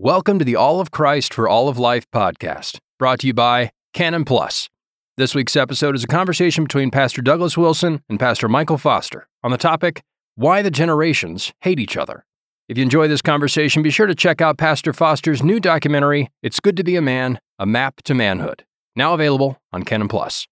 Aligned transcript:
Welcome 0.00 0.38
to 0.38 0.44
the 0.44 0.54
All 0.54 0.80
of 0.80 0.92
Christ 0.92 1.34
for 1.34 1.48
All 1.48 1.68
of 1.68 1.76
Life 1.76 2.08
podcast, 2.12 2.78
brought 3.00 3.18
to 3.18 3.26
you 3.26 3.34
by 3.34 3.72
Canon 3.92 4.24
Plus. 4.24 4.68
This 5.16 5.34
week's 5.34 5.56
episode 5.56 5.96
is 5.96 6.04
a 6.04 6.06
conversation 6.06 6.62
between 6.62 6.92
Pastor 6.92 7.20
Douglas 7.20 7.58
Wilson 7.58 8.00
and 8.08 8.20
Pastor 8.20 8.48
Michael 8.48 8.78
Foster 8.78 9.26
on 9.42 9.50
the 9.50 9.58
topic 9.58 10.04
Why 10.36 10.62
the 10.62 10.70
Generations 10.70 11.52
Hate 11.62 11.80
Each 11.80 11.96
Other. 11.96 12.24
If 12.68 12.78
you 12.78 12.84
enjoy 12.84 13.08
this 13.08 13.20
conversation, 13.20 13.82
be 13.82 13.90
sure 13.90 14.06
to 14.06 14.14
check 14.14 14.40
out 14.40 14.56
Pastor 14.56 14.92
Foster's 14.92 15.42
new 15.42 15.58
documentary, 15.58 16.30
It's 16.44 16.60
Good 16.60 16.76
to 16.76 16.84
Be 16.84 16.94
a 16.94 17.02
Man 17.02 17.40
A 17.58 17.66
Map 17.66 18.00
to 18.04 18.14
Manhood, 18.14 18.64
now 18.94 19.14
available 19.14 19.60
on 19.72 19.82
Canon 19.82 20.06
Plus. 20.06 20.46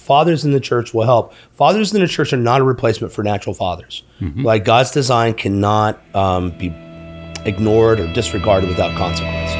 Fathers 0.00 0.44
in 0.44 0.52
the 0.52 0.60
church 0.60 0.92
will 0.92 1.06
help. 1.06 1.32
Fathers 1.52 1.94
in 1.94 2.00
the 2.02 2.06
church 2.06 2.30
are 2.34 2.36
not 2.36 2.60
a 2.60 2.64
replacement 2.64 3.14
for 3.14 3.22
natural 3.22 3.54
fathers. 3.54 4.02
Like 4.20 4.66
God's 4.66 4.90
design 4.90 5.32
cannot 5.32 5.98
um, 6.14 6.50
be 6.58 6.68
ignored 7.46 8.00
or 8.00 8.12
disregarded 8.12 8.68
without 8.68 8.96
consequence. 8.96 9.50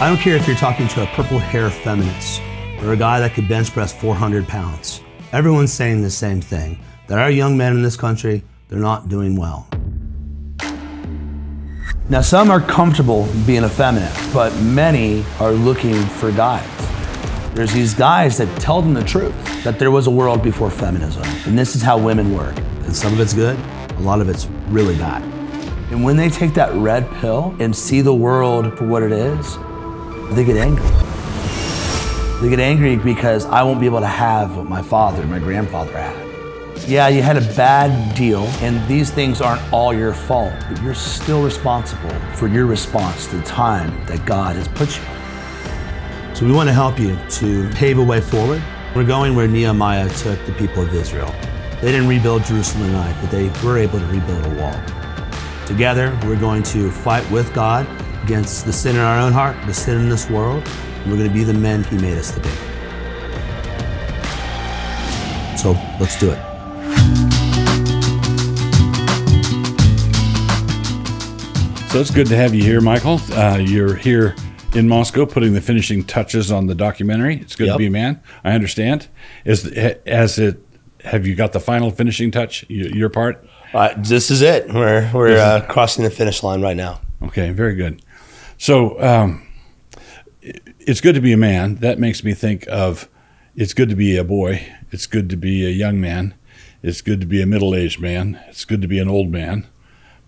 I 0.00 0.08
don't 0.08 0.18
care 0.18 0.36
if 0.36 0.46
you're 0.46 0.56
talking 0.56 0.88
to 0.88 1.02
a 1.02 1.06
purple 1.08 1.38
hair 1.38 1.70
feminist 1.70 2.40
or 2.82 2.92
a 2.92 2.96
guy 2.96 3.20
that 3.20 3.34
could 3.34 3.48
bench 3.48 3.70
press 3.70 3.92
400 3.92 4.48
pounds. 4.48 5.02
Everyone's 5.32 5.72
saying 5.72 6.02
the 6.02 6.10
same 6.10 6.40
thing 6.40 6.78
that 7.06 7.18
our 7.18 7.30
young 7.30 7.56
men 7.56 7.74
in 7.74 7.82
this 7.82 7.96
country, 7.96 8.42
they're 8.68 8.78
not 8.78 9.08
doing 9.08 9.36
well. 9.36 9.68
Now, 12.08 12.22
some 12.22 12.50
are 12.50 12.60
comfortable 12.60 13.28
being 13.46 13.62
effeminate, 13.62 14.12
but 14.32 14.52
many 14.62 15.24
are 15.38 15.52
looking 15.52 15.94
for 15.94 16.32
guides. 16.32 16.68
There's 17.54 17.72
these 17.72 17.94
guys 17.94 18.38
that 18.38 18.60
tell 18.60 18.80
them 18.80 18.94
the 18.94 19.04
truth 19.04 19.34
that 19.64 19.78
there 19.78 19.90
was 19.90 20.06
a 20.06 20.10
world 20.10 20.42
before 20.42 20.70
feminism, 20.70 21.22
and 21.46 21.58
this 21.58 21.76
is 21.76 21.82
how 21.82 21.98
women 21.98 22.34
work. 22.34 22.56
And 22.56 22.96
some 22.96 23.12
of 23.12 23.20
it's 23.20 23.34
good, 23.34 23.58
a 23.90 24.00
lot 24.00 24.20
of 24.20 24.28
it's 24.28 24.46
really 24.68 24.96
bad. 24.96 25.39
And 25.90 26.04
when 26.04 26.16
they 26.16 26.30
take 26.30 26.54
that 26.54 26.72
red 26.74 27.10
pill 27.14 27.54
and 27.58 27.74
see 27.74 28.00
the 28.00 28.14
world 28.14 28.78
for 28.78 28.86
what 28.86 29.02
it 29.02 29.10
is, 29.10 29.56
they 30.36 30.44
get 30.44 30.56
angry. 30.56 30.86
They 32.40 32.48
get 32.48 32.60
angry 32.60 32.94
because 32.94 33.44
I 33.46 33.64
won't 33.64 33.80
be 33.80 33.86
able 33.86 33.98
to 34.00 34.06
have 34.06 34.56
what 34.56 34.68
my 34.68 34.82
father 34.82 35.22
and 35.22 35.30
my 35.30 35.40
grandfather 35.40 35.92
had. 35.98 36.88
Yeah, 36.88 37.08
you 37.08 37.22
had 37.22 37.36
a 37.36 37.54
bad 37.54 38.14
deal, 38.14 38.44
and 38.62 38.86
these 38.88 39.10
things 39.10 39.40
aren't 39.40 39.60
all 39.72 39.92
your 39.92 40.14
fault, 40.14 40.54
but 40.68 40.80
you're 40.80 40.94
still 40.94 41.42
responsible 41.42 42.14
for 42.34 42.46
your 42.46 42.66
response 42.66 43.26
to 43.26 43.36
the 43.38 43.42
time 43.42 43.90
that 44.06 44.24
God 44.24 44.54
has 44.56 44.68
put 44.68 44.96
you. 44.96 46.34
So 46.36 46.46
we 46.46 46.52
want 46.52 46.68
to 46.68 46.72
help 46.72 47.00
you 47.00 47.18
to 47.30 47.68
pave 47.70 47.98
a 47.98 48.04
way 48.04 48.20
forward. 48.20 48.62
We're 48.94 49.04
going 49.04 49.34
where 49.34 49.48
Nehemiah 49.48 50.08
took 50.08 50.38
the 50.46 50.52
people 50.52 50.84
of 50.84 50.94
Israel. 50.94 51.34
They 51.82 51.90
didn't 51.90 52.08
rebuild 52.08 52.44
Jerusalem 52.44 52.84
in 52.84 52.90
a 52.90 52.92
night, 52.94 53.16
but 53.20 53.30
they 53.30 53.48
were 53.66 53.76
able 53.76 53.98
to 53.98 54.06
rebuild 54.06 54.46
a 54.46 54.54
wall. 54.60 54.99
Together, 55.70 56.18
we're 56.24 56.34
going 56.34 56.64
to 56.64 56.90
fight 56.90 57.30
with 57.30 57.54
God 57.54 57.86
against 58.24 58.66
the 58.66 58.72
sin 58.72 58.96
in 58.96 59.02
our 59.02 59.20
own 59.20 59.32
heart, 59.32 59.56
the 59.68 59.72
sin 59.72 60.00
in 60.00 60.08
this 60.08 60.28
world, 60.28 60.66
and 60.66 61.12
we're 61.12 61.16
going 61.16 61.28
to 61.28 61.32
be 61.32 61.44
the 61.44 61.54
men 61.54 61.84
He 61.84 61.96
made 61.96 62.18
us 62.18 62.32
to 62.32 62.40
be. 62.40 62.48
So 65.56 65.74
let's 66.00 66.18
do 66.18 66.32
it. 66.32 66.38
So 71.90 72.00
it's 72.00 72.10
good 72.10 72.26
to 72.26 72.36
have 72.36 72.52
you 72.52 72.64
here, 72.64 72.80
Michael. 72.80 73.20
Uh, 73.30 73.58
you're 73.58 73.94
here 73.94 74.34
in 74.74 74.88
Moscow 74.88 75.24
putting 75.24 75.54
the 75.54 75.60
finishing 75.60 76.02
touches 76.02 76.50
on 76.50 76.66
the 76.66 76.74
documentary. 76.74 77.36
It's 77.36 77.54
good 77.54 77.68
to 77.68 77.78
be 77.78 77.86
a 77.86 77.90
man. 77.90 78.20
I 78.42 78.54
understand. 78.54 79.06
Is 79.44 79.68
as 79.68 80.36
it 80.36 80.66
have 81.04 81.28
you 81.28 81.36
got 81.36 81.52
the 81.52 81.60
final 81.60 81.92
finishing 81.92 82.32
touch? 82.32 82.68
Your 82.68 83.08
part? 83.08 83.46
Uh, 83.72 83.94
this 83.96 84.30
is 84.30 84.42
it. 84.42 84.72
We're, 84.72 85.10
we're 85.14 85.38
uh, 85.38 85.64
crossing 85.66 86.04
the 86.04 86.10
finish 86.10 86.42
line 86.42 86.60
right 86.60 86.76
now. 86.76 87.00
Okay, 87.22 87.50
very 87.52 87.74
good. 87.74 88.02
So 88.58 89.00
um, 89.02 89.46
it's 90.42 91.00
good 91.00 91.14
to 91.14 91.20
be 91.20 91.32
a 91.32 91.36
man. 91.36 91.76
That 91.76 91.98
makes 91.98 92.24
me 92.24 92.34
think 92.34 92.66
of 92.68 93.08
it's 93.54 93.74
good 93.74 93.88
to 93.88 93.96
be 93.96 94.16
a 94.16 94.24
boy. 94.24 94.66
It's 94.90 95.06
good 95.06 95.30
to 95.30 95.36
be 95.36 95.66
a 95.66 95.70
young 95.70 96.00
man. 96.00 96.34
It's 96.82 97.00
good 97.00 97.20
to 97.20 97.26
be 97.26 97.42
a 97.42 97.46
middle 97.46 97.74
aged 97.74 98.00
man. 98.00 98.40
It's 98.48 98.64
good 98.64 98.82
to 98.82 98.88
be 98.88 98.98
an 98.98 99.08
old 99.08 99.30
man. 99.30 99.66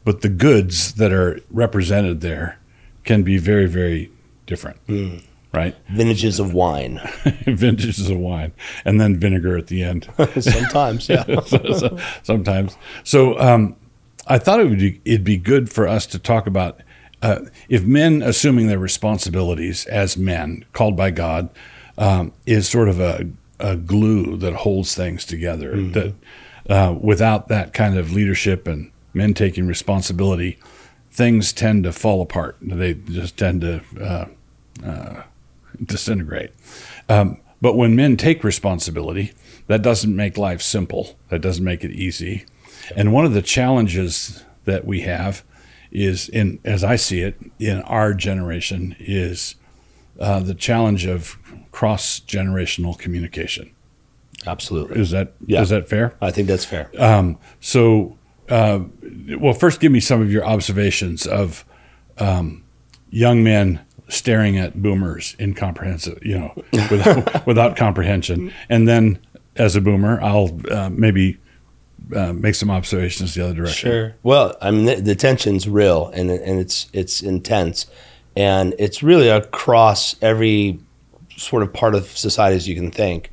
But 0.05 0.21
the 0.21 0.29
goods 0.29 0.95
that 0.95 1.13
are 1.13 1.41
represented 1.51 2.21
there 2.21 2.59
can 3.05 3.23
be 3.23 3.39
very, 3.39 3.67
very 3.67 4.11
different, 4.47 4.79
right? 5.53 5.77
Vintages 5.91 6.39
of 6.41 6.53
wine. 6.55 7.01
Vintages 7.47 8.09
of 8.11 8.17
wine 8.19 8.53
and 8.85 9.01
then 9.01 9.19
vinegar 9.19 9.57
at 9.57 9.67
the 9.67 9.83
end. 9.83 10.09
Sometimes, 10.41 11.09
yeah. 11.09 11.25
So- 11.47 11.73
so- 11.79 11.99
sometimes. 12.23 12.77
So 13.05 13.39
um, 13.39 13.77
I 14.27 14.39
thought 14.39 14.61
it 14.61 14.69
would 14.69 14.79
be, 14.79 15.01
it'd 15.05 15.25
be 15.25 15.37
good 15.37 15.71
for 15.71 15.87
us 15.87 16.07
to 16.07 16.19
talk 16.19 16.47
about 16.47 16.81
uh, 17.21 17.41
if 17.69 17.85
men 17.85 18.21
assuming 18.23 18.67
their 18.67 18.79
responsibilities 18.79 19.87
as 19.87 20.17
men 20.17 20.65
called 20.73 20.97
by 20.97 21.11
God 21.11 21.49
um, 21.99 22.33
is 22.47 22.69
sort 22.69 22.89
of 22.89 22.99
a, 22.99 23.29
a 23.61 23.77
glue 23.77 24.37
that 24.39 24.55
holds 24.55 24.95
things 24.95 25.25
together. 25.25 25.77
That 25.93 26.15
uh, 26.69 26.97
without 27.01 27.47
that 27.49 27.73
kind 27.75 27.97
of 27.97 28.13
leadership 28.13 28.67
and 28.67 28.91
men 29.15 29.35
taking 29.35 29.67
responsibility, 29.69 30.59
things 31.11 31.53
tend 31.53 31.85
to 31.85 31.93
fall 31.93 32.23
apart. 32.23 32.57
They 32.61 32.95
just 32.95 33.37
tend 33.37 33.61
to 33.61 33.83
uh, 34.01 34.27
uh, 34.85 35.23
disintegrate. 35.85 36.51
Um, 37.09 37.39
but 37.61 37.77
when 37.77 37.95
men 37.97 38.17
take 38.17 38.43
responsibility, 38.45 39.33
that 39.69 39.83
doesn't 39.83 40.15
make 40.15 40.37
life 40.37 40.61
simple. 40.63 41.17
That 41.29 41.41
doesn't 41.41 41.65
make 41.65 41.85
it 41.85 41.93
easy. 41.93 42.45
And 42.97 43.13
one 43.13 43.25
of 43.25 43.33
the 43.33 43.43
challenges 43.43 44.45
that 44.65 44.85
we 44.85 45.03
have 45.03 45.45
is, 45.93 46.29
in 46.29 46.59
as 46.65 46.83
I 46.83 46.97
see 46.97 47.21
it, 47.21 47.39
in 47.59 47.83
our 47.83 48.15
generation, 48.15 48.97
is 48.99 49.55
uh, 50.19 50.41
the 50.41 50.55
challenge 50.55 51.07
of 51.07 51.37
cross 51.71 52.21
generational 52.21 52.99
communication. 52.99 53.71
Absolutely. 54.47 55.01
Is 55.01 55.11
that 55.11 55.33
Yeah. 55.47 55.63
is 55.63 55.69
that 55.69 55.89
fair? 55.89 56.15
I 56.21 56.31
think 56.33 56.49
that's 56.49 56.65
fair. 56.65 56.91
Um, 56.99 57.39
so, 57.61 58.17
uh, 58.49 58.81
well, 59.39 59.55
first, 59.55 59.81
give 59.81 59.93
me 59.93 60.01
some 60.01 60.21
of 60.21 60.33
your 60.33 60.45
observations 60.45 61.27
of 61.27 61.65
um, 62.19 62.65
young 63.11 63.45
men 63.45 63.81
staring 64.13 64.59
at 64.59 64.83
boomers 64.83 65.37
incomprehensive, 65.41 66.25
you 66.25 66.39
know, 66.39 66.55
without, 66.91 67.47
without 67.47 67.77
comprehension, 67.77 68.53
and 68.69 68.87
then 68.87 69.19
as 69.57 69.77
a 69.77 69.81
boomer, 69.81 70.21
I'll 70.23 70.59
uh, 70.71 70.91
maybe 70.91 71.39
uh, 72.15 72.33
make 72.33 72.55
some 72.55 72.71
observations 72.71 73.35
the 73.35 73.45
other 73.45 73.55
direction. 73.55 73.91
Sure. 73.91 74.15
Well, 74.23 74.57
I 74.61 74.71
mean, 74.71 74.85
the, 74.85 74.95
the 74.97 75.15
tension's 75.15 75.69
real 75.69 76.09
and 76.09 76.31
and 76.31 76.61
it's 76.61 76.89
it's 76.93 77.23
intense, 77.23 77.87
and 78.37 78.75
it's 78.79 79.03
really 79.03 79.29
across 79.29 80.17
every 80.23 80.79
sort 81.37 81.63
of 81.63 81.73
part 81.73 81.95
of 81.95 82.07
society 82.07 82.57
as 82.57 82.69
you 82.69 82.75
can 82.75 82.91
think. 82.91 83.31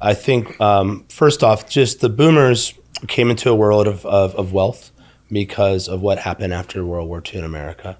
I 0.00 0.14
think 0.14 0.58
um, 0.60 1.04
first 1.08 1.44
off, 1.44 1.68
just 1.68 2.00
the 2.00 2.08
boomers 2.08 2.74
came 3.06 3.30
into 3.30 3.50
a 3.50 3.54
world 3.54 3.86
of, 3.86 4.04
of, 4.06 4.34
of 4.34 4.52
wealth 4.52 4.92
because 5.30 5.88
of 5.88 6.00
what 6.00 6.18
happened 6.18 6.52
after 6.52 6.84
World 6.84 7.08
War 7.08 7.22
II 7.24 7.40
in 7.40 7.44
America, 7.44 7.98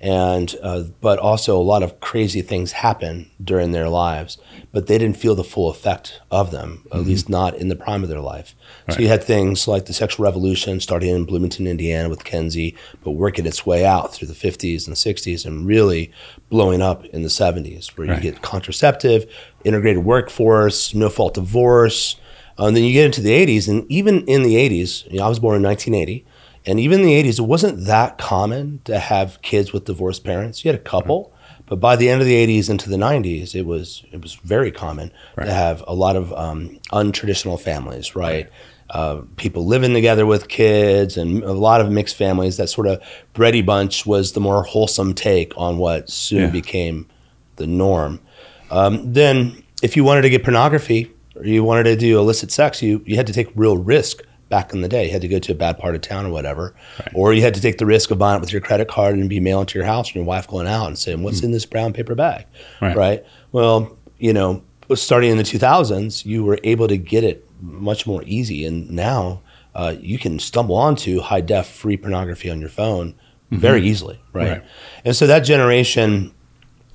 and 0.00 0.54
uh, 0.62 0.84
but 1.00 1.18
also 1.18 1.56
a 1.58 1.62
lot 1.62 1.82
of 1.82 1.98
crazy 2.00 2.40
things 2.40 2.72
happen 2.72 3.30
during 3.42 3.72
their 3.72 3.88
lives, 3.88 4.38
but 4.72 4.86
they 4.86 4.96
didn't 4.98 5.16
feel 5.16 5.34
the 5.34 5.42
full 5.44 5.68
effect 5.70 6.20
of 6.30 6.50
them, 6.52 6.84
at 6.92 7.00
least 7.00 7.28
not 7.28 7.56
in 7.56 7.68
the 7.68 7.74
prime 7.76 8.02
of 8.04 8.08
their 8.08 8.20
life. 8.20 8.54
So 8.90 9.00
you 9.00 9.08
had 9.08 9.24
things 9.24 9.66
like 9.66 9.86
the 9.86 9.92
sexual 9.92 10.24
revolution 10.24 10.78
starting 10.80 11.10
in 11.14 11.24
Bloomington, 11.24 11.66
Indiana, 11.66 12.08
with 12.08 12.22
Kinsey, 12.24 12.76
but 13.02 13.12
working 13.12 13.44
its 13.44 13.66
way 13.66 13.84
out 13.84 14.14
through 14.14 14.28
the 14.28 14.34
50s 14.34 14.86
and 14.86 14.94
60s, 14.96 15.44
and 15.44 15.66
really 15.66 16.12
blowing 16.48 16.80
up 16.80 17.04
in 17.06 17.22
the 17.22 17.28
70s, 17.28 17.96
where 17.96 18.06
Right. 18.08 18.22
you 18.22 18.30
get 18.32 18.40
contraceptive, 18.42 19.26
integrated 19.64 20.04
workforce, 20.04 20.94
no 20.94 21.08
fault 21.08 21.34
divorce. 21.34 22.16
And 22.60 22.76
then 22.76 22.82
you 22.82 22.92
get 22.92 23.04
into 23.06 23.20
the 23.20 23.30
80s, 23.30 23.68
and 23.68 23.84
even 23.90 24.24
in 24.26 24.42
the 24.42 24.56
80s, 24.56 25.08
you 25.12 25.18
know, 25.18 25.26
I 25.26 25.28
was 25.28 25.38
born 25.38 25.54
in 25.56 25.62
1980, 25.62 26.24
and 26.68 26.78
even 26.78 27.00
in 27.00 27.06
the 27.06 27.22
80s, 27.22 27.38
it 27.38 27.42
wasn't 27.42 27.86
that 27.86 28.18
common 28.18 28.80
to 28.84 28.98
have 28.98 29.40
kids 29.42 29.72
with 29.72 29.84
divorced 29.86 30.22
parents. 30.24 30.64
You 30.64 30.70
had 30.70 30.78
a 30.80 30.82
couple, 30.84 31.32
but 31.66 31.80
by 31.80 31.96
the 31.96 32.08
end 32.08 32.20
of 32.20 32.26
the 32.26 32.34
80s 32.46 32.68
into 32.70 32.88
the 32.90 32.96
90s, 32.96 33.54
it 33.54 33.66
was 33.66 34.04
it 34.12 34.20
was 34.22 34.34
very 34.34 34.70
common 34.70 35.10
to 35.36 35.52
have 35.52 35.82
a 35.86 35.94
lot 35.94 36.14
of 36.16 36.32
um, 36.34 36.78
untraditional 36.92 37.58
families, 37.58 38.14
right? 38.14 38.48
Uh, 38.90 39.20
people 39.36 39.66
living 39.66 39.92
together 39.92 40.24
with 40.24 40.48
kids 40.48 41.16
and 41.18 41.42
a 41.42 41.52
lot 41.52 41.80
of 41.82 41.90
mixed 41.90 42.16
families. 42.16 42.56
That 42.56 42.68
sort 42.68 42.86
of 42.86 43.02
Brady 43.34 43.60
Bunch 43.62 44.06
was 44.06 44.32
the 44.32 44.40
more 44.40 44.62
wholesome 44.62 45.12
take 45.14 45.52
on 45.58 45.76
what 45.78 46.08
soon 46.08 46.40
Yeah. 46.40 46.50
became 46.50 47.06
the 47.56 47.66
norm. 47.66 48.20
Um, 48.70 49.12
then, 49.12 49.62
if 49.82 49.94
you 49.96 50.04
wanted 50.04 50.22
to 50.22 50.30
get 50.30 50.42
pornography 50.42 51.10
or 51.36 51.44
you 51.44 51.62
wanted 51.64 51.84
to 51.84 51.96
do 51.96 52.18
illicit 52.18 52.50
sex, 52.50 52.82
you, 52.82 53.02
you 53.06 53.16
had 53.16 53.26
to 53.26 53.32
take 53.32 53.48
real 53.54 53.76
risk 53.76 54.22
back 54.48 54.72
in 54.72 54.80
the 54.80 54.88
day. 54.88 55.06
You 55.06 55.12
had 55.12 55.20
to 55.22 55.28
go 55.28 55.38
to 55.38 55.52
a 55.52 55.54
bad 55.54 55.78
part 55.78 55.94
of 55.94 56.00
town 56.00 56.26
or 56.26 56.30
whatever. 56.30 56.74
Or 57.14 57.32
you 57.32 57.42
had 57.42 57.54
to 57.54 57.60
take 57.60 57.78
the 57.78 57.86
risk 57.86 58.10
of 58.10 58.18
buying 58.18 58.38
it 58.38 58.40
with 58.40 58.52
your 58.52 58.60
credit 58.60 58.88
card 58.88 59.14
and 59.14 59.28
be 59.28 59.40
mailed 59.40 59.68
to 59.68 59.78
your 59.78 59.86
house 59.86 60.08
and 60.08 60.16
your 60.16 60.24
wife 60.24 60.48
going 60.48 60.66
out 60.66 60.86
and 60.86 60.98
saying, 60.98 61.22
What's 61.22 61.42
in 61.42 61.52
this 61.52 61.66
brown 61.66 61.92
paper 61.92 62.14
bag? 62.14 62.46
Right. 62.96 63.24
Well, 63.52 63.96
you 64.18 64.32
know, 64.32 64.62
starting 64.94 65.30
in 65.30 65.36
the 65.36 65.42
2000s, 65.42 66.24
you 66.24 66.44
were 66.44 66.58
able 66.64 66.88
to 66.88 66.96
get 66.96 67.24
it 67.24 67.48
much 67.60 68.06
more 68.06 68.22
easy. 68.24 68.64
And 68.64 68.90
now 68.90 69.42
uh, 69.74 69.94
you 70.00 70.18
can 70.18 70.38
stumble 70.38 70.76
onto 70.76 71.20
high 71.20 71.40
def 71.40 71.68
free 71.68 71.96
pornography 71.96 72.50
on 72.50 72.60
your 72.60 72.70
phone 72.70 73.14
very 73.50 73.86
easily, 73.86 74.20
right? 74.32 74.48
Right. 74.50 74.64
And 75.04 75.16
so 75.16 75.26
that 75.26 75.40
generation, 75.40 76.34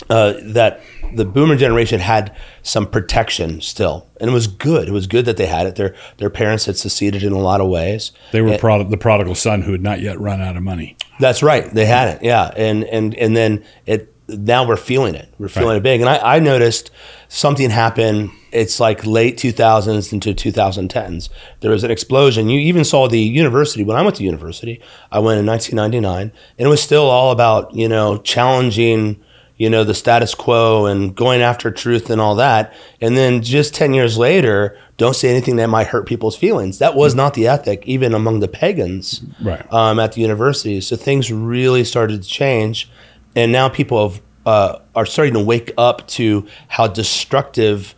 uh, 0.09 0.33
that 0.43 0.81
the 1.15 1.23
boomer 1.25 1.55
generation 1.55 1.99
had 1.99 2.35
some 2.61 2.85
protection 2.87 3.61
still, 3.61 4.07
and 4.19 4.29
it 4.29 4.33
was 4.33 4.47
good. 4.47 4.87
It 4.87 4.91
was 4.91 5.07
good 5.07 5.25
that 5.25 5.37
they 5.37 5.45
had 5.45 5.65
it. 5.67 5.75
Their 5.75 5.95
their 6.17 6.29
parents 6.29 6.65
had 6.65 6.77
seceded 6.77 7.23
in 7.23 7.31
a 7.31 7.39
lot 7.39 7.61
of 7.61 7.67
ways. 7.69 8.11
They 8.31 8.41
were 8.41 8.49
And- 8.51 8.59
prod- 8.59 8.89
the 8.89 8.97
prodigal 8.97 9.35
son 9.35 9.61
who 9.61 9.71
had 9.71 9.81
not 9.81 10.01
yet 10.01 10.19
run 10.19 10.41
out 10.41 10.57
of 10.57 10.63
money. 10.63 10.97
That's 11.19 11.43
right. 11.43 11.71
They 11.73 11.85
had 11.85 12.07
it. 12.15 12.23
Yeah. 12.23 12.51
And 12.57 12.83
and 12.85 13.13
and 13.15 13.37
then 13.37 13.63
it 13.85 14.09
now 14.27 14.65
we're 14.67 14.77
feeling 14.77 15.15
it. 15.15 15.31
We're 15.37 15.47
feeling 15.49 15.69
Right. 15.69 15.77
it 15.77 15.83
big. 15.83 16.01
And 16.01 16.09
I, 16.09 16.35
I 16.37 16.39
noticed 16.39 16.89
something 17.27 17.69
happen. 17.69 18.31
It's 18.51 18.79
like 18.79 19.05
late 19.05 19.37
2000s 19.37 20.13
into 20.13 20.33
2010s. 20.33 21.29
There 21.59 21.71
was 21.71 21.83
an 21.83 21.91
explosion. 21.91 22.49
You 22.49 22.59
even 22.61 22.83
saw 22.85 23.07
the 23.07 23.19
university. 23.19 23.83
When 23.83 23.97
I 23.97 24.01
went 24.01 24.15
to 24.17 24.23
university, 24.23 24.79
I 25.11 25.19
went 25.19 25.39
in 25.39 25.45
1999, 25.45 26.31
and 26.57 26.65
it 26.67 26.69
was 26.69 26.81
still 26.81 27.03
all 27.09 27.31
about 27.31 27.75
you 27.75 27.87
know 27.87 28.17
challenging 28.19 29.21
you 29.57 29.69
know 29.69 29.83
the 29.83 29.93
status 29.93 30.33
quo 30.35 30.85
and 30.87 31.15
going 31.15 31.41
after 31.41 31.69
truth 31.71 32.09
and 32.09 32.19
all 32.19 32.35
that. 32.35 32.73
And 32.99 33.15
then 33.15 33.41
just 33.43 33.73
10 33.75 33.93
years 33.93 34.17
later, 34.17 34.77
don't 34.97 35.15
say 35.15 35.29
anything 35.29 35.57
that 35.57 35.69
might 35.69 35.87
hurt 35.87 36.07
people's 36.07 36.35
feelings. 36.35 36.79
That 36.79 36.95
was 36.95 37.13
not 37.15 37.33
the 37.35 37.47
ethic, 37.47 37.83
even 37.85 38.13
among 38.13 38.39
the 38.39 38.47
pagans 38.47 39.21
Right. 39.41 39.65
um, 39.71 39.99
at 39.99 40.13
the 40.13 40.21
university. 40.21 40.81
So 40.81 40.95
things 40.95 41.31
really 41.31 41.83
started 41.83 42.23
to 42.23 42.27
change, 42.27 42.89
and 43.35 43.51
now 43.51 43.69
people 43.69 44.09
have, 44.09 44.21
uh, 44.45 44.79
are 44.95 45.05
starting 45.05 45.33
to 45.35 45.39
wake 45.43 45.71
up 45.77 46.07
to 46.09 46.45
how 46.67 46.87
destructive 46.87 47.95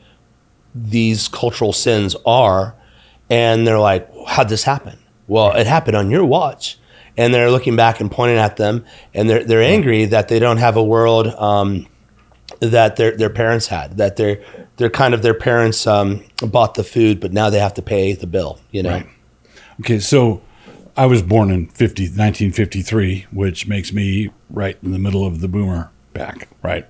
these 0.74 1.28
cultural 1.28 1.72
sins 1.74 2.16
are, 2.26 2.76
and 3.30 3.66
they're 3.66 3.80
like, 3.80 4.10
"How'd 4.28 4.50
this 4.50 4.64
happen?" 4.64 4.98
Well, 5.28 5.52
it 5.54 5.68
happened 5.68 5.96
on 5.96 6.12
your 6.12 6.26
watch, 6.26 6.78
and 7.18 7.34
they're 7.34 7.52
looking 7.52 7.76
back 7.76 8.00
and 8.00 8.12
pointing 8.12 8.38
at 8.38 8.58
them, 8.58 8.86
and 9.14 9.30
they're 9.30 9.44
they're 9.44 9.64
angry 9.64 10.06
that 10.06 10.28
they 10.28 10.40
don't 10.40 10.58
have 10.58 10.78
a 10.78 10.84
world. 10.84 11.28
Um, 11.28 11.88
that 12.60 12.96
their 12.96 13.16
their 13.18 13.30
parents 13.30 13.68
had 13.68 13.98
that 13.98 14.16
their 14.16 14.44
they're 14.78 14.90
kind 14.90 15.14
of 15.14 15.22
their 15.22 15.34
parents 15.34 15.88
um, 15.88 16.24
bought 16.42 16.76
the 16.76 16.84
food, 16.84 17.20
but 17.20 17.34
now 17.34 17.50
they 17.50 17.60
have 17.60 17.74
to 17.76 17.82
pay 17.82 18.14
the 18.14 18.28
bill. 18.28 18.60
You 18.72 18.84
know, 18.84 18.92
Right. 18.92 19.10
Okay, 19.82 20.00
so 20.00 20.42
I 20.96 21.06
was 21.06 21.22
born 21.22 21.52
in 21.52 21.68
50, 21.68 22.04
1953, 22.04 23.28
which 23.32 23.68
makes 23.68 23.92
me 23.92 24.32
right 24.50 24.78
in 24.82 24.92
the 24.92 25.00
middle 25.00 25.26
of 25.26 25.42
the 25.42 25.50
boomer 25.50 25.92
back, 26.14 26.48
right? 26.64 26.88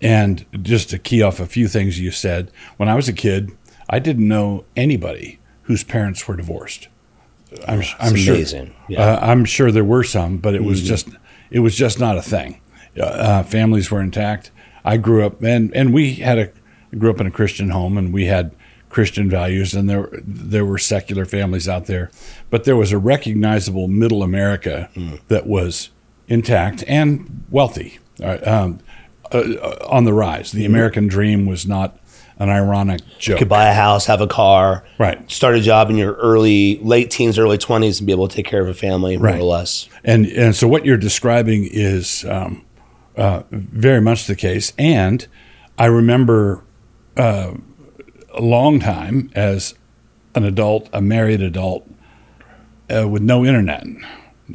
And 0.00 0.46
just 0.62 0.90
to 0.90 0.98
key 0.98 1.22
off 1.22 1.38
a 1.38 1.46
few 1.46 1.68
things 1.68 2.00
you 2.00 2.10
said, 2.10 2.50
when 2.78 2.88
I 2.88 2.94
was 2.94 3.08
a 3.08 3.12
kid, 3.12 3.52
I 3.88 3.98
didn't 3.98 4.26
know 4.26 4.64
anybody 4.74 5.38
whose 5.64 5.84
parents 5.84 6.26
were 6.26 6.36
divorced. 6.36 6.88
I'm, 7.68 7.82
I'm 8.00 8.12
sure. 8.16 8.34
Yeah. 8.88 9.00
Uh, 9.02 9.18
I'm 9.22 9.44
sure 9.44 9.70
there 9.70 9.84
were 9.84 10.04
some, 10.04 10.38
but 10.38 10.54
it 10.54 10.64
was 10.64 10.82
just 10.82 11.08
it 11.50 11.60
was 11.60 11.74
just 11.76 11.98
not 12.00 12.16
a 12.18 12.22
thing. 12.22 12.60
Uh, 12.98 13.02
Uh, 13.04 13.42
families 13.42 13.90
were 13.90 14.00
intact. 14.00 14.50
I 14.84 14.96
grew 14.96 15.24
up 15.26 15.42
and 15.42 15.74
and 15.76 15.92
we 15.94 16.14
had 16.14 16.38
a 16.38 16.50
grew 16.98 17.10
up 17.10 17.20
in 17.20 17.26
a 17.26 17.30
Christian 17.30 17.70
home 17.70 17.96
and 17.98 18.12
we 18.12 18.26
had 18.26 18.50
Christian 18.90 19.30
values 19.30 19.74
and 19.74 19.88
there 19.88 20.08
there 20.22 20.64
were 20.66 20.78
secular 20.78 21.24
families 21.24 21.68
out 21.68 21.86
there, 21.86 22.10
but 22.50 22.64
there 22.64 22.76
was 22.76 22.92
a 22.92 22.98
recognizable 22.98 23.88
middle 23.88 24.22
America 24.22 24.90
that 25.28 25.46
was 25.46 25.90
intact 26.28 26.84
and 26.86 27.44
wealthy, 27.50 27.98
uh, 28.22 28.38
um, 28.44 28.78
uh, 29.32 29.38
uh, 29.38 29.86
on 29.88 30.04
the 30.04 30.12
rise. 30.12 30.52
The 30.52 30.64
American 30.66 31.08
dream 31.08 31.46
was 31.46 31.66
not 31.66 31.98
an 32.38 32.48
ironic 32.48 33.00
joke. 33.18 33.38
could 33.38 33.48
buy 33.48 33.68
a 33.68 33.74
house, 33.74 34.06
have 34.06 34.20
a 34.20 34.26
car, 34.26 34.84
Right. 34.98 35.30
Start 35.30 35.54
a 35.56 35.60
job 35.60 35.90
in 35.90 35.96
your 35.96 36.14
early, 36.14 36.78
late 36.82 37.10
teens, 37.10 37.38
early 37.38 37.58
twenties, 37.58 38.00
and 38.00 38.06
be 38.06 38.12
able 38.12 38.28
to 38.28 38.34
take 38.36 38.46
care 38.46 38.62
of 38.62 38.68
a 38.68 38.74
family 38.74 39.16
more 39.16 39.26
Right. 39.26 39.40
or 39.40 39.44
less. 39.44 39.88
And 40.04 40.26
and 40.26 40.54
so 40.56 40.66
what 40.68 40.84
you're 40.84 40.96
describing 40.96 41.68
is 41.70 42.24
um, 42.24 42.64
uh, 43.16 43.42
very 43.50 44.00
much 44.00 44.26
the 44.26 44.36
case. 44.36 44.72
And 44.78 45.26
I 45.78 45.86
remember 45.86 46.64
uh, 47.16 47.52
a 48.34 48.40
long 48.42 48.80
time 48.80 49.30
as 49.34 49.74
an 50.34 50.44
adult, 50.44 50.88
a 50.92 51.00
married 51.02 51.42
adult, 51.42 51.86
uh, 52.94 53.06
with 53.08 53.22
no 53.22 53.44
internet, 53.44 53.84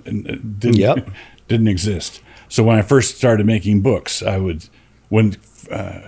didn't 0.03 0.75
Yep. 0.77 1.09
didn't 1.47 1.67
exist. 1.67 2.21
So 2.49 2.63
when 2.63 2.77
I 2.77 2.81
first 2.81 3.17
started 3.17 3.45
making 3.45 3.81
books, 3.81 4.23
I 4.23 4.37
would 4.37 4.67
when 5.09 5.35
uh, 5.71 5.99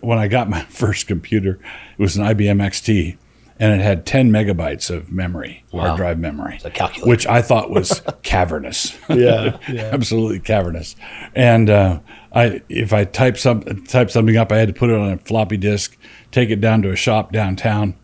when 0.00 0.18
I 0.18 0.28
got 0.28 0.48
my 0.48 0.62
first 0.68 1.06
computer, 1.06 1.58
it 1.98 1.98
was 2.02 2.16
an 2.16 2.24
IBM 2.24 2.56
XT. 2.62 3.16
And 3.62 3.78
it 3.78 3.84
had 3.84 4.06
10 4.06 4.30
megabytes 4.30 4.88
of 4.88 5.12
memory, 5.12 5.64
Wow. 5.70 5.88
hard 5.88 5.96
drive 5.98 6.18
memory, 6.18 6.58
a 6.64 6.70
calculator. 6.70 7.06
which 7.10 7.26
I 7.26 7.42
thought 7.42 7.68
was 7.70 8.00
cavernous. 8.22 8.96
Yeah, 9.10 9.58
absolutely 9.68 10.38
cavernous. 10.40 10.96
And 11.34 11.68
uh, 11.68 12.00
I, 12.32 12.62
if 12.70 12.94
I 12.94 13.04
type 13.04 13.36
some 13.36 13.60
type 13.84 14.10
something 14.10 14.38
up, 14.38 14.50
I 14.50 14.56
had 14.56 14.68
to 14.68 14.72
put 14.72 14.88
it 14.88 14.96
on 14.98 15.12
a 15.12 15.18
floppy 15.18 15.58
disk, 15.58 15.98
take 16.30 16.48
it 16.48 16.62
down 16.62 16.80
to 16.82 16.90
a 16.90 16.96
shop 16.96 17.32
downtown, 17.32 17.96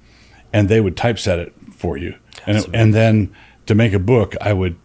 and 0.53 0.69
they 0.69 0.83
would 0.83 0.95
typeset 0.95 1.39
it 1.39 1.55
for 1.73 1.97
you. 1.97 2.15
And 2.47 2.67
and 2.75 2.93
then 2.93 3.35
to 3.65 3.75
make 3.75 3.95
a 3.95 3.99
book, 3.99 4.35
I 4.43 4.53
would 4.53 4.77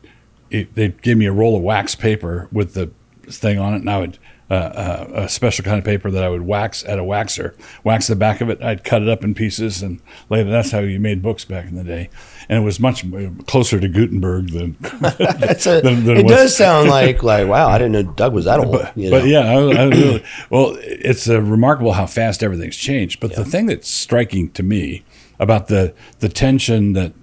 it, 0.52 0.74
they'd 0.76 1.02
give 1.02 1.18
me 1.18 1.26
a 1.26 1.34
roll 1.34 1.58
of 1.58 1.64
wax 1.64 1.96
paper 1.96 2.48
with 2.50 2.76
the 2.76 2.90
thing 3.28 3.60
on 3.60 3.74
it, 3.74 3.80
and 3.82 3.90
I 3.90 4.00
would. 4.00 4.18
Uh, 4.52 4.54
uh, 4.54 5.22
a 5.22 5.30
special 5.30 5.64
kind 5.64 5.78
of 5.80 5.86
paper 5.86 6.12
that 6.12 6.26
I 6.26 6.28
would 6.28 6.42
wax 6.42 6.84
at 6.84 7.00
a 7.00 7.04
waxer, 7.04 7.54
wax 7.86 8.08
the 8.08 8.18
back 8.18 8.42
of 8.42 8.50
it. 8.50 8.62
I'd 8.62 8.84
cut 8.84 9.02
it 9.02 9.08
up 9.08 9.24
in 9.24 9.34
pieces 9.34 9.82
and 9.82 10.02
later. 10.30 10.50
That's 10.50 10.72
how 10.72 10.80
you 10.80 11.00
made 11.00 11.22
books 11.22 11.46
back 11.46 11.68
in 11.70 11.76
the 11.76 11.86
day, 11.86 12.10
and 12.50 12.60
it 12.62 12.66
was 12.66 12.78
much 12.78 13.06
closer 13.48 13.80
to 13.80 13.88
Gutenberg 13.88 14.50
than 14.52 14.76
a, 14.84 15.82
than- 15.82 16.04
than 16.04 16.18
it 16.18 16.26
what's- 16.26 16.36
does 16.36 16.58
sound 16.58 16.90
like 17.00 17.24
like 17.24 17.48
wow, 17.48 17.70
I 17.70 17.78
didn't 17.78 17.94
know 17.94 18.04
Doug 18.04 18.34
was 18.34 18.44
that 18.44 18.60
old. 18.60 18.76
you 18.96 19.10
know? 19.10 19.20
but 19.22 19.26
yeah, 19.30 19.40
I, 19.40 19.54
I 19.54 19.84
really, 19.86 20.24
well, 20.50 20.76
it's 20.82 21.30
uh, 21.30 21.42
remarkable 21.42 21.94
how 21.94 22.06
fast 22.06 22.44
everything's 22.44 22.76
changed. 22.76 23.22
But 23.22 23.36
the 23.36 23.46
thing 23.46 23.68
that's 23.68 23.88
striking 23.88 24.52
to 24.52 24.64
me 24.64 25.06
about 25.40 25.68
the 25.70 25.94
the 26.20 26.28
tension 26.28 26.92
that 26.92 27.14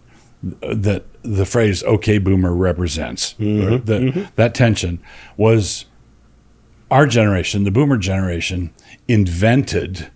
that 0.63 1.05
the 1.21 1.45
phrase 1.45 1.83
"Okay, 1.85 2.17
Boomer" 2.17 2.55
represents, 2.55 3.35
Mm-hmm. 3.35 3.85
the, 3.85 4.31
that 4.37 4.55
tension 4.55 5.01
was 5.37 5.85
our 6.90 7.06
generation, 7.06 7.64
the 7.64 7.70
Boomer 7.70 7.99
generation, 7.99 8.73
invented 9.06 10.11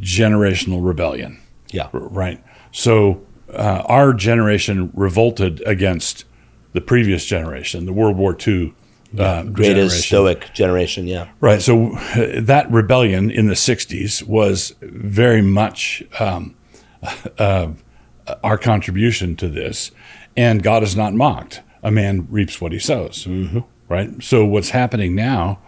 generational 0.00 0.84
rebellion 0.84 1.40
yeah, 1.70 1.88
right? 1.92 2.42
So 2.72 3.22
uh, 3.52 3.82
our 3.86 4.12
generation 4.12 4.90
revolted 4.94 5.62
against 5.66 6.24
the 6.72 6.80
previous 6.80 7.24
generation, 7.24 7.86
the 7.86 7.92
World 7.92 8.16
War 8.16 8.36
II 8.46 8.74
uh, 9.18 9.42
greatest 9.44 9.64
generation. 9.64 10.02
stoic 10.02 10.52
generation. 10.52 11.06
Yeah, 11.06 11.28
Right. 11.40 11.62
So 11.62 11.94
uh, 11.94 12.40
that 12.42 12.70
rebellion 12.70 13.30
in 13.30 13.46
the 13.46 13.54
60s 13.54 14.22
was 14.22 14.74
very 14.82 15.40
much 15.40 16.02
um, 16.20 16.54
uh, 17.38 17.68
our 18.44 18.58
contribution 18.58 19.34
to 19.36 19.48
this. 19.48 19.90
And 20.36 20.62
God 20.62 20.82
is 20.82 20.94
not 20.94 21.14
mocked. 21.14 21.62
A 21.82 21.90
man 21.90 22.26
reaps 22.30 22.60
what 22.60 22.72
he 22.72 22.78
sows. 22.78 23.26
Right. 23.88 24.22
So 24.22 24.44
what's 24.44 24.70
happening 24.70 25.14
now 25.14 25.58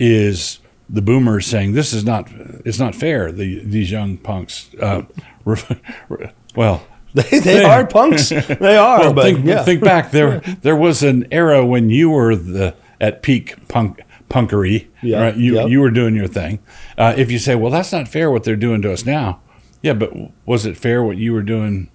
is 0.00 0.58
the 0.88 1.02
boomers 1.02 1.46
saying 1.46 1.72
this 1.72 1.92
is 1.92 2.04
not 2.04 2.28
it's 2.64 2.80
not 2.80 2.96
fair. 2.96 3.30
The 3.30 3.60
these 3.64 3.90
young 3.90 4.16
punks. 4.16 4.70
Uh, 4.80 5.02
well, 6.56 6.82
they, 7.14 7.38
they 7.38 7.64
are 7.64 7.86
punks. 7.86 8.28
They 8.48 8.76
are. 8.76 9.00
well, 9.00 9.12
but 9.12 9.24
think, 9.24 9.46
yeah, 9.46 9.62
think 9.62 9.82
back. 9.82 10.10
There, 10.10 10.40
there 10.62 10.76
was 10.76 11.02
an 11.02 11.26
era 11.30 11.64
when 11.64 11.90
you 11.90 12.10
were 12.10 12.34
the 12.34 12.74
at 13.00 13.22
peak 13.22 13.68
punk 13.68 14.00
punkery. 14.28 14.88
Yeah, 15.02 15.22
Right? 15.22 15.36
You 15.36 15.68
you 15.68 15.80
were 15.80 15.90
doing 15.90 16.14
your 16.14 16.28
thing. 16.28 16.60
Uh, 16.96 17.14
if 17.16 17.30
you 17.30 17.38
say, 17.38 17.54
"Well, 17.54 17.70
that's 17.70 17.92
not 17.92 18.08
fair," 18.08 18.30
what 18.30 18.44
they're 18.44 18.56
doing 18.56 18.82
to 18.82 18.92
us 18.92 19.04
now. 19.04 19.40
Yeah, 19.82 19.94
but 19.94 20.12
was 20.46 20.66
it 20.66 20.76
fair 20.76 21.02
what 21.02 21.16
you 21.16 21.32
were 21.32 21.42
doing 21.42 21.90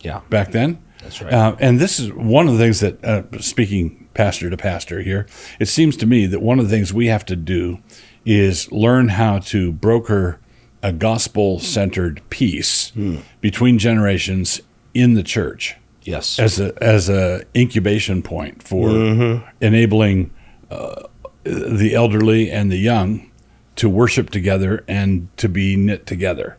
yeah, 0.00 0.20
back 0.30 0.52
then? 0.52 0.78
That's 1.02 1.20
right. 1.20 1.32
Uh, 1.32 1.56
and 1.60 1.78
this 1.78 1.98
is 1.98 2.12
one 2.12 2.46
of 2.46 2.54
the 2.54 2.58
things 2.58 2.80
that, 2.80 3.04
uh, 3.04 3.22
speaking 3.40 4.05
pastor 4.16 4.50
to 4.50 4.56
pastor 4.56 5.02
here, 5.02 5.26
it 5.60 5.66
seems 5.66 5.96
to 5.98 6.06
me 6.06 6.26
that 6.26 6.40
one 6.42 6.58
of 6.58 6.64
the 6.68 6.70
things 6.70 6.92
we 6.92 7.06
have 7.06 7.24
to 7.26 7.36
do 7.36 7.78
is 8.24 8.70
learn 8.72 9.08
how 9.10 9.38
to 9.38 9.72
broker 9.72 10.40
a 10.82 10.92
gospel 10.92 11.58
centered 11.60 12.20
peace 12.30 12.90
Hmm. 12.90 13.16
between 13.40 13.78
generations 13.78 14.60
in 14.94 15.14
the 15.14 15.22
church 15.22 15.76
yes, 16.02 16.38
as 16.38 16.58
a 16.60 16.72
as 16.82 17.08
a 17.08 17.42
incubation 17.54 18.22
point 18.22 18.62
for 18.62 18.88
Mm-hmm. 18.88 19.44
enabling 19.60 20.30
uh, 20.70 21.02
the 21.44 21.94
elderly 21.94 22.50
and 22.50 22.72
the 22.72 22.78
young 22.78 23.30
to 23.76 23.88
worship 23.88 24.30
together 24.30 24.82
and 24.88 25.28
to 25.36 25.48
be 25.48 25.76
knit 25.76 26.06
together. 26.06 26.56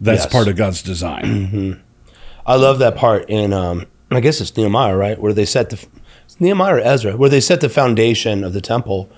That's 0.00 0.24
Yes. 0.24 0.32
part 0.32 0.48
of 0.48 0.56
God's 0.56 0.82
design. 0.82 1.80
I 2.46 2.56
love 2.56 2.78
that 2.80 2.96
part 2.96 3.26
in 3.28 3.52
um, 3.52 3.86
I 4.10 4.20
guess 4.20 4.40
it's 4.40 4.56
Nehemiah, 4.56 4.96
right, 4.96 5.18
where 5.20 5.32
they 5.32 5.44
set 5.46 5.70
the 5.70 5.78
Nehemiah 6.40 6.76
or 6.76 6.80
Ezra, 6.80 7.16
where 7.16 7.30
they 7.30 7.40
set 7.40 7.60
the 7.60 7.68
foundation 7.68 8.44
of 8.44 8.52
the 8.52 8.60
temple, 8.60 9.08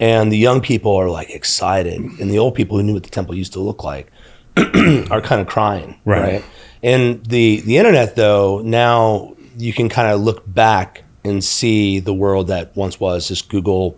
and 0.00 0.30
the 0.32 0.36
young 0.38 0.60
people 0.60 0.94
are 0.96 1.08
like 1.10 1.30
excited, 1.30 2.00
and 2.00 2.30
the 2.30 2.38
old 2.38 2.54
people 2.54 2.76
who 2.76 2.82
knew 2.82 2.94
what 2.94 3.04
the 3.04 3.10
temple 3.10 3.34
used 3.34 3.52
to 3.54 3.60
look 3.60 3.84
like 3.84 4.10
are 4.56 5.20
kind 5.20 5.40
of 5.40 5.46
crying, 5.46 5.98
Right. 6.04 6.22
right? 6.34 6.44
And 6.82 7.24
the 7.24 7.60
the 7.62 7.76
internet 7.78 8.14
though 8.16 8.60
now 8.64 9.34
you 9.56 9.72
can 9.72 9.88
kind 9.88 10.08
of 10.12 10.20
look 10.20 10.42
back 10.52 11.04
and 11.24 11.42
see 11.42 12.00
the 12.00 12.12
world 12.12 12.48
that 12.48 12.76
once 12.76 12.98
was. 13.00 13.28
Just 13.28 13.48
Google, 13.48 13.96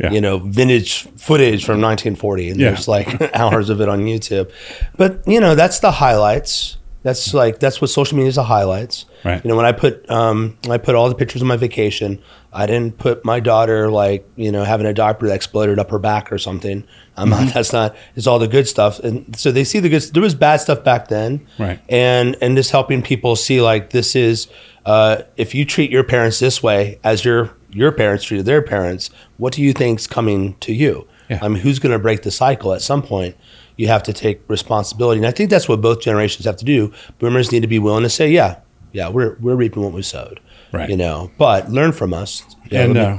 Yeah. 0.00 0.10
you 0.10 0.20
know, 0.20 0.38
vintage 0.38 1.02
footage 1.16 1.64
from 1.64 1.80
1940, 1.80 2.48
and 2.50 2.58
Yeah. 2.60 2.70
there's 2.70 2.88
like 2.88 3.20
hours 3.34 3.70
of 3.70 3.80
it 3.80 3.88
on 3.88 4.00
YouTube. 4.06 4.50
But 4.96 5.22
you 5.28 5.40
know, 5.40 5.54
that's 5.54 5.78
the 5.80 5.92
highlights. 5.92 6.76
That's 7.04 7.32
like 7.32 7.60
that's 7.60 7.80
what 7.80 7.90
social 7.90 8.16
media 8.16 8.30
is 8.30 8.34
the 8.34 8.42
highlights. 8.42 9.04
Right. 9.24 9.44
You 9.44 9.48
know, 9.50 9.56
when 9.56 9.66
I 9.66 9.72
put 9.72 10.10
um, 10.10 10.58
I 10.68 10.78
put 10.78 10.94
all 10.96 11.08
the 11.08 11.14
pictures 11.14 11.40
of 11.42 11.46
my 11.46 11.56
vacation. 11.56 12.20
I 12.56 12.66
didn't 12.66 12.98
put 12.98 13.24
my 13.24 13.40
daughter 13.40 13.90
like 13.90 14.28
you 14.36 14.50
know 14.52 14.64
having 14.64 14.86
a 14.86 14.92
diaper 14.94 15.26
that 15.26 15.34
exploded 15.34 15.78
up 15.78 15.90
her 15.90 15.98
back 15.98 16.32
or 16.32 16.38
something. 16.38 16.84
I'm 17.16 17.30
Mm-hmm. 17.30 17.44
not. 17.46 17.54
That's 17.54 17.72
not. 17.72 17.96
It's 18.16 18.26
all 18.26 18.38
the 18.38 18.48
good 18.48 18.66
stuff, 18.66 18.98
and 19.00 19.36
so 19.38 19.52
they 19.52 19.64
see 19.64 19.80
the 19.80 19.88
good. 19.88 20.02
There 20.02 20.22
was 20.22 20.34
bad 20.34 20.56
stuff 20.58 20.82
back 20.82 21.08
then, 21.08 21.46
Right. 21.58 21.78
And 21.88 22.36
and 22.40 22.56
just 22.56 22.70
helping 22.70 23.02
people 23.02 23.36
see 23.36 23.60
like 23.60 23.90
this 23.90 24.16
is 24.16 24.46
uh, 24.86 25.22
if 25.36 25.54
you 25.54 25.64
treat 25.64 25.90
your 25.90 26.04
parents 26.04 26.38
this 26.38 26.62
way 26.62 26.98
as 27.04 27.24
your 27.24 27.50
your 27.70 27.92
parents 27.92 28.24
treated 28.24 28.46
their 28.46 28.62
parents, 28.62 29.10
what 29.36 29.52
do 29.52 29.60
you 29.62 29.72
think's 29.72 30.06
coming 30.06 30.54
to 30.60 30.72
you? 30.72 31.06
Yeah. 31.28 31.40
I 31.42 31.48
mean, 31.48 31.58
who's 31.60 31.78
going 31.80 31.92
to 31.92 31.98
break 31.98 32.22
the 32.22 32.30
cycle 32.30 32.72
at 32.72 32.82
some 32.82 33.02
point? 33.02 33.36
You 33.76 33.88
have 33.88 34.02
to 34.04 34.12
take 34.12 34.40
responsibility, 34.48 35.18
and 35.18 35.26
I 35.26 35.32
think 35.32 35.50
that's 35.50 35.68
what 35.68 35.80
both 35.80 36.00
generations 36.00 36.44
have 36.46 36.56
to 36.58 36.64
do. 36.64 36.92
Boomers 37.18 37.50
need 37.50 37.60
to 37.60 37.66
be 37.66 37.78
willing 37.78 38.04
to 38.04 38.10
say, 38.10 38.30
"Yeah, 38.30 38.56
yeah, 38.92 39.08
we're 39.08 39.36
we're 39.40 39.56
reaping 39.56 39.82
what 39.82 39.92
we 39.92 40.02
sowed," 40.02 40.40
Right. 40.72 40.88
You 40.88 40.96
know, 40.96 41.30
but 41.38 41.70
learn 41.70 41.92
from 41.92 42.14
us. 42.14 42.42
Yeah, 42.70 42.82
and 42.82 42.94
me- 42.94 43.00
uh, 43.00 43.18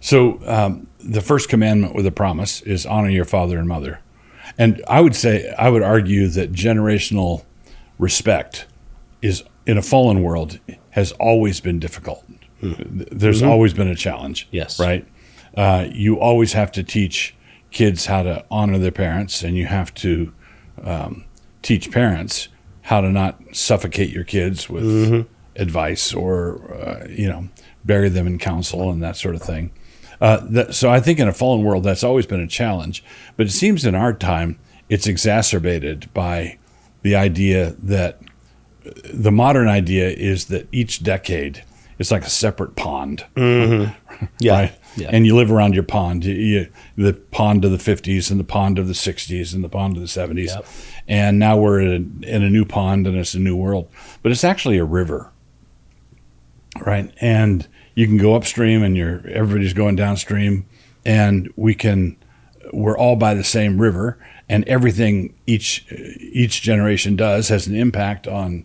so 0.00 0.38
um, 0.46 0.86
the 1.00 1.20
first 1.20 1.48
commandment 1.48 1.94
with 1.94 2.06
a 2.06 2.12
promise 2.12 2.60
is 2.62 2.86
honor 2.86 3.08
your 3.08 3.24
father 3.24 3.58
and 3.58 3.68
mother. 3.68 4.00
And 4.58 4.82
I 4.88 5.00
would 5.00 5.16
say, 5.16 5.52
I 5.58 5.68
would 5.68 5.82
argue 5.82 6.28
that 6.28 6.52
generational 6.52 7.44
respect 7.98 8.66
is 9.22 9.42
in 9.66 9.76
a 9.78 9.82
fallen 9.82 10.22
world 10.22 10.58
has 10.90 11.12
always 11.12 11.60
been 11.60 11.78
difficult. 11.78 12.24
There's 12.60 13.42
always 13.42 13.74
been 13.74 13.88
a 13.88 13.94
challenge. 13.96 14.48
Yes. 14.50 14.80
Right. 14.80 15.06
Uh, 15.56 15.88
you 15.92 16.18
always 16.18 16.52
have 16.52 16.72
to 16.72 16.82
teach 16.82 17.34
kids 17.70 18.06
how 18.06 18.22
to 18.22 18.44
honor 18.50 18.78
their 18.78 18.92
parents, 18.92 19.42
and 19.42 19.56
you 19.56 19.66
have 19.66 19.92
to 19.94 20.32
um, 20.82 21.24
teach 21.62 21.90
parents 21.90 22.48
how 22.82 23.00
to 23.00 23.10
not 23.10 23.40
suffocate 23.52 24.10
your 24.10 24.24
kids 24.24 24.68
with 24.68 24.84
advice 25.56 26.12
or 26.12 26.74
uh, 26.74 27.06
you 27.08 27.28
know 27.28 27.48
bury 27.84 28.08
them 28.08 28.26
in 28.26 28.38
counsel 28.38 28.90
and 28.90 29.02
that 29.02 29.16
sort 29.16 29.34
of 29.34 29.42
thing. 29.42 29.72
Uh, 30.20 30.40
that, 30.48 30.74
so 30.74 30.90
I 30.90 31.00
think 31.00 31.18
in 31.18 31.28
a 31.28 31.32
fallen 31.32 31.62
world 31.62 31.84
that's 31.84 32.02
always 32.02 32.26
been 32.26 32.40
a 32.40 32.46
challenge, 32.46 33.04
but 33.36 33.46
it 33.46 33.50
seems 33.50 33.84
in 33.84 33.94
our 33.94 34.12
time 34.12 34.58
it's 34.88 35.06
exacerbated 35.06 36.12
by 36.14 36.58
the 37.02 37.14
idea 37.14 37.74
that 37.78 38.20
the 39.12 39.32
modern 39.32 39.68
idea 39.68 40.08
is 40.08 40.46
that 40.46 40.68
each 40.72 41.02
decade 41.02 41.64
is 41.98 42.10
like 42.10 42.24
a 42.24 42.30
separate 42.30 42.76
pond 42.76 43.24
yeah, 44.38 44.52
right? 44.52 44.72
Yeah. 44.96 45.10
And 45.12 45.26
you 45.26 45.36
live 45.36 45.52
around 45.52 45.74
your 45.74 45.82
pond, 45.82 46.24
you, 46.24 46.34
you, 46.34 46.72
the 46.96 47.12
pond 47.12 47.64
of 47.64 47.70
the 47.70 47.76
50s 47.76 48.30
and 48.30 48.40
the 48.40 48.44
pond 48.44 48.78
of 48.78 48.88
the 48.88 48.94
60s 48.94 49.54
and 49.54 49.62
the 49.62 49.68
pond 49.68 49.96
of 49.96 50.02
the 50.02 50.08
70s. 50.08 50.46
Yep. 50.46 50.66
And 51.06 51.38
now 51.38 51.58
we're 51.58 51.80
in 51.80 52.22
a, 52.24 52.26
in 52.26 52.42
a 52.42 52.50
new 52.50 52.64
pond 52.64 53.06
and 53.06 53.16
it's 53.16 53.34
a 53.34 53.38
new 53.38 53.56
world. 53.56 53.88
But 54.22 54.32
it's 54.32 54.44
actually 54.44 54.78
a 54.78 54.84
river, 54.84 55.30
right? 56.84 57.12
And 57.20 57.68
you 57.94 58.06
can 58.06 58.16
go 58.16 58.34
upstream 58.34 58.82
and 58.82 58.96
you're, 58.96 59.22
everybody's 59.28 59.74
going 59.74 59.96
downstream. 59.96 60.66
And 61.04 61.52
we 61.56 61.74
can, 61.74 62.16
we're 62.72 62.98
all 62.98 63.16
by 63.16 63.34
the 63.34 63.44
same 63.44 63.80
river. 63.80 64.18
And 64.48 64.66
everything 64.68 65.34
each 65.46 65.84
each 65.90 66.62
generation 66.62 67.16
does 67.16 67.48
has 67.48 67.66
an 67.66 67.74
impact 67.74 68.28
on 68.28 68.64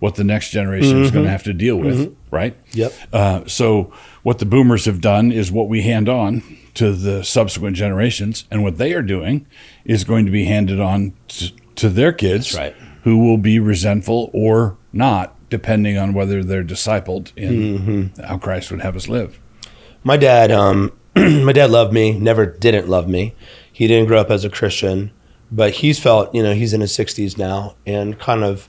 what 0.00 0.16
the 0.16 0.24
next 0.24 0.50
generation 0.50 1.02
is 1.02 1.10
going 1.10 1.24
to 1.24 1.30
have 1.30 1.44
to 1.44 1.52
deal 1.52 1.76
with, 1.76 2.16
right? 2.30 2.56
Yep. 2.72 2.92
Uh, 3.12 3.46
so 3.46 3.92
what 4.22 4.38
the 4.38 4.46
boomers 4.46 4.86
have 4.86 5.00
done 5.00 5.30
is 5.30 5.52
what 5.52 5.68
we 5.68 5.82
hand 5.82 6.08
on 6.08 6.42
to 6.74 6.92
the 6.92 7.22
subsequent 7.22 7.76
generations, 7.76 8.44
and 8.50 8.62
what 8.62 8.78
they 8.78 8.92
are 8.94 9.02
doing 9.02 9.46
is 9.84 10.04
going 10.04 10.24
to 10.26 10.32
be 10.32 10.44
handed 10.46 10.80
on 10.80 11.12
to, 11.28 11.52
to 11.76 11.88
their 11.88 12.12
kids, 12.12 12.54
right. 12.54 12.74
who 13.04 13.18
will 13.18 13.38
be 13.38 13.58
resentful 13.58 14.30
or 14.32 14.76
not, 14.92 15.34
depending 15.50 15.96
on 15.98 16.14
whether 16.14 16.42
they're 16.42 16.64
discipled 16.64 17.32
in 17.36 18.12
how 18.24 18.38
Christ 18.38 18.70
would 18.70 18.80
have 18.80 18.96
us 18.96 19.08
live. 19.08 19.38
my 20.02 20.16
dad 20.16 20.50
um 20.50 20.92
my 21.16 21.52
dad 21.52 21.70
loved 21.70 21.92
me 21.92 22.18
never 22.18 22.46
didn't 22.46 22.88
love 22.88 23.08
me 23.08 23.34
he 23.70 23.86
didn't 23.86 24.06
grow 24.06 24.18
up 24.20 24.30
as 24.30 24.44
a 24.44 24.48
christian 24.50 25.10
but 25.50 25.72
he's 25.72 25.98
felt 25.98 26.34
you 26.34 26.42
know 26.42 26.54
he's 26.54 26.72
in 26.72 26.80
his 26.80 26.92
60s 26.96 27.36
now 27.36 27.74
and 27.84 28.18
kind 28.18 28.42
of 28.44 28.68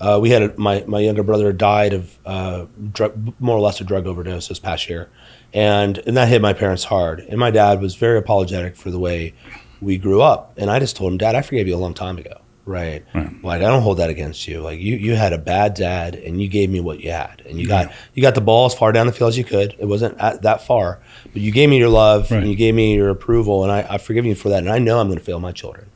uh, 0.00 0.18
we 0.20 0.30
had 0.30 0.42
a, 0.42 0.58
my 0.58 0.84
my 0.86 1.00
younger 1.00 1.22
brother 1.22 1.52
died 1.52 1.92
of 1.92 2.18
uh, 2.26 2.66
drug, 2.92 3.34
more 3.40 3.56
or 3.56 3.60
less 3.60 3.80
a 3.80 3.84
drug 3.84 4.06
overdose 4.06 4.48
this 4.48 4.58
past 4.58 4.88
year. 4.88 5.08
And 5.54 5.98
and 6.06 6.16
that 6.16 6.28
hit 6.28 6.42
my 6.42 6.52
parents 6.52 6.84
hard. 6.84 7.20
And 7.20 7.38
my 7.38 7.50
dad 7.50 7.80
was 7.80 7.94
very 7.94 8.18
apologetic 8.18 8.76
for 8.76 8.90
the 8.90 8.98
way 8.98 9.34
we 9.80 9.96
grew 9.98 10.20
up. 10.22 10.52
And 10.56 10.70
i 10.70 10.78
just 10.78 10.96
told 10.96 11.12
him 11.12 11.18
dad 11.18 11.34
i 11.34 11.42
forgave 11.42 11.66
you 11.68 11.74
a 11.74 11.78
long 11.78 11.94
time 11.94 12.18
ago. 12.18 12.40
Right, 12.66 13.02
like 13.42 13.62
i 13.62 13.64
don't 13.64 13.80
hold 13.80 13.96
that 13.96 14.10
against 14.10 14.46
you. 14.46 14.60
Like 14.60 14.78
you 14.78 14.96
you 14.96 15.14
had 15.16 15.32
a 15.32 15.38
bad 15.38 15.72
dad 15.72 16.14
and 16.16 16.38
you 16.38 16.48
gave 16.48 16.68
me 16.68 16.80
what 16.80 17.00
you 17.00 17.10
had. 17.10 17.40
And 17.48 17.58
you 17.58 17.66
got 17.66 17.90
you 18.12 18.20
got 18.20 18.34
the 18.34 18.42
ball 18.42 18.66
as 18.66 18.74
far 18.74 18.92
down 18.92 19.06
the 19.06 19.12
field 19.14 19.30
as 19.30 19.38
you 19.38 19.44
could. 19.44 19.74
It 19.78 19.86
wasn't 19.86 20.18
at, 20.18 20.42
that 20.42 20.60
far. 20.66 21.00
But 21.32 21.40
you 21.40 21.50
gave 21.50 21.70
me 21.70 21.78
your 21.78 21.88
love 21.88 22.30
Right. 22.30 22.40
and 22.42 22.50
you 22.50 22.56
gave 22.56 22.74
me 22.74 22.94
your 22.94 23.08
approval 23.08 23.62
and 23.62 23.72
I, 23.72 23.86
i've 23.88 24.02
forgiven 24.02 24.28
you 24.28 24.34
for 24.34 24.50
that. 24.50 24.58
And 24.58 24.68
i 24.70 24.78
know 24.78 25.00
i'm 25.00 25.06
going 25.08 25.18
to 25.18 25.24
fail 25.24 25.40
my 25.40 25.50
children 25.52 25.88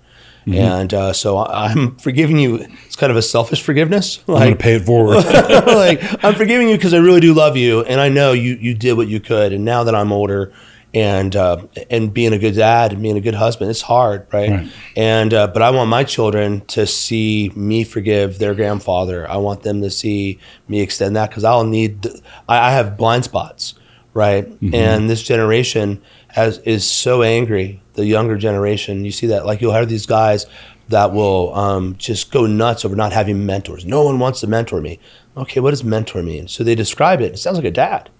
Mm-hmm. 0.42 0.54
and 0.54 0.94
uh, 0.94 1.12
so 1.12 1.38
i'm 1.38 1.96
forgiving 1.96 2.38
you 2.38 2.66
it's 2.86 2.96
kind 2.96 3.10
of 3.10 3.16
a 3.16 3.22
selfish 3.22 3.62
forgiveness 3.62 4.18
I'm 4.20 4.24
going 4.26 4.40
like 4.40 4.58
to 4.58 4.62
pay 4.62 4.74
it 4.74 4.84
forward. 4.84 5.16
like 5.24 6.24
I'm 6.24 6.34
forgiving 6.34 6.68
you 6.68 6.76
because 6.76 6.94
I 6.94 6.98
really 6.98 7.20
do 7.20 7.34
love 7.34 7.56
you, 7.56 7.82
and 7.82 8.00
I 8.00 8.08
know 8.08 8.32
you 8.32 8.54
you 8.54 8.74
did 8.74 8.94
what 8.94 9.08
you 9.08 9.20
could. 9.20 9.52
And 9.52 9.64
now 9.64 9.84
that 9.84 9.94
I'm 9.94 10.12
older, 10.12 10.52
and 10.94 11.34
uh, 11.34 11.66
and 11.90 12.12
being 12.12 12.32
a 12.32 12.38
good 12.38 12.54
dad 12.54 12.92
and 12.92 13.02
being 13.02 13.16
a 13.16 13.20
good 13.20 13.34
husband, 13.34 13.70
it's 13.70 13.82
hard, 13.82 14.26
right? 14.32 14.50
Right. 14.50 14.72
And 14.96 15.32
uh, 15.32 15.48
but 15.48 15.62
I 15.62 15.70
want 15.70 15.88
my 15.90 16.04
children 16.04 16.60
to 16.66 16.86
see 16.86 17.50
me 17.56 17.84
forgive 17.84 18.38
their 18.38 18.54
grandfather. 18.54 19.28
I 19.28 19.36
want 19.36 19.62
them 19.62 19.80
to 19.82 19.90
see 19.90 20.38
me 20.68 20.80
extend 20.80 21.16
that 21.16 21.30
because 21.30 21.44
I'll 21.44 21.64
need. 21.64 22.06
I, 22.48 22.68
I 22.68 22.70
have 22.72 22.96
blind 22.96 23.24
spots, 23.24 23.74
right? 24.12 24.46
And 24.72 25.08
this 25.08 25.22
generation 25.22 26.02
has 26.32 26.58
is 26.58 26.88
so 26.88 27.22
angry. 27.22 27.80
The 27.94 28.06
younger 28.06 28.36
generation, 28.36 29.04
you 29.04 29.12
see 29.12 29.26
that 29.28 29.46
like 29.46 29.60
you'll 29.60 29.72
have 29.72 29.88
these 29.88 30.06
guys 30.06 30.46
that 30.88 31.12
will 31.12 31.54
um, 31.54 31.96
just 31.96 32.30
go 32.30 32.46
nuts 32.46 32.84
over 32.84 32.96
not 32.96 33.12
having 33.12 33.46
mentors. 33.46 33.84
No 33.84 34.02
one 34.02 34.18
wants 34.18 34.40
to 34.40 34.46
mentor 34.46 34.80
me. 34.80 34.98
Okay, 35.36 35.60
what 35.60 35.70
does 35.70 35.84
mentor 35.84 36.22
mean? 36.22 36.48
So 36.48 36.64
they 36.64 36.74
describe 36.74 37.20
it. 37.20 37.32
It 37.32 37.38
sounds 37.38 37.56
like 37.56 37.64
a 37.66 37.70
dad. 37.70 38.10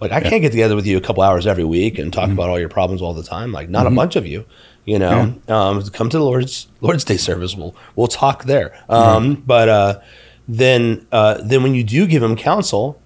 Like 0.00 0.12
I 0.12 0.20
can't 0.20 0.42
get 0.42 0.50
together 0.50 0.74
with 0.74 0.86
you 0.86 0.96
a 0.96 1.00
couple 1.00 1.22
hours 1.22 1.46
every 1.46 1.64
week 1.64 1.98
and 1.98 2.12
talk 2.12 2.30
about 2.30 2.48
all 2.50 2.58
your 2.58 2.68
problems 2.68 3.02
all 3.02 3.14
the 3.14 3.22
time. 3.22 3.52
Like 3.52 3.68
not 3.68 3.86
a 3.86 3.90
bunch 3.90 4.16
of 4.16 4.26
you, 4.26 4.44
you 4.84 4.98
know. 4.98 5.34
Um, 5.48 5.82
come 5.90 6.08
to 6.10 6.18
the 6.18 6.24
Lord's 6.24 6.66
Lord's 6.80 7.04
Day 7.04 7.16
service. 7.16 7.54
We'll 7.54 7.74
we'll 7.94 8.08
talk 8.08 8.44
there. 8.44 8.74
Um, 8.88 9.34
But 9.46 9.68
uh, 9.68 10.00
then 10.48 11.06
uh, 11.12 11.40
then 11.42 11.62
when 11.62 11.74
you 11.74 11.84
do 11.84 12.06
give 12.06 12.20
them 12.22 12.36
counsel, 12.36 13.00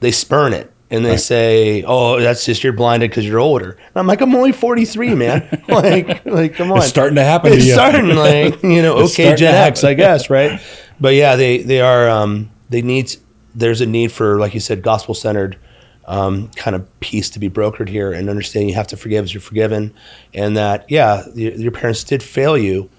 they 0.00 0.10
spurn 0.12 0.52
it 0.52 0.71
and 0.92 1.04
they 1.04 1.16
say, 1.16 1.82
"Oh, 1.86 2.20
that's 2.20 2.44
just 2.44 2.62
you're 2.62 2.72
blinded 2.72 3.10
because 3.10 3.26
you're 3.26 3.40
older." 3.40 3.70
And 3.70 3.96
I'm 3.96 4.06
like, 4.06 4.20
"I'm 4.20 4.34
only 4.34 4.52
43, 4.52 5.14
man. 5.14 5.62
like 5.68 6.24
like 6.24 6.54
come 6.54 6.70
on, 6.70 6.78
It's 6.78 6.86
starting 6.86 7.16
to 7.16 7.24
happen 7.24 7.50
to 7.50 7.56
It's 7.56 7.66
you. 7.66 7.72
starting 7.72 8.08
like 8.14 8.62
you 8.62 8.82
know, 8.82 8.98
It's 9.04 9.14
okay, 9.14 9.34
Gen 9.34 9.52
to 9.52 9.58
X. 9.58 9.82
I 9.82 9.94
guess, 9.94 10.30
right? 10.38 10.60
But 11.00 11.14
yeah, 11.14 11.34
they 11.36 11.58
they 11.62 11.80
are 11.80 12.08
um, 12.08 12.50
they 12.68 12.82
need 12.82 13.16
there's 13.54 13.80
a 13.80 13.86
need 13.86 14.12
for 14.12 14.38
like 14.38 14.54
you 14.54 14.60
said, 14.60 14.82
gospel 14.82 15.14
centered 15.14 15.58
um, 16.06 16.48
kind 16.56 16.76
of 16.76 17.00
peace 17.00 17.30
to 17.30 17.38
be 17.38 17.48
brokered 17.48 17.88
here, 17.88 18.12
and 18.12 18.28
understanding 18.28 18.68
you 18.68 18.74
have 18.74 18.88
to 18.88 18.96
forgive 18.96 19.24
as 19.24 19.32
you're 19.34 19.40
forgiven, 19.40 19.94
and 20.34 20.56
that 20.56 20.84
yeah, 20.90 21.24
your, 21.34 21.52
your 21.52 21.72
parents 21.72 22.04
did 22.04 22.22
fail 22.22 22.58
you, 22.58 22.90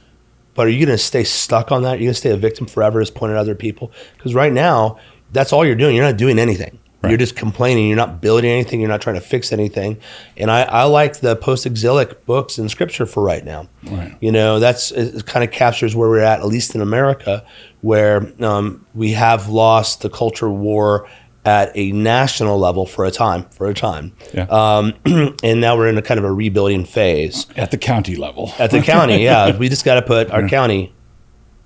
but 0.56 0.66
are 0.68 0.70
you 0.70 0.86
going 0.86 0.98
to 0.98 1.04
stay 1.04 1.24
stuck 1.24 1.72
on 1.72 1.84
that? 1.84 1.96
Are 1.96 1.98
you 1.98 2.06
going 2.06 2.14
to 2.14 2.20
stay 2.20 2.32
a 2.32 2.38
victim 2.38 2.66
forever, 2.66 3.02
as 3.02 3.12
pointed 3.12 3.36
at 3.36 3.40
other 3.42 3.56
people? 3.56 3.92
Because 4.18 4.34
right 4.34 4.54
now, 4.54 4.98
that's 5.32 5.52
all 5.54 5.66
you're 5.66 5.76
doing. 5.76 5.96
You're 5.96 6.06
not 6.06 6.18
doing 6.18 6.40
anything. 6.40 6.80
You're 7.10 7.18
just 7.18 7.36
complaining. 7.36 7.88
You're 7.88 7.98
not 7.98 8.22
building 8.22 8.50
anything. 8.50 8.80
You're 8.80 8.90
not 8.90 9.02
trying 9.02 9.16
to 9.16 9.22
fix 9.22 9.52
anything. 9.52 10.00
And 10.38 10.50
I, 10.50 10.62
I 10.64 10.84
like 10.84 11.20
the 11.20 11.36
post-exilic 11.36 12.26
books 12.26 12.58
in 12.58 12.70
Scripture 12.70 13.06
for 13.06 13.22
right 13.24 13.44
now. 13.44 13.68
Right. 13.84 14.16
You 14.22 14.32
know, 14.32 14.60
that's 14.60 14.92
it, 14.92 15.26
kind 15.26 15.44
of 15.44 15.52
captures 15.52 15.96
where 15.96 16.08
we're 16.10 16.20
at, 16.20 16.40
at 16.40 16.46
least 16.46 16.76
in 16.76 16.82
America, 16.82 17.46
where 17.82 18.32
um, 18.42 18.86
we 18.94 19.12
have 19.12 19.50
lost 19.50 20.02
the 20.02 20.10
culture 20.10 20.50
war 20.50 21.08
at 21.46 21.74
a 21.76 21.92
national 21.92 22.58
level 22.58 22.86
for 22.86 23.04
a 23.04 23.12
time. 23.12 23.44
For 23.50 23.68
a 23.68 23.74
time, 23.74 24.14
Yeah. 24.34 24.44
um, 24.50 24.94
and 25.44 25.60
now 25.60 25.76
we're 25.76 25.90
in 25.90 25.98
a 25.98 26.02
kind 26.02 26.18
of 26.18 26.24
a 26.24 26.32
rebuilding 26.32 26.86
phase 26.86 27.48
At 27.58 27.72
the 27.72 27.78
county 27.78 28.16
level. 28.16 28.54
at 28.60 28.72
the 28.72 28.82
county. 28.82 29.22
Yeah, 29.26 29.58
we 29.58 29.68
just 29.68 29.84
got 29.84 29.96
to 29.96 30.02
put 30.04 30.32
our 30.32 30.48
county 30.48 30.94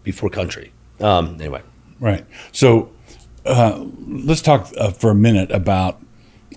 before 0.04 0.32
country. 0.32 0.72
Um, 1.00 1.36
anyway, 1.40 1.62
Right. 2.00 2.26
So 2.52 2.90
uh, 3.48 3.86
let's 4.08 4.42
talk 4.42 4.72
uh, 4.78 4.92
for 4.92 5.10
a 5.10 5.16
minute 5.16 5.52
about 5.52 6.02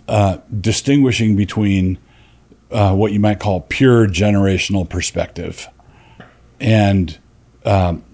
uh, 0.09 0.39
distinguishing 0.61 1.37
between 1.37 1.99
uh, 2.71 2.95
what 2.95 3.13
you 3.13 3.21
might 3.21 3.41
call 3.41 3.63
pure 3.63 4.07
generational 4.07 4.89
perspective 4.89 5.69
and 6.61 7.19
um, 7.65 8.05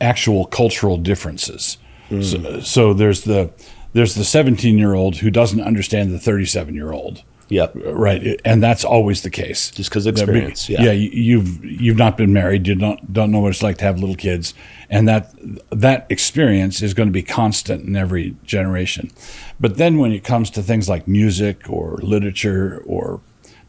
actual 0.00 0.46
cultural 0.46 0.96
differences. 0.96 1.78
So, 2.22 2.60
so 2.60 2.94
there's 2.94 3.22
the 3.22 3.50
there's 3.92 4.14
the 4.14 4.24
17 4.24 4.78
year 4.78 4.94
old 4.94 5.16
who 5.16 5.30
doesn't 5.30 5.60
understand 5.60 6.10
the 6.12 6.18
37 6.18 6.74
year 6.74 6.92
old. 6.92 7.22
Yep. 7.50 7.72
Right, 7.76 8.40
and 8.44 8.62
that's 8.62 8.84
always 8.84 9.22
the 9.22 9.30
case. 9.30 9.70
Just 9.70 9.90
'cause 9.90 10.04
of 10.06 10.14
experience, 10.14 10.68
yeah. 10.68 10.82
yeah. 10.82 10.92
you- 10.92 11.10
You've 11.12 11.64
you've 11.64 11.96
not 11.96 12.16
been 12.16 12.32
married. 12.32 12.66
You 12.68 12.74
don't 12.74 13.12
don't 13.12 13.30
know 13.30 13.40
what 13.40 13.50
it's 13.50 13.62
like 13.62 13.78
to 13.78 13.84
have 13.84 13.98
little 13.98 14.14
kids, 14.16 14.54
and 14.90 15.08
that 15.08 15.32
that 15.70 16.06
experience 16.10 16.82
is 16.82 16.92
going 16.94 17.08
to 17.08 17.12
be 17.12 17.22
constant 17.22 17.84
in 17.84 17.96
every 17.96 18.36
generation. 18.44 19.10
But 19.58 19.76
then 19.78 19.98
when 19.98 20.12
it 20.12 20.24
comes 20.24 20.50
to 20.50 20.62
things 20.62 20.88
like 20.88 21.08
music 21.08 21.68
or 21.70 21.98
literature 22.02 22.82
or 22.86 23.20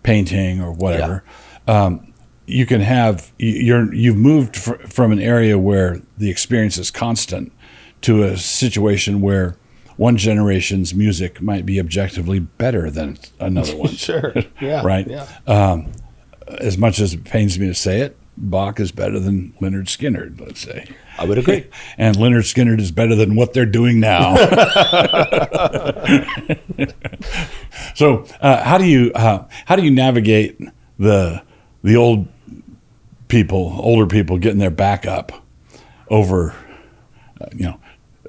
painting 0.03 0.61
or 0.61 0.71
whatever, 0.71 1.23
um, 1.67 2.13
you 2.47 2.65
can 2.65 2.81
have 2.81 3.31
you- 3.37 3.53
you're 3.67 3.93
you've 3.93 4.17
moved 4.17 4.55
fr- 4.55 4.73
from 4.87 5.11
an 5.11 5.19
area 5.19 5.57
where 5.57 6.01
the 6.17 6.29
experience 6.29 6.77
is 6.77 6.91
constant 6.91 7.51
to 8.01 8.23
a 8.23 8.37
situation 8.37 9.21
where 9.21 9.55
one 9.99 10.15
generation's 10.15 10.95
music 10.95 11.41
might 11.41 11.65
be 11.65 11.77
objectively 11.77 12.39
better 12.39 12.89
than 12.89 13.17
another 13.37 13.75
one. 13.85 13.89
Sure. 13.89 14.33
Yeah. 14.61 14.81
right. 14.81 15.05
Yeah. 15.05 15.27
Um, 15.45 15.91
as 16.47 16.77
much 16.77 16.99
as 16.99 17.13
it 17.13 17.25
pains 17.25 17.59
me 17.59 17.67
to 17.67 17.73
say 17.73 17.99
it, 17.99 18.15
Bach 18.37 18.79
is 18.79 18.93
better 18.93 19.19
than 19.19 19.53
Lynyrd 19.61 19.87
Skynyrd. 19.87 20.39
Let's 20.39 20.61
say, 20.61 20.87
I 21.17 21.25
would 21.25 21.37
agree. 21.37 21.67
and 21.97 22.15
Lynyrd 22.15 22.45
Skynyrd 22.53 22.79
is 22.79 22.91
better 22.91 23.13
than 23.13 23.35
what 23.35 23.53
they're 23.53 23.65
doing 23.65 23.99
now. 23.99 24.35
so, 27.93 28.25
uh, 28.39 28.63
how 28.63 28.77
do 28.77 28.85
you 28.85 29.11
uh, 29.13 29.45
how 29.65 29.75
do 29.75 29.83
you 29.83 29.91
navigate 29.91 30.57
the 30.97 31.41
the 31.83 31.97
old 31.97 32.25
people, 33.27 33.75
older 33.79 34.07
people 34.07 34.37
getting 34.37 34.59
their 34.59 34.71
back 34.71 35.05
up 35.05 35.33
over, 36.09 36.55
uh, 37.41 37.45
you 37.53 37.65
know, 37.65 37.79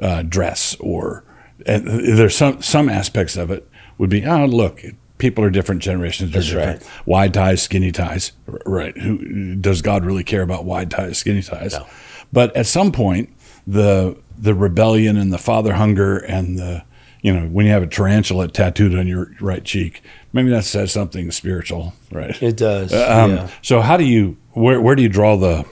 uh, 0.03 0.23
dress 0.23 0.77
or 0.81 1.23
and 1.67 1.87
there's 1.87 2.37
some 2.37 2.61
some 2.63 2.89
aspects 2.89 3.37
of 3.37 3.51
it 3.51 3.69
would 3.99 4.11
be 4.11 4.25
oh 4.27 4.45
look 4.47 4.83
people 5.19 5.45
are 5.45 5.51
different 5.51 5.83
generations 5.83 6.31
are 6.35 6.41
different 6.41 6.81
right. 6.83 6.91
wide 7.07 7.35
ties 7.35 7.61
skinny 7.63 7.93
ties 7.93 8.33
right 8.67 8.97
who 8.97 9.55
does 9.57 9.83
God 9.83 10.05
really 10.05 10.25
care 10.25 10.43
about 10.43 10.65
wide 10.65 10.91
ties 10.91 11.19
skinny 11.19 11.43
ties 11.43 11.73
No. 11.75 11.87
but 12.33 12.57
at 12.57 12.67
some 12.67 12.93
point 12.93 13.31
the 13.67 14.17
the 14.39 14.55
rebellion 14.55 15.17
and 15.19 15.33
the 15.33 15.39
father 15.39 15.75
hunger 15.75 16.17
and 16.19 16.59
the 16.59 16.83
you 17.21 17.33
know 17.33 17.47
when 17.49 17.67
you 17.67 17.73
have 17.73 17.83
a 17.83 17.87
tarantula 17.87 18.49
tattooed 18.49 18.95
on 18.95 19.07
your 19.07 19.31
right 19.41 19.63
cheek 19.65 20.03
maybe 20.33 20.49
that 20.49 20.65
says 20.65 20.91
something 20.93 21.31
spiritual 21.31 21.93
right 22.11 22.43
It 22.43 22.57
does. 22.57 22.93
um, 22.95 23.33
yeah. 23.33 23.51
so 23.61 23.83
how 23.83 23.99
do 23.99 24.05
you 24.05 24.39
where 24.53 24.81
where 24.81 24.95
do 24.97 25.03
you 25.03 25.11
draw 25.11 25.37
the 25.37 25.67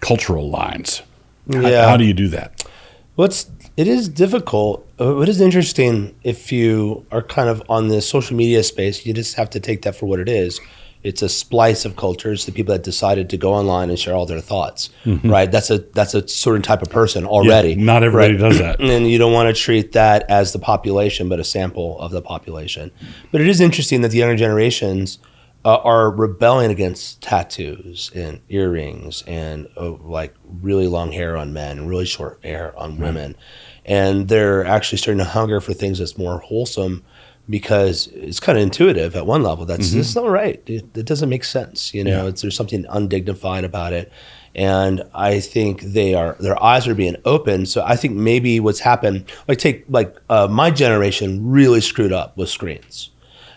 cultural 0.00 0.50
lines 0.50 1.00
How- 1.50 1.60
Yeah. 1.60 1.88
how 1.88 1.96
do 1.96 2.04
you 2.04 2.12
do 2.14 2.28
that 2.28 2.64
What's 3.14 3.44
it 3.76 3.88
is 3.88 4.08
difficult. 4.08 4.86
Uh, 5.00 5.14
What 5.14 5.28
is 5.28 5.40
interesting 5.40 6.14
if 6.22 6.52
you 6.52 7.06
are 7.10 7.22
kind 7.22 7.48
of 7.48 7.62
on 7.68 7.88
the 7.88 8.00
social 8.02 8.36
media 8.36 8.62
space, 8.62 9.06
you 9.06 9.12
just 9.14 9.34
have 9.36 9.50
to 9.50 9.60
take 9.60 9.82
that 9.82 9.94
for 9.96 10.06
what 10.06 10.20
it 10.20 10.28
is. 10.28 10.60
It's 11.02 11.20
a 11.20 11.28
splice 11.28 11.84
of 11.84 11.96
cultures, 11.96 12.46
the 12.46 12.52
people 12.52 12.72
that 12.74 12.84
decided 12.84 13.28
to 13.30 13.36
go 13.36 13.52
online 13.52 13.90
and 13.90 13.98
share 13.98 14.14
all 14.14 14.24
their 14.24 14.40
thoughts. 14.40 14.88
Right? 15.24 15.50
That's 15.50 15.68
a 15.68 15.78
that's 15.78 16.14
a 16.14 16.28
certain 16.28 16.62
type 16.62 16.80
of 16.80 16.90
person 16.90 17.26
already. 17.26 17.70
Yeah, 17.70 17.82
not 17.84 18.04
everybody 18.04 18.34
right? 18.34 18.40
does 18.50 18.58
that. 18.60 18.80
And 18.92 19.10
you 19.10 19.18
don't 19.18 19.32
want 19.32 19.48
to 19.48 19.60
treat 19.60 19.92
that 19.92 20.24
as 20.30 20.52
the 20.52 20.60
population, 20.60 21.28
but 21.28 21.40
a 21.40 21.44
sample 21.44 21.98
of 21.98 22.12
the 22.12 22.22
population. 22.22 22.92
But 23.32 23.40
it 23.40 23.48
is 23.48 23.60
interesting 23.60 24.02
that 24.02 24.12
the 24.12 24.18
younger 24.18 24.36
generations 24.36 25.18
uh, 25.64 25.76
are 25.76 26.10
rebelling 26.10 26.70
against 26.70 27.22
tattoos 27.22 28.10
and 28.14 28.40
earrings 28.48 29.22
and 29.26 29.68
uh, 29.76 29.90
like 29.90 30.34
really 30.60 30.86
long 30.88 31.12
hair 31.12 31.36
on 31.36 31.52
men 31.52 31.78
and 31.78 31.88
really 31.88 32.04
short 32.06 32.40
hair 32.42 32.76
on 32.78 32.98
women. 32.98 33.36
And 33.84 34.28
they're 34.28 34.64
actually 34.64 34.98
starting 34.98 35.18
to 35.18 35.24
hunger 35.30 35.60
for 35.60 35.72
things 35.72 35.98
that's 35.98 36.18
more 36.18 36.38
wholesome 36.38 37.04
because 37.50 38.06
it's 38.08 38.38
kind 38.40 38.56
of 38.56 38.62
intuitive 38.62 39.16
at 39.16 39.26
one 39.26 39.42
level. 39.42 39.64
That's 39.64 39.90
this 39.92 40.08
is 40.10 40.14
not 40.16 40.28
right. 40.28 40.62
It, 40.66 40.96
it 40.96 41.06
doesn't 41.06 41.28
make 41.28 41.44
sense. 41.44 41.92
You 41.92 42.04
know, 42.04 42.22
Yeah. 42.24 42.28
it's, 42.28 42.42
there's 42.42 42.56
something 42.56 42.84
undignified 42.88 43.64
about 43.64 43.92
it. 43.92 44.10
And 44.54 45.02
I 45.14 45.40
think 45.40 45.80
they 45.80 46.14
are 46.14 46.36
their 46.38 46.62
eyes 46.62 46.86
are 46.86 46.94
being 46.94 47.16
opened. 47.24 47.68
So 47.68 47.82
I 47.82 47.96
think 47.96 48.14
maybe 48.14 48.60
what's 48.60 48.80
happened, 48.80 49.24
like 49.48 49.58
take 49.58 49.84
like 49.88 50.14
uh, 50.28 50.46
my 50.50 50.70
generation 50.70 51.48
really 51.50 51.80
screwed 51.80 52.12
up 52.12 52.36
with 52.36 52.48
screens, 52.50 53.10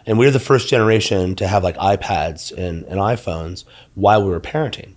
and 0.06 0.18
we 0.18 0.26
were 0.26 0.32
the 0.32 0.40
first 0.40 0.68
generation 0.68 1.36
to 1.36 1.48
have 1.48 1.64
like 1.64 1.78
iPads 1.78 2.52
and, 2.52 2.84
and 2.86 3.00
iPhones 3.00 3.64
while 3.96 4.24
we 4.24 4.30
were 4.30 4.40
parenting. 4.40 4.94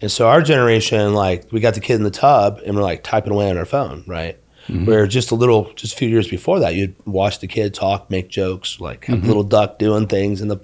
And 0.00 0.10
so 0.10 0.28
our 0.28 0.42
generation, 0.42 1.14
like 1.14 1.50
we 1.52 1.60
got 1.60 1.74
the 1.74 1.80
kid 1.80 1.94
in 1.94 2.02
the 2.04 2.10
tub 2.10 2.60
and 2.64 2.74
we're 2.76 2.82
like 2.82 3.02
typing 3.02 3.32
away 3.32 3.50
on 3.50 3.58
our 3.58 3.64
phone, 3.66 4.04
right? 4.06 4.38
Where 4.84 5.06
just 5.06 5.30
a 5.30 5.34
little, 5.34 5.72
just 5.74 5.94
a 5.94 5.96
few 5.96 6.08
years 6.08 6.28
before 6.28 6.60
that, 6.60 6.74
you'd 6.74 6.94
watch 7.06 7.40
the 7.40 7.48
kid 7.48 7.74
talk, 7.74 8.08
make 8.10 8.28
jokes, 8.28 8.78
like 8.80 9.06
have 9.06 9.24
little 9.26 9.42
duck 9.42 9.78
doing 9.78 10.06
things 10.06 10.40
in 10.40 10.48
the, 10.48 10.58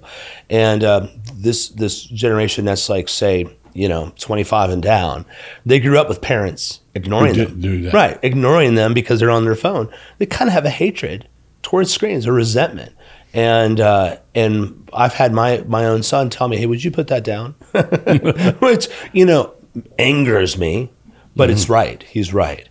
and 0.49 0.83
um, 0.83 1.09
this 1.33 1.69
this 1.69 2.03
generation 2.03 2.63
that's 2.65 2.87
like 2.87 3.09
say 3.09 3.45
you 3.73 3.89
know 3.89 4.13
25 4.17 4.69
and 4.69 4.81
down, 4.81 5.25
they 5.65 5.79
grew 5.79 5.99
up 5.99 6.07
with 6.07 6.21
parents 6.21 6.79
ignoring 6.95 7.33
them, 7.47 7.59
do 7.59 7.89
right? 7.91 8.17
Ignoring 8.23 8.75
them 8.75 8.93
because 8.93 9.19
they're 9.19 9.31
on 9.31 9.43
their 9.43 9.55
phone. 9.55 9.89
They 10.19 10.25
kind 10.25 10.47
of 10.47 10.53
have 10.53 10.65
a 10.65 10.69
hatred 10.69 11.27
towards 11.61 11.91
screens, 11.91 12.25
a 12.25 12.31
resentment, 12.31 12.93
and 13.33 13.79
uh, 13.79 14.17
and 14.35 14.89
I've 14.93 15.13
had 15.13 15.33
my 15.33 15.63
my 15.67 15.85
own 15.85 16.03
son 16.03 16.29
tell 16.29 16.47
me, 16.47 16.57
"Hey, 16.57 16.65
would 16.65 16.83
you 16.83 16.91
put 16.91 17.07
that 17.07 17.23
down?" 17.23 17.55
Which 18.59 18.87
you 19.13 19.25
know 19.25 19.53
angers 19.99 20.57
me, 20.57 20.91
but 21.35 21.49
it's 21.49 21.69
right. 21.69 22.01
He's 22.03 22.33
right, 22.33 22.67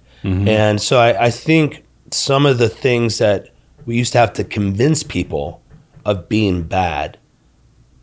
and 0.49 0.81
so 0.81 0.99
I, 0.99 1.27
I 1.27 1.31
think 1.31 1.85
some 2.11 2.47
of 2.47 2.59
the 2.59 2.69
things 2.69 3.19
that 3.19 3.51
we 3.85 3.97
used 3.97 4.12
to 4.12 4.19
have 4.19 4.33
to 4.35 4.45
convince 4.45 5.03
people 5.03 5.62
of 6.05 6.29
being 6.29 6.62
bad 6.62 7.19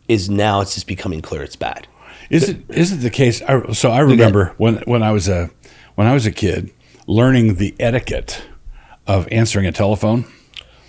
is 0.08 0.28
now 0.30 0.60
it's 0.60 0.74
just 0.74 0.86
becoming 0.86 1.20
clear 1.22 1.42
it's 1.42 1.56
bad. 1.56 1.86
Is 2.30 2.48
it 2.48 2.62
is 2.70 2.92
it 2.92 2.96
the 2.96 3.10
case? 3.10 3.42
I, 3.42 3.72
so 3.72 3.90
I 3.90 4.00
remember 4.00 4.54
when 4.56 4.76
when 4.86 5.02
I 5.02 5.10
was 5.12 5.28
a 5.28 5.50
when 5.96 6.06
I 6.06 6.14
was 6.14 6.24
a 6.26 6.32
kid, 6.32 6.70
learning 7.06 7.56
the 7.56 7.74
etiquette 7.78 8.42
of 9.06 9.28
answering 9.30 9.66
a 9.66 9.72
telephone. 9.72 10.24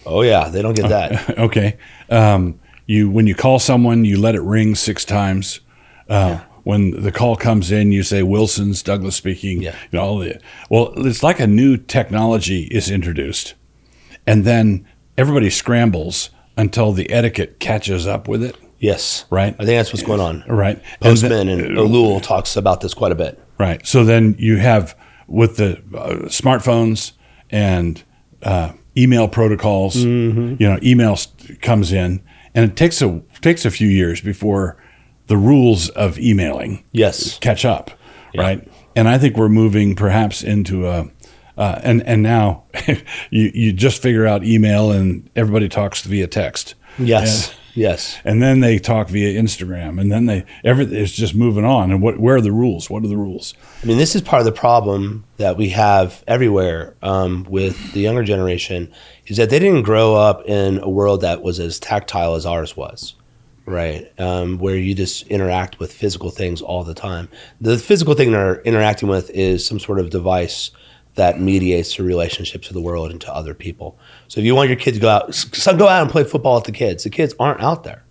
Oh 0.06 0.22
yeah, 0.22 0.50
they 0.50 0.62
don't 0.62 0.76
get 0.76 0.90
that. 0.90 1.38
okay, 1.40 1.78
um, 2.10 2.60
you 2.86 3.10
when 3.10 3.28
you 3.28 3.36
call 3.36 3.60
someone, 3.60 4.06
you 4.06 4.20
let 4.20 4.36
it 4.36 4.42
ring 4.42 4.76
six 4.76 5.06
times. 5.06 5.60
Uh, 6.10 6.40
When 6.64 7.00
the 7.04 7.12
call 7.12 7.36
comes 7.36 7.72
in, 7.72 7.92
you 7.92 8.02
say 8.04 8.24
Wilson's 8.24 8.82
Douglas 8.82 9.16
speaking. 9.16 9.62
Yeah. 9.62 9.76
You 9.92 10.00
know, 10.00 10.04
all 10.04 10.18
the, 10.20 10.40
well, 10.70 10.94
it's 11.06 11.22
like 11.22 11.40
a 11.40 11.46
new 11.46 11.78
technology 11.78 12.64
is 12.72 12.90
introduced, 12.90 13.54
and 14.26 14.46
then 14.46 14.88
everybody 15.16 15.50
scrambles 15.52 16.32
until 16.58 16.92
the 16.92 17.08
etiquette 17.12 17.60
catches 17.60 18.08
up 18.08 18.28
with 18.28 18.42
it. 18.44 18.56
yes, 18.80 19.26
Right. 19.30 19.54
I 19.60 19.66
think 19.66 19.78
that's 19.78 19.94
what's 19.94 20.06
going 20.06 20.20
on. 20.22 20.44
Right. 20.48 20.78
And 20.78 21.02
Postman 21.02 21.48
then- 21.48 21.78
and 21.78 22.24
talks 22.24 22.56
about 22.56 22.82
this 22.82 22.94
quite 22.96 23.12
a 23.12 23.16
bit. 23.16 23.40
Right. 23.60 23.86
So 23.86 24.04
then 24.04 24.36
you 24.40 24.58
have 24.58 24.96
with 25.28 25.58
the 25.58 25.78
uh, 25.96 26.28
smartphones 26.30 27.12
and 27.52 28.02
uh, 28.42 28.72
email 28.98 29.28
protocols. 29.28 29.96
Mm-hmm. 29.96 30.56
You 30.62 30.70
know, 30.70 30.80
email 30.84 31.18
comes 31.62 31.92
in, 31.92 32.22
and 32.54 32.70
it 32.70 32.76
takes 32.76 33.02
a 33.02 33.22
takes 33.42 33.66
a 33.66 33.72
few 33.72 33.88
years 33.88 34.22
before 34.22 34.78
the 35.28 35.38
rules 35.38 35.90
of 35.90 36.20
emailing 36.20 36.84
Yes. 36.92 37.40
catch 37.40 37.66
up. 37.66 37.92
Right. 38.38 38.68
And 38.96 39.08
I 39.08 39.18
think 39.18 39.38
we're 39.38 39.50
moving 39.50 39.96
perhaps 39.96 40.44
into 40.44 40.88
a. 40.88 41.10
Uh, 41.58 41.80
and 41.84 42.04
and 42.04 42.22
now 42.22 42.64
you 43.30 43.50
you 43.54 43.72
just 43.72 44.02
figure 44.02 44.28
out 44.28 44.44
email 44.44 44.92
and 44.92 45.30
everybody 45.38 45.70
talks 45.70 46.02
via 46.02 46.28
text. 46.28 46.76
Yes. 47.00 47.56
Yes. 47.76 48.18
And 48.24 48.42
then 48.42 48.62
they 48.62 48.80
talk 48.80 49.10
via 49.10 49.40
Instagram, 49.40 50.00
and 50.00 50.10
then 50.10 50.26
they 50.26 50.46
everything 50.64 50.96
is 50.96 51.12
just 51.12 51.36
moving 51.36 51.66
on. 51.66 51.92
And 51.92 52.02
what 52.02 52.18
where 52.20 52.38
are 52.38 52.42
the 52.42 52.52
rules? 52.52 52.90
What 52.90 53.04
are 53.04 53.08
the 53.08 53.18
rules? 53.18 53.54
I 53.84 53.86
mean, 53.86 53.98
this 53.98 54.16
is 54.16 54.22
part 54.22 54.40
of 54.40 54.46
the 54.46 54.54
problem 54.54 55.26
that 55.38 55.58
we 55.58 55.70
have 55.70 56.24
everywhere 56.26 56.96
um, 57.02 57.46
with 57.50 57.92
the 57.92 58.00
younger 58.00 58.24
generation 58.24 58.92
is 59.28 59.38
that 59.38 59.50
they 59.50 59.60
didn't 59.60 59.84
grow 59.84 60.16
up 60.16 60.46
in 60.46 60.80
a 60.80 60.90
world 60.90 61.22
that 61.22 61.42
was 61.42 61.60
as 61.60 61.78
tactile 61.78 62.36
as 62.36 62.46
ours 62.46 62.78
was, 62.78 63.16
right? 63.66 64.10
Um, 64.18 64.58
where 64.58 64.78
you 64.78 64.96
just 64.96 65.28
interact 65.28 65.78
with 65.78 65.92
physical 65.92 66.30
things 66.30 66.62
all 66.62 66.86
the 66.86 66.94
time. 66.94 67.28
The 67.60 67.78
physical 67.78 68.14
thing 68.14 68.32
they're 68.32 68.62
interacting 68.62 69.10
with 69.10 69.30
is 69.32 69.68
some 69.68 69.80
sort 69.80 70.00
of 70.00 70.10
device 70.10 70.72
that 71.16 71.40
mediates 71.40 71.96
the 71.96 72.04
relationship 72.04 72.62
to 72.64 72.74
the 72.74 72.82
world 72.82 73.10
and 73.12 73.20
to 73.22 73.34
other 73.34 73.54
people. 73.54 73.98
So 74.28 74.40
if 74.40 74.46
you 74.46 74.56
want 74.56 74.70
your 74.70 74.78
kids 74.78 74.98
to 74.98 75.02
go 75.02 75.10
out, 75.10 75.34
so 75.36 75.76
go 75.76 75.88
out 75.88 76.02
and 76.02 76.12
play 76.12 76.24
football 76.24 76.56
with 76.56 76.66
the 76.66 76.72
kids. 76.72 77.04
The 77.04 77.10
kids 77.10 77.34
aren't 77.40 77.62
out 77.62 77.84
there 77.84 78.06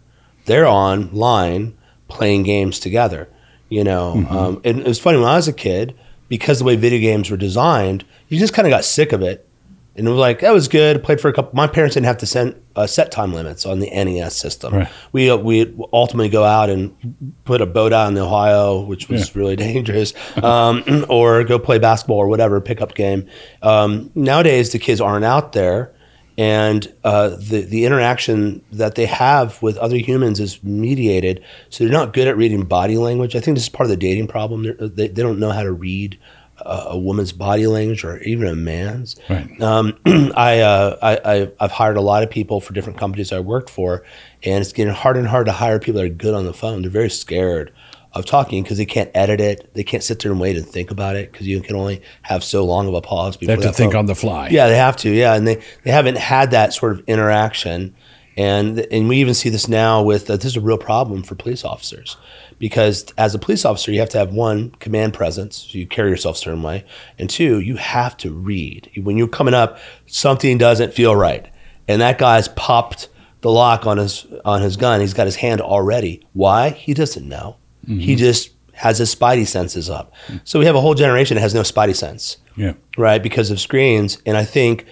they're 0.44 0.66
online 0.66 1.76
playing 2.08 2.42
games 2.42 2.78
together. 2.78 3.28
You 3.70 3.82
know, 3.82 4.24
um, 4.30 4.60
and 4.62 4.80
it 4.80 4.86
was 4.86 5.00
funny 5.00 5.18
when 5.18 5.26
I 5.26 5.36
was 5.36 5.48
a 5.48 5.52
kid 5.52 5.96
because 6.28 6.58
the 6.58 6.64
way 6.64 6.76
video 6.76 7.00
games 7.00 7.30
were 7.30 7.36
designed, 7.36 8.04
you 8.28 8.38
just 8.38 8.52
kind 8.52 8.68
of 8.68 8.70
got 8.70 8.84
sick 8.84 9.12
of 9.12 9.20
it, 9.20 9.48
and 9.96 10.06
it 10.06 10.10
was 10.10 10.18
like 10.18 10.40
that 10.40 10.52
was 10.52 10.68
good. 10.68 11.02
Played 11.02 11.20
for 11.20 11.28
a 11.28 11.32
couple. 11.32 11.56
My 11.56 11.66
parents 11.66 11.94
didn't 11.94 12.06
have 12.06 12.18
to 12.18 12.26
send 12.26 12.60
uh, 12.76 12.86
set 12.86 13.10
time 13.10 13.32
limits 13.32 13.66
on 13.66 13.80
the 13.80 13.90
NES 13.90 14.36
system. 14.36 14.74
Right. 14.74 14.88
We 15.12 15.30
uh, 15.30 15.38
we 15.38 15.74
ultimately 15.92 16.28
go 16.28 16.44
out 16.44 16.70
and 16.70 17.34
put 17.44 17.62
a 17.62 17.66
boat 17.66 17.92
out 17.92 18.06
in 18.06 18.14
the 18.14 18.20
Ohio, 18.20 18.82
which 18.82 19.08
was 19.08 19.34
really 19.34 19.56
dangerous, 19.56 20.12
um, 20.40 20.84
or 21.08 21.42
go 21.42 21.58
play 21.58 21.78
basketball 21.78 22.18
or 22.18 22.28
whatever 22.28 22.60
pickup 22.60 22.94
game. 22.94 23.26
Um, 23.62 24.12
nowadays, 24.14 24.70
the 24.70 24.78
kids 24.78 25.00
aren't 25.00 25.24
out 25.24 25.52
there. 25.52 25.93
And 26.36 26.92
uh, 27.04 27.30
the 27.30 27.62
the 27.62 27.84
interaction 27.84 28.62
that 28.72 28.96
they 28.96 29.06
have 29.06 29.60
with 29.62 29.76
other 29.78 29.96
humans 29.96 30.40
is 30.40 30.62
mediated. 30.62 31.42
So 31.70 31.84
they're 31.84 31.92
not 31.92 32.12
good 32.12 32.28
at 32.28 32.36
reading 32.36 32.64
body 32.64 32.96
language. 32.96 33.36
I 33.36 33.40
think 33.40 33.56
this 33.56 33.64
is 33.64 33.68
part 33.68 33.86
of 33.86 33.90
the 33.90 33.96
dating 33.96 34.26
problem. 34.26 34.64
They're, 34.64 34.74
they 34.74 35.08
they 35.08 35.22
don't 35.22 35.38
know 35.38 35.50
how 35.50 35.62
to 35.62 35.72
read 35.72 36.18
a, 36.58 36.82
a 36.90 36.98
woman's 36.98 37.32
body 37.32 37.66
language 37.66 38.04
or 38.04 38.18
even 38.22 38.48
a 38.48 38.56
man's. 38.56 39.16
Right. 39.28 39.60
Um, 39.60 39.98
I, 40.36 40.60
uh, 40.60 40.98
I, 41.02 41.20
I 41.24 41.52
I've 41.60 41.72
hired 41.72 41.96
a 41.96 42.02
lot 42.02 42.22
of 42.22 42.30
people 42.30 42.60
for 42.60 42.72
different 42.72 42.98
companies 42.98 43.32
I 43.32 43.40
worked 43.40 43.70
for, 43.70 44.04
and 44.42 44.60
it's 44.60 44.72
getting 44.72 44.92
harder 44.92 45.20
and 45.20 45.28
harder 45.28 45.46
to 45.46 45.52
hire 45.52 45.78
people 45.78 46.00
that 46.00 46.06
are 46.06 46.14
good 46.14 46.34
on 46.34 46.46
the 46.46 46.54
phone. 46.54 46.82
They're 46.82 46.90
very 46.90 47.10
scared 47.10 47.72
of 48.14 48.24
talking 48.26 48.62
because 48.62 48.78
they 48.78 48.86
can't 48.86 49.10
edit 49.14 49.40
it. 49.40 49.74
They 49.74 49.82
can't 49.84 50.02
sit 50.02 50.20
there 50.22 50.30
and 50.30 50.40
wait 50.40 50.56
and 50.56 50.66
think 50.66 50.90
about 50.90 51.16
it 51.16 51.32
because 51.32 51.46
you 51.46 51.60
can 51.60 51.74
only 51.76 52.00
have 52.22 52.44
so 52.44 52.64
long 52.64 52.86
of 52.88 52.94
a 52.94 53.00
pause 53.00 53.36
They 53.36 53.46
before 53.46 53.62
have 53.64 53.72
to 53.72 53.76
think 53.76 53.92
phone- 53.92 54.00
on 54.00 54.06
the 54.06 54.14
fly. 54.14 54.48
yeah, 54.48 54.68
they 54.68 54.76
have 54.76 54.96
to. 54.98 55.10
Yeah, 55.10 55.34
and 55.34 55.46
they, 55.46 55.60
they 55.82 55.90
haven't 55.90 56.18
had 56.18 56.52
that 56.52 56.72
sort 56.72 56.92
of 56.92 57.02
interaction, 57.08 57.94
and 58.36 58.78
and 58.90 59.08
we 59.08 59.18
even 59.18 59.34
see 59.34 59.48
this 59.48 59.68
now 59.68 60.02
with 60.02 60.30
uh, 60.30 60.36
this 60.36 60.44
is 60.46 60.56
a 60.56 60.60
real 60.60 60.78
problem 60.78 61.22
for 61.22 61.34
police 61.34 61.64
officers 61.64 62.16
because 62.60 63.06
as 63.18 63.34
a 63.34 63.38
police 63.38 63.64
officer 63.64 63.90
you 63.92 63.98
have 64.00 64.08
to 64.10 64.18
have 64.18 64.32
one 64.32 64.70
command 64.78 65.12
presence, 65.14 65.56
so 65.70 65.76
you 65.78 65.86
carry 65.86 66.10
yourself 66.10 66.36
a 66.36 66.38
certain 66.38 66.62
way, 66.62 66.84
and 67.18 67.28
two 67.28 67.58
you 67.60 67.76
have 67.76 68.16
to 68.18 68.30
read 68.32 68.90
when 69.02 69.16
you're 69.18 69.26
coming 69.28 69.54
up 69.54 69.78
something 70.06 70.56
doesn't 70.58 70.94
feel 70.94 71.14
right, 71.16 71.48
and 71.88 72.00
that 72.00 72.18
guy's 72.18 72.48
popped 72.48 73.08
the 73.40 73.50
lock 73.50 73.86
on 73.86 73.98
his 73.98 74.26
on 74.44 74.62
his 74.62 74.76
gun. 74.76 75.00
He's 75.00 75.14
got 75.14 75.26
his 75.26 75.36
hand 75.36 75.60
already. 75.60 76.26
Why? 76.32 76.70
He 76.70 76.94
doesn't 76.94 77.28
know. 77.28 77.56
He 77.86 78.16
just 78.16 78.50
has 78.72 78.98
his 78.98 79.14
spidey 79.14 79.46
senses 79.46 79.88
up. 79.88 80.12
So 80.44 80.58
we 80.58 80.66
have 80.66 80.74
a 80.74 80.80
whole 80.80 80.94
generation 80.94 81.36
that 81.36 81.40
has 81.42 81.54
no 81.54 81.62
spidey 81.62 81.94
sense 81.94 82.38
Yeah. 82.56 82.72
right? 82.98 83.22
Because 83.22 83.50
of 83.52 83.60
screens. 83.60 84.18
And 84.26 84.36
I 84.36 84.44
think 84.44 84.84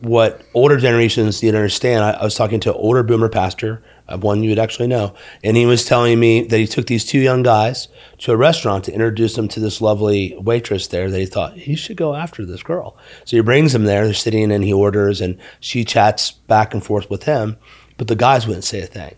what 0.00 0.42
older 0.52 0.76
generations 0.76 1.42
need 1.42 1.52
to 1.52 1.56
understand, 1.56 2.04
I, 2.04 2.10
I 2.12 2.24
was 2.24 2.34
talking 2.34 2.58
to 2.60 2.70
an 2.74 2.76
older 2.78 3.02
boomer 3.04 3.28
pastor, 3.28 3.82
uh, 4.08 4.18
one 4.18 4.42
you 4.42 4.50
would 4.50 4.58
actually 4.58 4.88
know, 4.88 5.14
and 5.44 5.56
he 5.56 5.64
was 5.64 5.84
telling 5.84 6.18
me 6.18 6.42
that 6.42 6.58
he 6.58 6.66
took 6.66 6.86
these 6.86 7.04
two 7.04 7.20
young 7.20 7.42
guys 7.44 7.86
to 8.18 8.32
a 8.32 8.36
restaurant 8.36 8.84
to 8.84 8.92
introduce 8.92 9.36
them 9.36 9.46
to 9.48 9.60
this 9.60 9.80
lovely 9.80 10.34
waitress 10.38 10.88
there 10.88 11.08
that 11.10 11.18
he 11.18 11.26
thought 11.26 11.56
he 11.56 11.76
should 11.76 11.96
go 11.96 12.14
after 12.16 12.44
this 12.44 12.62
girl. 12.64 12.96
So 13.24 13.36
he 13.36 13.42
brings 13.42 13.72
them 13.72 13.84
there, 13.84 14.04
they're 14.04 14.14
sitting 14.14 14.50
and 14.50 14.64
he 14.64 14.72
orders 14.72 15.20
and 15.20 15.38
she 15.60 15.84
chats 15.84 16.32
back 16.32 16.74
and 16.74 16.84
forth 16.84 17.08
with 17.08 17.22
him, 17.22 17.56
but 17.96 18.08
the 18.08 18.16
guys 18.16 18.46
wouldn't 18.46 18.64
say 18.64 18.82
a 18.82 18.86
thing. 18.86 19.14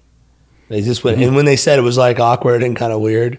They 0.68 0.82
just 0.82 1.04
went, 1.04 1.20
and 1.20 1.34
when 1.34 1.44
they 1.44 1.56
said 1.56 1.78
it 1.78 1.82
was 1.82 1.96
like 1.96 2.20
awkward 2.20 2.62
and 2.62 2.76
kind 2.76 2.92
of 2.92 3.00
weird. 3.00 3.38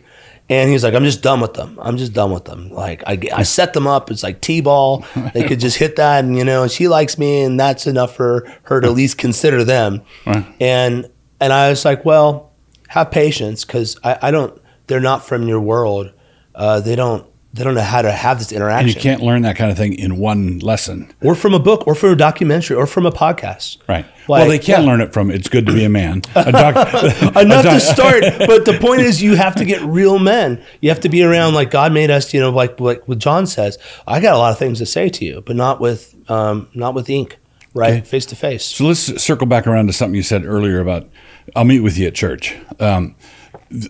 And 0.52 0.68
he 0.68 0.74
was 0.74 0.84
like, 0.84 0.96
I'm 0.96 1.04
just 1.04 1.22
done 1.22 1.42
with 1.42 1.54
them. 1.54 1.78
I'm 1.80 1.98
just 1.98 2.14
done 2.14 2.32
with 2.32 2.46
them. 2.46 2.72
Like, 2.72 3.04
I, 3.06 3.20
I 3.32 3.44
set 3.44 3.74
them 3.74 3.86
up. 3.86 4.10
It's 4.10 4.24
like 4.24 4.42
T 4.42 4.62
ball. 4.62 5.06
They 5.36 5.48
could 5.48 5.60
just 5.60 5.78
hit 5.78 5.98
that. 5.98 6.24
And, 6.24 6.36
you 6.36 6.44
know, 6.44 6.68
she 6.68 6.88
likes 6.88 7.20
me. 7.20 7.44
And 7.44 7.60
that's 7.60 7.86
enough 7.86 8.16
for 8.16 8.52
her 8.64 8.82
to 8.82 8.88
at 8.88 8.94
least 8.94 9.20
consider 9.20 9.64
them. 9.64 10.02
Right. 10.26 10.44
And, 10.60 11.08
and 11.40 11.54
I 11.54 11.70
was 11.70 11.86
like, 11.86 12.04
well, 12.04 12.52
have 12.88 13.12
patience 13.12 13.64
because 13.64 14.00
I, 14.04 14.18
I 14.24 14.32
don't, 14.32 14.60
they're 14.88 15.00
not 15.00 15.24
from 15.24 15.48
your 15.48 15.60
world. 15.60 16.12
Uh, 16.56 16.80
they 16.80 16.96
don't, 16.96 17.28
they 17.60 17.66
don't 17.66 17.76
know 17.76 17.82
how 17.82 18.02
to 18.02 18.10
have 18.10 18.40
this 18.40 18.54
interaction 18.54 18.88
And 18.88 18.96
you 18.96 19.02
can't 19.02 19.22
learn 19.22 19.42
that 19.42 19.58
kind 19.58 19.70
of 19.70 19.76
thing 19.78 19.94
in 19.94 20.18
one 20.18 20.60
lesson. 20.60 21.12
or 21.22 21.36
from 21.36 21.54
a 21.54 21.60
book 21.60 21.86
or 21.88 21.94
from 21.94 22.14
a 22.14 22.16
documentary 22.16 22.78
or 22.78 22.88
from 22.88 23.06
a 23.06 23.12
podcast. 23.12 23.80
Right. 23.86 24.06
well, 24.30 24.48
they 24.48 24.60
can 24.60 24.82
yeah. 24.84 24.90
learn 24.90 25.02
it 25.02 25.12
from 25.12 25.30
"It's 25.30 25.50
Good 25.50 25.66
to 25.66 25.74
Be 25.74 25.84
a 25.84 25.90
Man." 25.90 26.22
A 26.36 26.54
doc, 26.54 26.76
a 26.94 27.42
enough 27.42 27.66
doc- 27.66 27.74
to 27.74 27.80
start. 27.82 28.24
But 28.48 28.64
the 28.64 28.78
point 28.80 29.02
is, 29.02 29.22
you 29.22 29.36
have 29.36 29.56
to 29.56 29.66
get 29.66 29.82
real 29.82 30.20
men. 30.20 30.64
You 30.80 30.88
have 30.88 31.02
to 31.02 31.10
be 31.10 31.22
around 31.22 31.54
like 31.54 31.70
God 31.70 31.92
made 31.92 32.10
us. 32.10 32.34
You 32.34 32.40
know, 32.40 32.50
like 32.50 32.80
like 32.80 33.06
what 33.10 33.18
John 33.18 33.46
says. 33.46 33.78
I 34.08 34.22
got 34.22 34.36
a 34.36 34.38
lot 34.38 34.54
of 34.54 34.58
things 34.58 34.78
to 34.78 34.86
say 34.86 35.10
to 35.10 35.26
you, 35.26 35.42
but 35.46 35.58
not 35.58 35.82
with 35.82 36.16
um, 36.30 36.70
not 36.74 36.94
with 36.94 37.10
ink, 37.10 37.40
right, 37.74 38.08
face 38.08 38.26
to 38.28 38.38
face. 38.38 38.64
So 38.64 38.86
let's 38.86 39.22
circle 39.22 39.48
back 39.48 39.68
around 39.68 39.88
to 39.88 39.94
something 39.94 40.16
you 40.16 40.24
said 40.24 40.46
earlier 40.46 40.80
about 40.80 41.10
I'll 41.58 41.66
meet 41.66 41.82
with 41.82 41.98
you 41.98 42.08
at 42.08 42.16
church. 42.16 42.56
Um, 42.80 43.16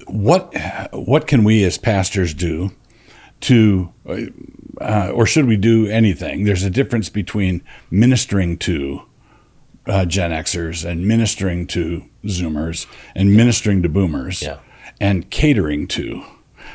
what 0.08 0.53
what 0.91 1.27
can 1.27 1.43
we 1.43 1.63
as 1.63 1.77
pastors 1.77 2.34
do 2.34 2.71
to, 3.41 3.93
uh, 4.82 5.10
or 5.13 5.25
should 5.25 5.45
we 5.45 5.58
do 5.58 5.88
anything? 5.88 6.43
There's 6.43 6.63
a 6.63 6.69
difference 6.69 7.10
between 7.10 7.62
ministering 7.91 8.58
to 8.60 9.04
uh, 9.86 10.06
Gen 10.06 10.32
Xers 10.32 10.88
and 10.88 11.08
ministering 11.08 11.65
to 11.67 12.04
Zoomers 12.25 12.86
and 13.15 13.36
ministering 13.36 13.82
to 13.84 13.89
Boomers 13.89 14.41
Yeah. 14.41 14.58
and 14.99 15.30
catering 15.30 15.88
to. 15.89 16.23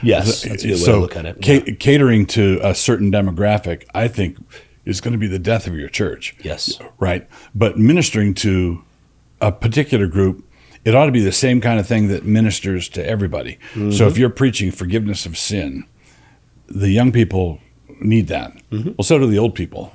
Yes, 0.03 0.43
that's 0.43 0.65
a 0.65 0.67
good 0.69 0.75
way 0.75 0.79
so 0.81 0.93
to 0.95 0.99
look 1.01 1.17
at 1.17 1.25
it. 1.27 1.37
ca- 1.43 1.77
catering 1.77 2.27
to 2.27 2.59
a 2.63 2.75
certain 2.75 3.13
demographic, 3.13 3.85
I 3.95 4.09
think, 4.09 4.39
is 4.85 5.01
going 5.01 5.13
to 5.13 5.19
be 5.19 5.29
the 5.29 5.39
death 5.39 5.67
of 5.67 5.75
your 5.77 5.89
church 5.89 6.35
Yes. 6.43 6.79
right? 6.99 7.29
But 7.55 7.79
ministering 7.79 8.35
to 8.35 8.83
a 9.41 9.53
particular 9.53 10.07
group, 10.07 10.45
it 10.85 10.95
ought 10.95 11.07
to 11.07 11.13
be 11.13 11.21
the 11.23 11.33
same 11.33 11.61
kind 11.61 11.79
of 11.79 11.87
thing 11.87 12.09
that 12.09 12.25
ministers 12.25 12.89
to 12.91 13.07
everybody. 13.07 13.59
Mm-hmm. 13.75 13.93
So 13.93 14.07
if 14.07 14.19
you're 14.19 14.29
preaching 14.31 14.71
forgiveness 14.71 15.25
of 15.27 15.39
sin, 15.39 15.85
the 16.69 16.91
young 16.91 17.13
people 17.13 17.61
need 18.01 18.29
that. 18.29 18.53
Mm-hmm. 18.71 18.93
Well, 18.97 19.05
so 19.05 19.19
do 19.19 19.27
the 19.27 19.39
old 19.39 19.55
people. 19.55 19.93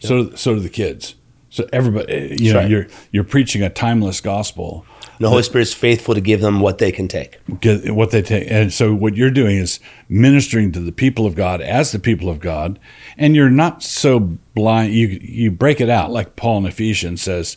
So 0.00 0.34
so 0.34 0.54
do 0.54 0.60
the 0.60 0.68
kids. 0.68 1.14
So 1.50 1.68
everybody, 1.72 2.12
eh, 2.12 2.36
you 2.38 2.52
know, 2.52 2.60
right. 2.60 2.70
you're 2.70 2.86
you're 3.12 3.24
preaching 3.24 3.62
a 3.62 3.70
timeless 3.70 4.20
gospel. 4.20 4.86
And 5.18 5.26
the 5.26 5.28
Holy 5.28 5.42
Spirit 5.42 5.62
is 5.62 5.74
faithful 5.74 6.14
to 6.14 6.20
give 6.20 6.40
them 6.40 6.60
what 6.60 6.78
they 6.78 6.90
can 6.90 7.06
take. 7.06 7.38
Get 7.60 7.94
what 7.94 8.10
they 8.10 8.22
take, 8.22 8.50
and 8.50 8.72
so 8.72 8.94
what 8.94 9.16
you're 9.16 9.30
doing 9.30 9.58
is 9.58 9.78
ministering 10.08 10.72
to 10.72 10.80
the 10.80 10.90
people 10.92 11.26
of 11.26 11.34
God 11.34 11.60
as 11.60 11.92
the 11.92 11.98
people 11.98 12.28
of 12.30 12.40
God, 12.40 12.78
and 13.18 13.36
you're 13.36 13.50
not 13.50 13.82
so 13.82 14.18
blind. 14.54 14.94
You 14.94 15.06
you 15.08 15.50
break 15.50 15.80
it 15.80 15.90
out 15.90 16.10
like 16.10 16.36
Paul 16.36 16.58
in 16.58 16.66
Ephesians 16.66 17.22
says. 17.22 17.56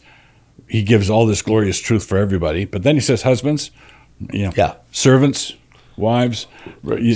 He 0.67 0.81
gives 0.81 1.11
all 1.11 1.27
this 1.27 1.43
glorious 1.43 1.79
truth 1.79 2.03
for 2.07 2.17
everybody, 2.17 2.65
but 2.65 2.81
then 2.81 2.95
he 2.95 2.99
says, 3.01 3.21
husbands, 3.21 3.69
you 4.33 4.45
know, 4.45 4.51
Yeah. 4.57 4.73
servants, 4.91 5.53
wives, 5.97 6.47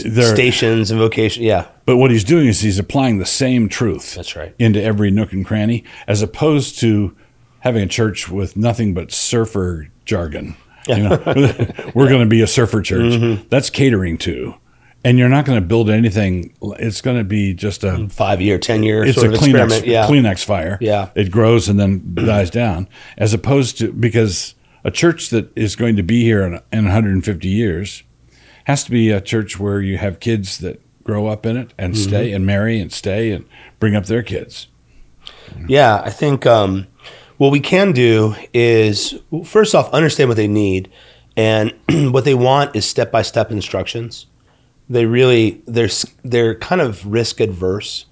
Stations 0.07 0.91
and 0.91 0.99
vocation. 0.99 1.43
Yeah. 1.43 1.67
but 1.85 1.97
what 1.97 2.11
he's 2.11 2.23
doing 2.23 2.47
is 2.47 2.61
he's 2.61 2.79
applying 2.79 3.17
the 3.19 3.25
same 3.25 3.69
truth. 3.69 4.15
That's 4.15 4.35
right. 4.35 4.53
Into 4.59 4.81
every 4.81 5.11
nook 5.11 5.33
and 5.33 5.45
cranny, 5.45 5.83
as 6.07 6.21
opposed 6.21 6.79
to 6.79 7.15
having 7.59 7.83
a 7.83 7.87
church 7.87 8.29
with 8.29 8.55
nothing 8.55 8.93
but 8.93 9.11
surfer 9.11 9.87
jargon. 10.05 10.55
You 10.87 10.97
know, 11.09 11.21
we're 11.93 12.09
going 12.09 12.21
to 12.21 12.25
be 12.29 12.41
a 12.41 12.47
surfer 12.47 12.81
church. 12.81 13.13
Mm-hmm. 13.13 13.47
That's 13.49 13.69
catering 13.69 14.17
to, 14.19 14.55
and 15.03 15.19
you're 15.19 15.29
not 15.29 15.45
going 15.45 15.59
to 15.61 15.65
build 15.67 15.89
anything. 15.89 16.53
It's 16.61 17.01
going 17.01 17.17
to 17.17 17.23
be 17.23 17.53
just 17.53 17.83
a. 17.83 18.07
Five 18.09 18.41
year, 18.41 18.57
ten 18.57 18.83
year 18.83 19.03
It's 19.03 19.17
Mm, 19.17 19.21
sort 19.21 19.31
a 19.33 19.35
of 19.35 19.41
Kleenex, 19.41 19.63
experiment. 19.65 19.85
Yeah. 19.87 20.07
Kleenex 20.07 20.43
fire. 20.45 20.77
Yeah. 20.81 21.09
It 21.15 21.31
grows 21.31 21.69
and 21.69 21.79
then 21.79 22.15
dies 22.15 22.49
down, 22.49 22.87
as 23.17 23.33
opposed 23.33 23.77
to 23.79 23.91
because 23.91 24.55
a 24.83 24.89
church 24.91 25.29
that 25.29 25.51
is 25.57 25.75
going 25.75 25.97
to 25.97 26.03
be 26.03 26.23
here 26.23 26.41
in, 26.43 26.53
in 26.71 26.85
150 26.85 27.47
years 27.49 28.03
has 28.69 28.83
to 28.83 28.91
be 28.91 29.09
a 29.09 29.19
church 29.19 29.59
where 29.59 29.81
you 29.81 29.97
have 29.97 30.19
kids 30.19 30.59
that 30.59 30.79
grow 31.03 31.25
up 31.25 31.43
in 31.45 31.57
it 31.57 31.73
and 31.77 31.95
Mm-hmm. 31.95 32.03
stay 32.09 32.31
and 32.33 32.45
marry 32.45 32.79
and 32.79 32.91
stay 32.93 33.31
and 33.31 33.43
bring 33.79 33.95
up 33.95 34.05
their 34.05 34.21
kids. 34.21 34.67
Yeah, 35.67 36.01
I 36.05 36.11
think 36.11 36.45
um, 36.45 36.85
what 37.37 37.51
we 37.51 37.59
can 37.59 37.91
do 37.93 38.35
is 38.53 39.19
first 39.43 39.73
off 39.73 39.91
understand 39.91 40.29
what 40.29 40.37
they 40.37 40.47
need, 40.47 40.91
and 41.35 41.73
what 42.13 42.25
they 42.25 42.35
want 42.35 42.75
is 42.75 42.85
step 42.85 43.11
by 43.11 43.23
step 43.23 43.49
instructions. 43.51 44.27
They 44.87 45.05
really 45.05 45.61
they're 45.67 45.89
they're 46.23 46.53
kind 46.55 46.81
of 46.81 47.05
risk 47.07 47.39
adverse, 47.39 48.05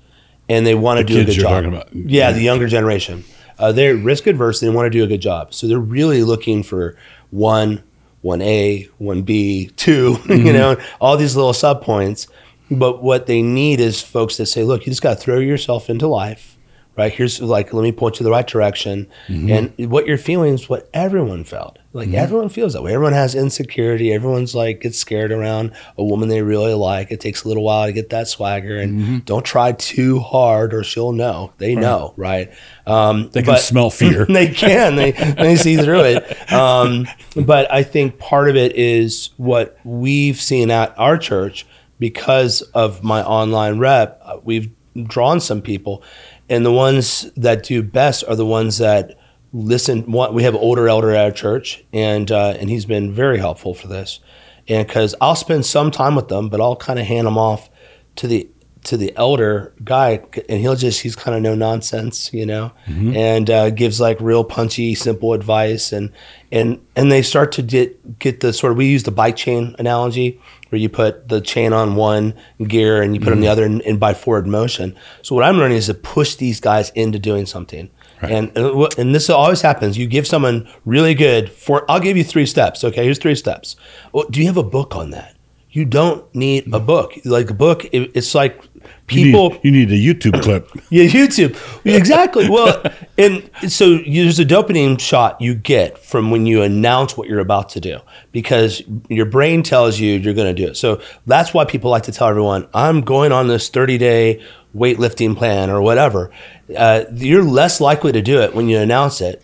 and 0.50 0.66
they 0.66 0.74
want 0.76 0.98
to 1.00 1.04
The 1.04 1.14
do 1.14 1.22
a 1.22 1.26
good 1.26 1.34
job. 1.74 1.88
Yeah, 1.94 2.32
the 2.32 2.42
younger 2.42 2.68
generation. 2.68 3.24
Uh, 3.60 3.72
they're 3.72 3.96
risk 3.96 4.26
adverse. 4.28 4.60
They 4.60 4.70
want 4.70 4.88
to 4.88 4.90
do 4.90 5.04
a 5.04 5.08
good 5.08 5.22
job, 5.22 5.54
so 5.54 5.68
they're 5.68 5.80
really 5.80 6.24
looking 6.24 6.64
for 6.64 6.96
one, 7.30 7.84
one 8.28 8.42
A, 8.42 8.90
one 8.98 9.22
B, 9.22 9.72
2 9.78 9.92
You 9.94 10.18
mm-hmm. 10.18 10.46
know, 10.48 10.78
all 11.00 11.16
these 11.16 11.36
little 11.36 11.54
sub 11.54 11.82
points. 11.82 12.28
But 12.70 13.02
what 13.02 13.26
they 13.26 13.42
need 13.42 13.80
is 13.80 14.02
folks 14.02 14.36
that 14.38 14.48
say, 14.48 14.64
"Look, 14.64 14.86
you 14.86 14.92
just 14.92 15.02
got 15.02 15.12
to 15.12 15.24
throw 15.24 15.40
yourself 15.40 15.90
into 15.90 16.06
life." 16.08 16.57
Right? 16.98 17.14
Here's 17.14 17.40
like, 17.42 17.74
let 17.74 17.84
me 17.84 17.92
point 17.92 18.20
you 18.20 18.24
the 18.24 18.32
right 18.32 18.48
direction. 18.48 19.08
And 19.28 19.74
what 19.92 20.08
you're 20.08 20.18
feeling 20.18 20.54
is 20.56 20.68
what 20.68 20.90
everyone 20.94 21.44
felt. 21.44 21.78
Like 21.94 22.14
everyone 22.14 22.50
feels 22.50 22.74
that 22.74 22.84
way. 22.84 22.94
Everyone 22.94 23.14
has 23.14 23.34
insecurity. 23.34 24.14
Everyone's 24.14 24.54
like 24.54 24.82
gets 24.82 24.98
scared 25.00 25.32
around 25.32 25.72
a 25.98 26.04
woman 26.04 26.30
they 26.30 26.44
really 26.44 26.74
like. 26.76 27.12
It 27.12 27.20
takes 27.20 27.44
a 27.44 27.48
little 27.48 27.64
while 27.64 27.88
to 27.88 27.92
get 27.94 28.10
that 28.12 28.28
swagger, 28.28 28.78
and 28.78 29.26
don't 29.26 29.44
try 29.44 29.72
too 29.72 30.20
hard 30.20 30.76
or 30.76 30.84
she'll 30.84 31.12
know. 31.12 31.54
They 31.58 31.74
know, 31.74 32.14
right? 32.16 32.52
Um, 32.86 33.30
They 33.32 33.42
can 33.42 33.54
smell 33.62 33.90
fear. 33.90 34.26
they 34.30 34.48
can. 34.50 34.96
They 34.96 35.12
they 35.12 35.56
see 35.56 35.78
through 35.78 36.02
it. 36.04 36.52
Um, 36.54 37.08
but 37.36 37.72
I 37.72 37.82
think 37.82 38.20
part 38.20 38.48
of 38.50 38.56
it 38.56 38.76
is 38.76 39.32
what 39.38 39.78
we've 39.84 40.40
seen 40.40 40.70
at 40.70 40.94
our 41.00 41.18
church 41.18 41.66
because 42.00 42.62
of 42.62 43.04
my 43.04 43.24
online 43.24 43.80
rep. 43.80 44.22
uh, 44.24 44.38
We've 44.44 44.70
drawn 45.08 45.40
some 45.40 45.62
people, 45.62 46.04
and 46.50 46.66
the 46.66 46.72
ones 46.72 47.30
that 47.36 47.64
do 47.64 47.84
best 47.84 48.24
are 48.28 48.36
the 48.36 48.46
ones 48.46 48.78
that 48.78 49.18
listen. 49.54 50.12
We 50.12 50.44
have 50.44 50.56
an 50.56 50.62
older 50.62 50.88
elder 50.88 51.12
at 51.12 51.26
our 51.26 51.32
church, 51.32 51.84
and 51.94 52.32
uh, 52.32 52.56
and 52.60 52.70
he's 52.70 52.86
been 52.86 53.14
very 53.14 53.38
helpful 53.40 53.74
for 53.74 53.88
this. 53.88 54.20
And 54.68 54.86
because 54.86 55.16
I'll 55.22 55.36
spend 55.36 55.66
some 55.66 55.92
time 55.92 56.16
with 56.16 56.28
them, 56.28 56.50
but 56.50 56.60
I'll 56.60 56.76
kind 56.76 57.00
of 57.00 57.06
hand 57.06 57.28
them 57.28 57.38
off 57.38 57.70
to 58.18 58.28
the 58.28 58.50
to 58.84 58.96
the 58.96 59.12
elder 59.18 59.74
guy, 59.84 60.22
and 60.48 60.62
he'll 60.62 60.76
just 60.76 61.02
he's 61.02 61.16
kind 61.16 61.36
of 61.36 61.42
no 61.42 61.56
nonsense, 61.56 62.34
you 62.34 62.46
know, 62.46 62.72
and 63.16 63.50
uh, 63.50 63.70
gives 63.70 64.00
like 64.00 64.20
real 64.22 64.44
punchy, 64.44 64.96
simple 64.96 65.34
advice, 65.34 65.92
and 65.92 66.12
and 66.52 66.80
and 66.96 67.12
they 67.12 67.22
start 67.22 67.52
to 67.54 67.62
get 67.62 68.20
get 68.20 68.40
the 68.40 68.54
sort 68.54 68.72
of 68.72 68.78
we 68.78 68.86
use 68.88 69.04
the 69.04 69.12
bike 69.12 69.36
chain 69.36 69.76
analogy 69.80 70.40
where 70.70 70.80
you 70.80 70.90
put 70.90 71.30
the 71.30 71.42
chain 71.42 71.74
on 71.74 71.96
one 71.96 72.34
gear 72.66 73.02
and 73.02 73.14
you 73.16 73.20
put 73.20 73.32
on 73.32 73.40
the 73.40 73.46
mm-hmm. 73.46 73.52
other 73.52 73.66
and, 73.66 73.82
and 73.84 74.00
by 74.00 74.14
forward 74.14 74.48
motion. 74.48 74.96
So 75.22 75.36
what 75.36 75.44
I'm 75.44 75.58
learning 75.58 75.78
is 75.78 75.88
to 75.88 75.94
push 75.94 76.36
these 76.36 76.60
guys 76.60 76.90
into 76.92 77.20
doing 77.20 77.46
something. 77.46 77.90
And, 78.20 78.52
and 78.58 78.98
and 78.98 79.14
this 79.14 79.30
always 79.30 79.62
happens. 79.62 79.96
You 79.98 80.08
give 80.08 80.26
someone 80.26 80.68
really 80.86 81.14
good 81.14 81.52
for. 81.52 81.90
I'll 81.90 82.00
give 82.00 82.18
you 82.18 82.24
three 82.24 82.48
steps. 82.48 82.84
Okay, 82.84 83.04
here's 83.04 83.20
three 83.20 83.36
steps. 83.36 83.76
Well, 84.12 84.26
do 84.32 84.40
you 84.40 84.48
have 84.48 84.58
a 84.58 84.64
book 84.64 84.96
on 84.96 85.12
that? 85.12 85.37
You 85.78 85.86
don't 85.86 86.34
need 86.34 86.74
a 86.74 86.80
book. 86.80 87.14
Like 87.24 87.52
a 87.52 87.54
book, 87.54 87.86
it, 87.86 88.12
it's 88.16 88.34
like 88.34 88.64
You 88.84 88.90
people. 89.06 89.50
need, 89.52 89.60
you 89.64 89.72
need 89.72 89.92
a 89.92 89.94
YouTube 89.96 90.42
clip. 90.46 90.68
Yeah, 90.90 91.04
YouTube. 91.06 91.56
Exactly. 91.86 92.50
Well, 92.50 92.82
and 93.20 93.48
so 93.68 94.00
there's 94.00 94.40
a 94.40 94.46
dopamine 94.46 95.00
shot 95.00 95.40
you 95.40 95.54
get 95.54 96.00
from 96.00 96.32
when 96.32 96.48
you 96.48 96.64
announce 96.64 97.16
what 97.16 97.30
you're 97.30 97.40
about 97.40 97.70
to 97.70 97.80
do 97.80 98.00
because 98.32 98.82
your 99.08 99.28
brain 99.28 99.62
tells 99.62 100.00
you 100.00 100.14
you're 100.18 100.34
going 100.34 100.56
to 100.56 100.60
do 100.66 100.68
it. 100.72 100.78
So 100.78 101.00
that's 101.28 101.54
why 101.54 101.64
people 101.66 101.92
like 101.92 102.04
to 102.04 102.12
tell 102.12 102.28
everyone, 102.28 102.68
I'm 102.74 103.02
going 103.02 103.32
on 103.32 103.48
this 103.48 103.70
30 103.70 104.00
day 104.00 104.44
weightlifting 104.76 105.38
plan 105.38 105.70
or 105.70 105.80
whatever. 105.84 106.32
Uh, 106.76 107.04
you're 107.14 107.44
less 107.44 107.80
likely 107.80 108.12
to 108.14 108.22
do 108.24 108.42
it 108.42 108.56
when 108.56 108.68
you 108.68 108.80
announce 108.80 109.22
it 109.22 109.44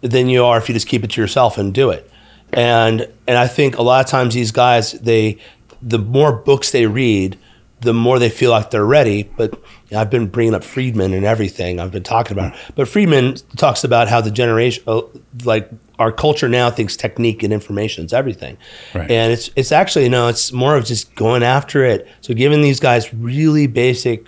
than 0.00 0.28
you 0.28 0.44
are 0.44 0.58
if 0.58 0.68
you 0.68 0.74
just 0.74 0.88
keep 0.88 1.04
it 1.04 1.10
to 1.12 1.20
yourself 1.20 1.56
and 1.56 1.72
do 1.72 1.90
it. 1.90 2.10
And 2.52 3.06
and 3.26 3.36
I 3.36 3.46
think 3.46 3.76
a 3.76 3.82
lot 3.82 4.02
of 4.04 4.10
times 4.10 4.32
these 4.34 4.52
guys 4.52 4.92
they 4.92 5.36
the 5.82 5.98
more 5.98 6.32
books 6.32 6.70
they 6.72 6.86
read, 6.86 7.38
the 7.80 7.94
more 7.94 8.18
they 8.18 8.28
feel 8.30 8.50
like 8.50 8.70
they're 8.70 8.84
ready. 8.84 9.22
But 9.36 9.52
you 9.54 9.60
know, 9.92 10.00
I've 10.00 10.10
been 10.10 10.26
bringing 10.26 10.54
up 10.54 10.64
Friedman 10.64 11.12
and 11.14 11.24
everything. 11.24 11.78
I've 11.80 11.92
been 11.92 12.02
talking 12.02 12.32
about, 12.36 12.54
it. 12.54 12.60
but 12.74 12.88
Friedman 12.88 13.36
talks 13.56 13.84
about 13.84 14.08
how 14.08 14.20
the 14.20 14.30
generation, 14.32 14.82
uh, 14.86 15.02
like 15.44 15.70
our 15.98 16.10
culture 16.12 16.48
now, 16.48 16.70
thinks 16.70 16.96
technique 16.96 17.42
and 17.42 17.52
information 17.52 18.04
is 18.04 18.12
everything, 18.12 18.56
Right. 18.94 19.10
and 19.10 19.32
it's 19.32 19.50
it's 19.56 19.72
actually 19.72 20.04
you 20.04 20.10
know 20.10 20.28
it's 20.28 20.52
more 20.52 20.76
of 20.76 20.84
just 20.84 21.14
going 21.14 21.42
after 21.42 21.84
it. 21.84 22.08
So 22.20 22.34
giving 22.34 22.62
these 22.62 22.80
guys 22.80 23.12
really 23.14 23.66
basic, 23.68 24.26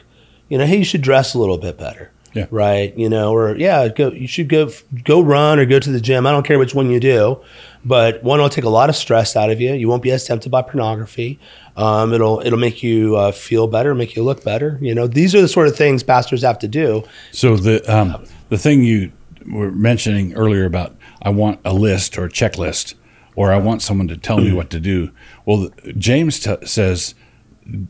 you 0.48 0.58
know, 0.58 0.66
hey, 0.66 0.78
you 0.78 0.84
should 0.84 1.02
dress 1.02 1.34
a 1.34 1.38
little 1.38 1.58
bit 1.58 1.76
better 1.78 2.10
Yeah. 2.34 2.46
right? 2.50 2.96
You 2.96 3.08
know, 3.08 3.32
or 3.34 3.56
yeah, 3.56 3.88
go. 3.88 4.10
You 4.12 4.26
should 4.28 4.48
go 4.48 4.70
go 5.04 5.20
run 5.20 5.58
or 5.58 5.64
go 5.66 5.78
to 5.80 5.90
the 5.90 6.00
gym. 6.00 6.26
I 6.26 6.30
don't 6.32 6.46
care 6.46 6.58
which 6.58 6.74
one 6.74 6.90
you 6.90 6.98
do, 7.00 7.40
but 7.84 8.22
one 8.22 8.40
will 8.40 8.48
take 8.48 8.64
a 8.64 8.68
lot 8.70 8.88
of 8.90 8.96
stress 8.96 9.36
out 9.36 9.50
of 9.50 9.60
you. 9.60 9.72
You 9.74 9.88
won't 9.88 10.02
be 10.02 10.10
as 10.10 10.24
tempted 10.24 10.50
by 10.50 10.62
pornography. 10.62 11.38
Um, 11.76 12.12
it'll 12.12 12.40
it'll 12.44 12.58
make 12.58 12.82
you 12.82 13.16
uh, 13.16 13.32
feel 13.32 13.66
better, 13.66 13.94
make 13.94 14.14
you 14.16 14.22
look 14.22 14.44
better. 14.44 14.78
You 14.80 14.94
know, 14.94 15.06
these 15.06 15.34
are 15.34 15.40
the 15.40 15.48
sort 15.48 15.66
of 15.68 15.76
things 15.76 16.02
pastors 16.02 16.42
have 16.42 16.58
to 16.60 16.68
do. 16.68 17.04
So 17.32 17.56
the 17.56 17.82
um, 17.92 18.24
the 18.48 18.58
thing 18.58 18.84
you 18.84 19.12
were 19.50 19.70
mentioning 19.70 20.34
earlier 20.34 20.66
about 20.66 20.94
I 21.22 21.30
want 21.30 21.60
a 21.64 21.72
list 21.72 22.18
or 22.18 22.24
a 22.24 22.28
checklist, 22.28 22.94
or 23.34 23.52
I 23.52 23.58
want 23.58 23.82
someone 23.82 24.08
to 24.08 24.16
tell 24.16 24.38
me 24.38 24.52
what 24.52 24.68
to 24.70 24.80
do. 24.80 25.10
Well, 25.46 25.70
James 25.96 26.40
t- 26.40 26.56
says, 26.64 27.14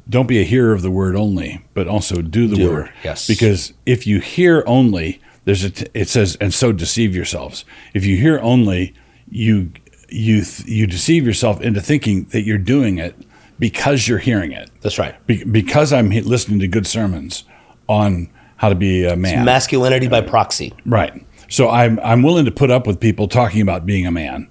don't 0.08 0.26
be 0.28 0.40
a 0.40 0.44
hearer 0.44 0.72
of 0.72 0.82
the 0.82 0.90
word 0.90 1.16
only, 1.16 1.64
but 1.74 1.88
also 1.88 2.22
do 2.22 2.46
the 2.46 2.56
Doer, 2.56 2.72
word. 2.72 2.92
yes. 3.02 3.26
Because 3.26 3.72
if 3.86 4.06
you 4.06 4.20
hear 4.20 4.62
only, 4.66 5.20
there's 5.44 5.64
a 5.64 5.70
t- 5.70 5.86
it 5.94 6.08
says, 6.08 6.36
and 6.40 6.52
so 6.54 6.70
deceive 6.72 7.14
yourselves. 7.16 7.64
If 7.94 8.04
you 8.04 8.16
hear 8.16 8.38
only, 8.40 8.94
you 9.30 9.70
you 10.08 10.42
th- 10.44 10.66
you 10.68 10.86
deceive 10.86 11.24
yourself 11.24 11.60
into 11.60 11.80
thinking 11.80 12.24
that 12.32 12.42
you're 12.42 12.58
doing 12.58 12.98
it 12.98 13.14
because 13.58 14.08
you're 14.08 14.18
hearing 14.18 14.52
it. 14.52 14.70
That's 14.80 14.98
right. 14.98 15.14
Be- 15.26 15.44
because 15.44 15.92
I'm 15.92 16.10
he- 16.10 16.20
listening 16.22 16.58
to 16.60 16.68
good 16.68 16.86
sermons 16.86 17.44
on 17.88 18.28
how 18.56 18.68
to 18.68 18.74
be 18.74 19.04
a 19.04 19.16
man. 19.16 19.44
Masculinity 19.44 20.08
by 20.08 20.20
proxy. 20.20 20.74
Right. 20.84 21.24
So 21.48 21.68
I'm 21.70 21.98
I'm 22.00 22.22
willing 22.22 22.44
to 22.44 22.50
put 22.50 22.70
up 22.70 22.86
with 22.86 23.00
people 23.00 23.28
talking 23.28 23.60
about 23.60 23.86
being 23.86 24.06
a 24.06 24.10
man. 24.10 24.48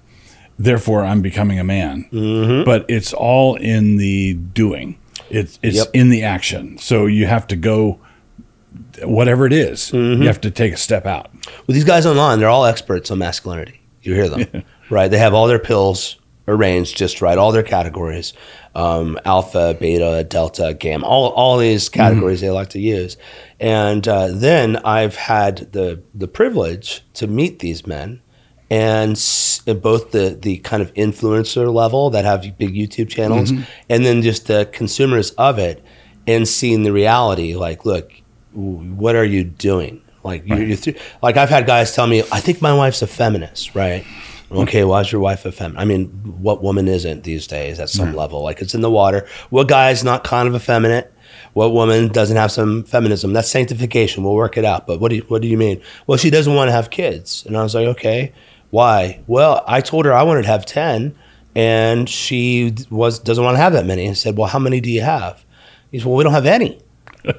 Therefore, 0.58 1.04
I'm 1.04 1.22
becoming 1.22 1.58
a 1.58 1.64
man. 1.64 2.06
Mm-hmm. 2.12 2.64
But 2.64 2.84
it's 2.88 3.12
all 3.14 3.56
in 3.56 3.96
the 3.96 4.34
doing. 4.34 4.98
It's 5.30 5.58
it's 5.62 5.76
Yep. 5.76 5.86
in 5.94 6.10
the 6.10 6.22
action. 6.24 6.76
So 6.78 7.06
you 7.06 7.26
have 7.26 7.46
to 7.48 7.56
go, 7.56 7.98
whatever 9.02 9.46
it 9.46 9.52
is, 9.52 9.90
Mm-hmm. 9.90 10.22
You 10.22 10.28
have 10.28 10.40
to 10.42 10.50
take 10.50 10.72
a 10.72 10.76
step 10.76 11.06
out. 11.06 11.30
Well, 11.66 11.74
these 11.74 11.84
guys 11.84 12.04
online, 12.06 12.38
they're 12.40 12.48
all 12.48 12.64
experts 12.66 13.10
on 13.10 13.18
masculinity. 13.18 13.79
You 14.02 14.14
hear 14.14 14.28
them, 14.28 14.64
right? 14.90 15.08
They 15.08 15.18
have 15.18 15.34
all 15.34 15.46
their 15.46 15.58
pills 15.58 16.16
arranged 16.48 16.96
just 16.96 17.20
right, 17.22 17.38
all 17.38 17.52
their 17.52 17.62
categories 17.62 18.32
um, 18.74 19.18
alpha, 19.24 19.76
beta, 19.78 20.24
delta, 20.28 20.74
gamma, 20.78 21.04
all, 21.06 21.30
all 21.30 21.58
these 21.58 21.88
categories 21.88 22.40
they 22.40 22.50
like 22.50 22.70
to 22.70 22.78
use. 22.80 23.16
And 23.58 24.06
uh, 24.06 24.28
then 24.30 24.76
I've 24.78 25.16
had 25.16 25.72
the, 25.72 26.02
the 26.14 26.28
privilege 26.28 27.02
to 27.14 27.26
meet 27.26 27.58
these 27.58 27.86
men. 27.86 28.22
And 28.70 29.12
s- 29.12 29.60
both 29.66 30.12
the, 30.12 30.38
the 30.40 30.58
kind 30.58 30.80
of 30.82 30.94
influencer 30.94 31.72
level 31.72 32.10
that 32.10 32.24
have 32.24 32.42
big 32.56 32.74
YouTube 32.74 33.08
channels, 33.08 33.50
and 33.88 34.04
then 34.06 34.22
just 34.22 34.46
the 34.46 34.68
consumers 34.72 35.32
of 35.32 35.58
it, 35.58 35.82
and 36.28 36.46
seeing 36.46 36.84
the 36.84 36.92
reality. 36.92 37.56
Like, 37.56 37.84
look, 37.84 38.12
what 38.52 39.16
are 39.16 39.24
you 39.24 39.42
doing? 39.42 40.00
Like 40.22 40.46
you, 40.46 40.56
you 40.56 40.76
th- 40.76 41.00
like 41.22 41.36
I've 41.36 41.48
had 41.48 41.66
guys 41.66 41.94
tell 41.94 42.06
me, 42.06 42.22
I 42.30 42.40
think 42.40 42.60
my 42.60 42.74
wife's 42.74 43.02
a 43.02 43.06
feminist, 43.06 43.74
right? 43.74 44.04
Mm. 44.50 44.62
Okay, 44.62 44.84
why 44.84 45.00
is 45.00 45.10
your 45.12 45.20
wife 45.20 45.46
a 45.46 45.52
feminist? 45.52 45.80
I 45.80 45.84
mean, 45.84 46.08
what 46.42 46.62
woman 46.62 46.88
isn't 46.88 47.24
these 47.24 47.46
days 47.46 47.80
at 47.80 47.88
some 47.88 48.12
mm. 48.12 48.16
level? 48.16 48.42
Like 48.42 48.60
it's 48.60 48.74
in 48.74 48.80
the 48.80 48.90
water. 48.90 49.26
What 49.50 49.68
guy 49.68 49.90
is 49.90 50.04
not 50.04 50.24
kind 50.24 50.48
of 50.48 50.54
effeminate? 50.54 51.12
What 51.52 51.72
woman 51.72 52.08
doesn't 52.08 52.36
have 52.36 52.52
some 52.52 52.84
feminism? 52.84 53.32
That's 53.32 53.50
sanctification. 53.50 54.22
We'll 54.22 54.34
work 54.34 54.56
it 54.56 54.64
out. 54.64 54.86
But 54.86 55.00
what 55.00 55.10
do 55.10 55.16
you, 55.16 55.22
what 55.22 55.42
do 55.42 55.48
you 55.48 55.56
mean? 55.56 55.82
Well, 56.06 56.18
she 56.18 56.30
doesn't 56.30 56.54
want 56.54 56.68
to 56.68 56.72
have 56.72 56.90
kids. 56.90 57.44
And 57.46 57.56
I 57.56 57.62
was 57.62 57.74
like, 57.74 57.86
okay, 57.88 58.32
why? 58.70 59.20
Well, 59.26 59.64
I 59.66 59.80
told 59.80 60.04
her 60.04 60.12
I 60.12 60.22
wanted 60.22 60.42
to 60.42 60.48
have 60.48 60.64
ten, 60.64 61.16
and 61.56 62.08
she 62.08 62.74
was 62.90 63.18
doesn't 63.18 63.42
want 63.42 63.56
to 63.56 63.60
have 63.60 63.72
that 63.72 63.86
many. 63.86 64.06
And 64.06 64.16
said, 64.16 64.36
well, 64.36 64.48
how 64.48 64.60
many 64.60 64.80
do 64.80 64.90
you 64.90 65.02
have? 65.02 65.44
He 65.90 65.98
said, 65.98 66.06
well, 66.06 66.16
we 66.16 66.24
don't 66.24 66.32
have 66.32 66.46
any 66.46 66.80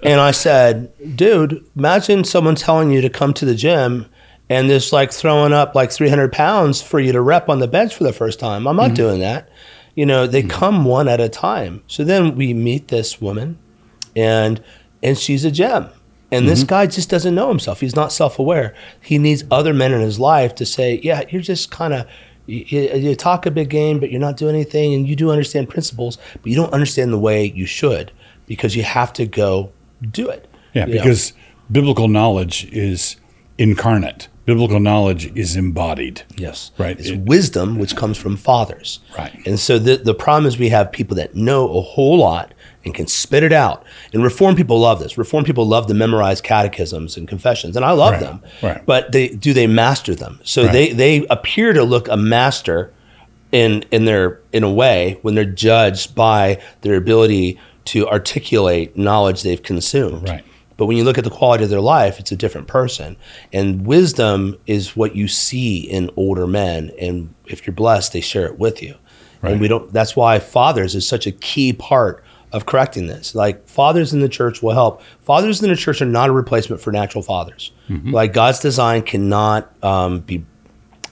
and 0.04 0.20
I 0.20 0.32
said, 0.32 0.92
dude, 1.16 1.66
imagine 1.76 2.24
someone 2.24 2.56
telling 2.56 2.92
you 2.92 3.02
to 3.02 3.10
come 3.10 3.34
to 3.36 3.46
the 3.46 3.56
gym 3.56 4.08
and 4.50 4.68
just 4.68 4.92
like 4.92 5.12
throwing 5.12 5.54
up 5.54 5.76
like 5.76 5.92
300 5.92 6.32
pounds 6.32 6.82
for 6.82 7.00
you 7.00 7.12
to 7.14 7.22
rep 7.22 7.50
on 7.50 7.60
the 7.60 7.68
bench 7.68 7.96
for 7.96 8.04
the 8.04 8.14
first 8.14 8.40
time. 8.40 8.68
I'm 8.68 8.76
not 8.76 8.88
mm-hmm. 8.88 8.96
doing 8.96 9.20
that. 9.22 9.50
You 9.96 10.06
know, 10.06 10.28
they 10.28 10.42
mm-hmm. 10.42 10.50
come 10.50 10.86
one 10.86 11.08
at 11.08 11.22
a 11.22 11.30
time. 11.30 11.84
So 11.88 12.04
then 12.04 12.36
we 12.36 12.54
meet 12.54 12.90
this 12.90 13.22
woman 13.22 13.58
and 14.16 14.64
and 15.04 15.18
she's 15.18 15.46
a 15.46 15.52
gem. 15.52 15.90
And 16.34 16.48
this 16.48 16.60
mm-hmm. 16.60 16.68
guy 16.68 16.88
just 16.88 17.10
doesn't 17.10 17.36
know 17.36 17.50
himself. 17.50 17.82
He's 17.82 17.96
not 17.96 18.14
self-aware. 18.14 18.74
He 19.02 19.18
needs 19.18 19.44
other 19.52 19.74
men 19.74 19.92
in 19.92 20.00
his 20.00 20.18
life 20.18 20.56
to 20.56 20.66
say, 20.66 21.02
"Yeah, 21.04 21.24
you're 21.30 21.42
just 21.42 21.72
kind 21.72 21.94
of 21.94 22.08
you, 22.46 22.64
you 22.68 22.94
you 22.96 23.16
talk 23.16 23.46
a 23.46 23.52
big 23.52 23.70
game, 23.70 24.00
but 24.00 24.12
you're 24.12 24.22
not 24.22 24.38
doing 24.38 24.56
anything, 24.56 24.94
and 24.94 25.08
you 25.08 25.16
do 25.18 25.30
understand 25.30 25.70
principles, 25.70 26.18
but 26.34 26.46
you 26.46 26.56
don't 26.56 26.72
understand 26.72 27.12
the 27.12 27.20
way 27.20 27.46
you 27.46 27.66
should 27.66 28.14
because 28.52 28.76
you 28.76 28.84
have 28.84 29.12
to 29.14 29.26
go 29.26 29.72
do 30.12 30.28
it." 30.30 30.48
Yeah, 30.74 30.86
You 30.88 30.96
know? 30.96 31.02
because 31.02 31.34
biblical 31.72 32.08
knowledge 32.08 32.68
is 32.72 33.16
incarnate. 33.58 34.28
Biblical 34.46 34.80
knowledge 34.80 35.32
is 35.36 35.56
embodied. 35.56 36.24
Yes. 36.36 36.72
Right. 36.78 37.00
It's 37.00 37.10
It- 37.10 37.20
wisdom 37.20 37.78
which 37.78 37.96
comes 37.96 38.18
from 38.18 38.36
fathers. 38.36 39.00
Right. 39.18 39.32
And 39.46 39.60
so 39.60 39.78
the, 39.80 39.98
the 39.98 40.14
problem 40.16 40.46
is 40.48 40.58
we 40.58 40.70
have 40.70 40.92
people 40.92 41.16
that 41.18 41.36
know 41.36 41.70
a 41.78 41.82
whole 41.82 42.18
lot 42.18 42.54
and 42.84 42.94
can 42.96 43.06
spit 43.08 43.44
it 43.44 43.54
out. 43.54 43.84
And 44.14 44.24
reform 44.24 44.56
people 44.56 44.80
love 44.80 45.00
this. 45.00 45.18
Reform 45.18 45.44
people 45.44 45.66
love 45.68 45.86
to 45.88 45.94
memorize 45.94 46.42
catechisms 46.42 47.16
and 47.18 47.28
confessions. 47.28 47.76
And 47.76 47.86
I 47.86 47.92
love 47.92 48.14
Right. 48.14 48.22
them. 48.22 48.42
Right. 48.64 48.86
But 48.86 49.12
they 49.12 49.28
do 49.30 49.54
they 49.54 49.68
master 49.68 50.16
them. 50.16 50.40
So 50.44 50.64
Right. 50.64 50.72
they, 50.74 50.92
they 50.94 51.26
appear 51.30 51.72
to 51.74 51.84
look 51.84 52.08
a 52.10 52.18
master 52.18 52.92
in 53.52 53.84
in 53.92 54.06
their 54.06 54.40
in 54.52 54.64
a 54.64 54.72
way 54.72 55.20
when 55.22 55.36
they're 55.36 55.46
judged 55.46 56.16
by 56.16 56.58
their 56.82 56.96
ability 56.96 57.60
to 57.86 58.08
articulate 58.08 58.98
knowledge 58.98 59.44
they've 59.44 59.62
consumed. 59.62 60.28
Right. 60.28 60.44
But 60.78 60.88
when 60.88 60.98
you 60.98 61.04
look 61.04 61.18
at 61.20 61.24
the 61.24 61.30
quality 61.30 61.64
of 61.64 61.70
their 61.70 61.82
life, 61.82 62.20
it's 62.20 62.32
a 62.32 62.36
different 62.36 62.68
person. 62.68 63.16
And 63.54 63.86
wisdom 63.86 64.58
is 64.66 64.96
what 64.96 65.16
you 65.16 65.28
see 65.28 65.80
in 65.80 66.10
older 66.16 66.48
men. 66.48 66.92
And 67.00 67.34
if 67.46 67.68
you're 67.68 67.74
blessed, 67.74 68.14
they 68.14 68.22
share 68.22 68.48
it 68.48 68.58
with 68.58 68.82
you. 68.82 68.96
Right. 69.42 69.52
And 69.52 69.62
we 69.62 69.68
don't 69.68 69.92
that's 69.94 70.16
why 70.16 70.40
fathers 70.40 70.96
is 70.96 71.08
such 71.08 71.28
a 71.28 71.32
key 71.32 71.74
part 71.74 72.24
of 72.52 72.66
correcting 72.66 73.08
this. 73.08 73.34
Like 73.36 73.68
fathers 73.68 74.14
in 74.14 74.20
the 74.20 74.30
church 74.30 74.62
will 74.62 74.74
help. 74.74 75.02
Fathers 75.22 75.62
in 75.62 75.70
the 75.70 75.76
church 75.76 76.02
are 76.02 76.06
not 76.06 76.30
a 76.30 76.34
replacement 76.34 76.82
for 76.82 76.92
natural 76.92 77.24
fathers. 77.24 77.72
Mm-hmm. 77.90 78.12
Like 78.12 78.34
God's 78.34 78.60
design 78.60 79.04
cannot 79.04 79.72
um, 79.84 80.20
be 80.22 80.44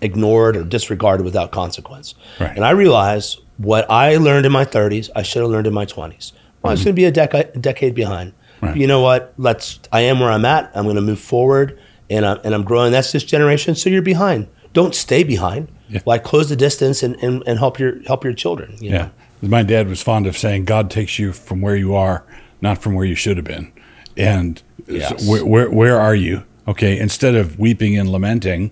ignored 0.01 0.55
or 0.55 0.63
disregarded 0.63 1.23
without 1.23 1.51
consequence. 1.51 2.15
Right. 2.39 2.55
And 2.55 2.65
I 2.65 2.71
realized 2.71 3.39
what 3.57 3.89
I 3.89 4.17
learned 4.17 4.45
in 4.45 4.51
my 4.51 4.65
30s, 4.65 5.09
I 5.15 5.21
should 5.21 5.41
have 5.41 5.51
learned 5.51 5.67
in 5.67 5.73
my 5.73 5.85
20s. 5.85 6.31
Well, 6.61 6.73
it's 6.73 6.83
going 6.83 6.93
to 6.95 6.99
be 6.99 7.05
a 7.05 7.11
decade, 7.11 7.61
decade 7.61 7.95
behind. 7.95 8.33
Right. 8.61 8.75
You 8.75 8.87
know 8.87 9.01
what? 9.01 9.33
Let's. 9.37 9.79
I 9.91 10.01
am 10.01 10.19
where 10.19 10.29
I'm 10.31 10.43
at. 10.45 10.69
I'm 10.75 10.83
going 10.83 10.95
to 10.97 11.01
move 11.01 11.19
forward, 11.19 11.79
and 12.09 12.25
I'm 12.25 12.39
and 12.43 12.53
I'm 12.53 12.63
growing. 12.63 12.91
That's 12.91 13.11
this 13.11 13.23
generation. 13.23 13.75
So 13.75 13.89
you're 13.89 14.01
behind. 14.01 14.47
Don't 14.73 14.93
stay 14.93 15.23
behind. 15.23 15.69
Yeah. 15.87 16.01
Like 16.05 16.23
close 16.23 16.49
the 16.49 16.55
distance 16.55 17.01
and, 17.01 17.15
and, 17.23 17.41
and 17.47 17.57
help 17.57 17.79
your 17.79 18.01
help 18.03 18.23
your 18.23 18.33
children. 18.33 18.75
You 18.79 18.91
Yeah. 18.91 18.97
Know? 18.97 19.11
My 19.49 19.63
dad 19.63 19.87
was 19.87 20.01
fond 20.01 20.27
of 20.27 20.37
saying, 20.37 20.65
God 20.65 20.91
takes 20.91 21.17
you 21.17 21.31
from 21.31 21.61
where 21.61 21.75
you 21.77 21.95
are 21.95 22.25
not 22.61 22.77
from 22.81 22.93
where 22.93 23.05
you 23.05 23.15
should 23.15 23.37
have 23.37 23.45
been. 23.45 23.71
And 24.17 24.61
so 24.85 24.93
Yes. 24.93 25.25
where, 25.27 25.45
where 25.45 25.71
where 25.71 25.99
are 25.99 26.13
you? 26.13 26.43
Okay, 26.67 26.99
instead 26.99 27.35
of 27.35 27.57
weeping 27.57 27.97
and 27.97 28.09
lamenting, 28.11 28.71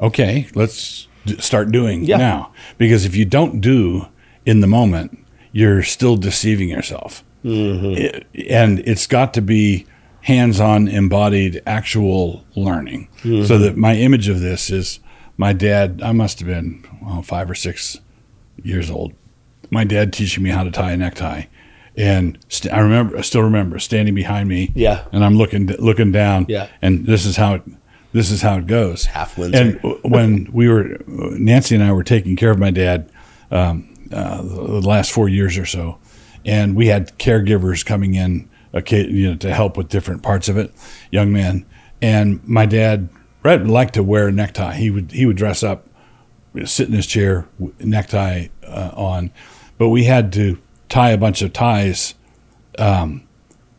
okay, 0.00 0.46
let's 0.54 1.08
d- 1.26 1.36
start 1.38 1.70
doing 1.72 2.04
Yeah. 2.04 2.16
now. 2.18 2.52
Because 2.78 3.04
if 3.04 3.16
you 3.16 3.24
don't 3.24 3.60
do 3.60 4.06
in 4.46 4.60
the 4.60 4.66
moment, 4.68 5.18
you're 5.56 5.82
still 5.82 6.16
deceiving 6.16 6.68
yourself. 6.68 7.24
It- 7.42 8.26
and 8.50 8.80
it's 8.80 9.06
got 9.06 9.32
to 9.34 9.40
be 9.40 9.86
hands-on, 10.22 10.88
embodied, 10.88 11.62
actual 11.66 12.44
learning. 12.54 13.08
So 13.22 13.56
that 13.58 13.76
my 13.76 13.94
image 13.96 14.28
of 14.28 14.40
this 14.40 14.70
is 14.70 15.00
my 15.38 15.52
dad. 15.52 16.00
I 16.04 16.12
must 16.12 16.40
have 16.40 16.48
been 16.48 16.84
well, 17.02 17.22
five 17.22 17.50
or 17.50 17.54
six 17.54 17.98
years 18.62 18.90
old. 18.90 19.12
My 19.70 19.84
dad 19.84 20.12
teaching 20.12 20.42
me 20.44 20.50
how 20.50 20.62
to 20.64 20.70
tie 20.70 20.92
a 20.92 20.96
necktie, 20.96 21.44
and 21.96 22.38
st- 22.48 22.72
I 22.74 22.80
remember, 22.80 23.16
I 23.16 23.22
still 23.22 23.42
remember 23.42 23.78
standing 23.78 24.14
behind 24.14 24.48
me. 24.48 24.70
Yeah. 24.74 25.04
and 25.12 25.24
I'm 25.24 25.36
looking 25.36 25.66
looking 25.78 26.12
down. 26.12 26.46
Yeah. 26.48 26.68
and 26.82 27.06
this 27.06 27.24
is 27.26 27.36
how 27.36 27.54
it 27.54 27.62
this 28.12 28.30
is 28.30 28.42
how 28.42 28.58
it 28.58 28.66
goes. 28.66 29.06
Half 29.06 29.38
Windsor. 29.38 29.58
And 29.60 29.94
when 30.04 30.48
we 30.52 30.68
were 30.68 30.98
Nancy 31.06 31.74
and 31.74 31.82
I 31.84 31.92
were 31.92 32.04
taking 32.04 32.36
care 32.36 32.50
of 32.50 32.58
my 32.58 32.70
dad 32.70 33.10
um, 33.50 33.88
uh, 34.12 34.42
the 34.42 34.80
last 34.86 35.12
four 35.12 35.28
years 35.28 35.56
or 35.58 35.66
so, 35.66 35.98
and 36.44 36.76
we 36.76 36.86
had 36.86 37.18
caregivers 37.18 37.84
coming 37.84 38.14
in, 38.14 38.48
you 38.90 39.30
know, 39.30 39.36
to 39.36 39.52
help 39.52 39.76
with 39.76 39.88
different 39.88 40.22
parts 40.22 40.48
of 40.48 40.56
it, 40.56 40.72
young 41.10 41.32
men. 41.32 41.66
And 42.02 42.46
my 42.46 42.66
dad 42.66 43.08
Brett 43.42 43.66
liked 43.66 43.94
to 43.94 44.02
wear 44.02 44.28
a 44.28 44.32
necktie. 44.32 44.74
He 44.74 44.90
would 44.90 45.12
he 45.12 45.24
would 45.26 45.36
dress 45.36 45.62
up, 45.62 45.86
sit 46.64 46.88
in 46.88 46.94
his 46.94 47.06
chair, 47.06 47.46
necktie 47.78 48.48
uh, 48.64 48.90
on, 48.94 49.30
but 49.78 49.88
we 49.88 50.04
had 50.04 50.32
to 50.34 50.58
tie 50.88 51.10
a 51.10 51.18
bunch 51.18 51.42
of 51.42 51.52
ties 51.52 52.14
um, 52.78 53.26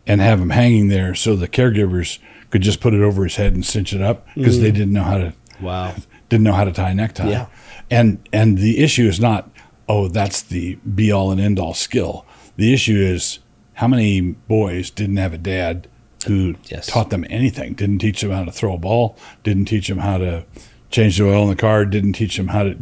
and 0.05 0.21
have 0.21 0.39
them 0.39 0.49
hanging 0.49 0.87
there 0.87 1.15
so 1.15 1.35
the 1.35 1.47
caregivers 1.47 2.19
could 2.49 2.61
just 2.61 2.79
put 2.79 2.93
it 2.93 3.01
over 3.01 3.23
his 3.23 3.35
head 3.35 3.53
and 3.53 3.65
cinch 3.65 3.93
it 3.93 4.01
up 4.01 4.25
because 4.35 4.61
they 4.61 4.71
didn't 4.71 4.93
know 4.93 5.03
how 5.03 5.17
to 5.17 5.33
Wow. 5.61 5.95
didn't 6.29 6.43
know 6.43 6.53
how 6.53 6.63
to 6.63 6.71
tie 6.71 6.91
a 6.91 6.95
necktie. 6.95 7.29
Yeah. 7.29 7.47
And 7.89 8.27
and 8.31 8.57
the 8.57 8.79
issue 8.79 9.07
is 9.07 9.19
not, 9.19 9.49
oh, 9.89 10.07
that's 10.07 10.41
the 10.41 10.75
be 10.75 11.11
all 11.11 11.31
and 11.31 11.39
end 11.39 11.59
all 11.59 11.73
skill. 11.73 12.25
The 12.57 12.73
issue 12.73 12.97
is 12.97 13.39
how 13.75 13.87
many 13.87 14.21
boys 14.21 14.89
didn't 14.89 15.17
have 15.17 15.33
a 15.33 15.37
dad 15.37 15.87
who 16.25 16.55
Yes. 16.65 16.87
taught 16.87 17.09
them 17.09 17.25
anything, 17.29 17.73
didn't 17.73 17.99
teach 17.99 18.21
them 18.21 18.31
how 18.31 18.43
to 18.43 18.51
throw 18.51 18.73
a 18.73 18.77
ball, 18.77 19.17
didn't 19.43 19.65
teach 19.65 19.87
them 19.87 19.99
how 19.99 20.17
to 20.17 20.43
change 20.89 21.17
the 21.17 21.25
oil 21.27 21.43
in 21.43 21.49
the 21.49 21.55
car, 21.55 21.85
didn't 21.85 22.13
teach 22.13 22.37
them 22.37 22.47
how 22.49 22.63
to 22.63 22.75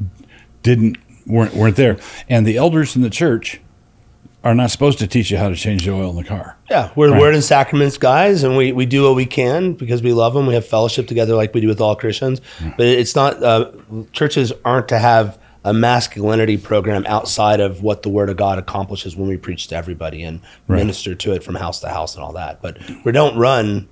didn't 0.63 0.97
weren't 1.27 1.53
weren't 1.53 1.75
there. 1.75 1.97
And 2.29 2.45
the 2.47 2.57
elders 2.57 2.95
in 2.95 3.01
the 3.01 3.09
church 3.09 3.59
are 4.43 4.53
not 4.55 4.69
supposed 4.71 4.99
to 4.99 5.07
teach 5.07 5.31
you 5.31 5.37
how 5.37 5.49
to 5.49 5.55
change 5.55 5.85
the 5.85 5.91
oil 5.91 6.11
in 6.11 6.15
the 6.15 6.23
car. 6.23 6.55
Yeah, 6.69 6.91
we're 6.95 7.11
Right. 7.11 7.19
word 7.19 7.33
and 7.33 7.43
sacraments 7.43 7.97
guys, 7.97 8.43
and 8.43 8.55
we, 8.55 8.71
we 8.71 8.85
do 8.85 9.03
what 9.03 9.15
we 9.15 9.25
can 9.25 9.73
because 9.73 10.03
we 10.03 10.13
love 10.13 10.33
them. 10.35 10.45
We 10.45 10.53
have 10.53 10.65
fellowship 10.67 11.07
together 11.07 11.35
like 11.35 11.53
we 11.53 11.61
do 11.61 11.67
with 11.67 11.81
all 11.81 11.95
Christians. 11.95 12.41
But 12.77 12.85
it's 12.85 13.15
not 13.15 13.41
uh, 13.43 13.71
churches 14.11 14.53
aren't 14.63 14.87
to 14.89 14.99
have 14.99 15.39
a 15.65 15.73
masculinity 15.73 16.57
program 16.57 17.03
outside 17.07 17.59
of 17.59 17.81
what 17.81 18.03
the 18.03 18.09
Word 18.09 18.29
of 18.29 18.37
God 18.37 18.59
accomplishes 18.59 19.15
when 19.15 19.27
we 19.27 19.35
preach 19.35 19.67
to 19.67 19.75
everybody 19.75 20.21
and 20.23 20.39
minister 20.67 21.15
to 21.15 21.33
it 21.33 21.43
from 21.43 21.55
house 21.55 21.79
to 21.81 21.89
house 21.89 22.13
and 22.13 22.23
all 22.23 22.33
that. 22.33 22.61
But 22.61 22.77
we 23.03 23.11
don't 23.11 23.35
run 23.35 23.89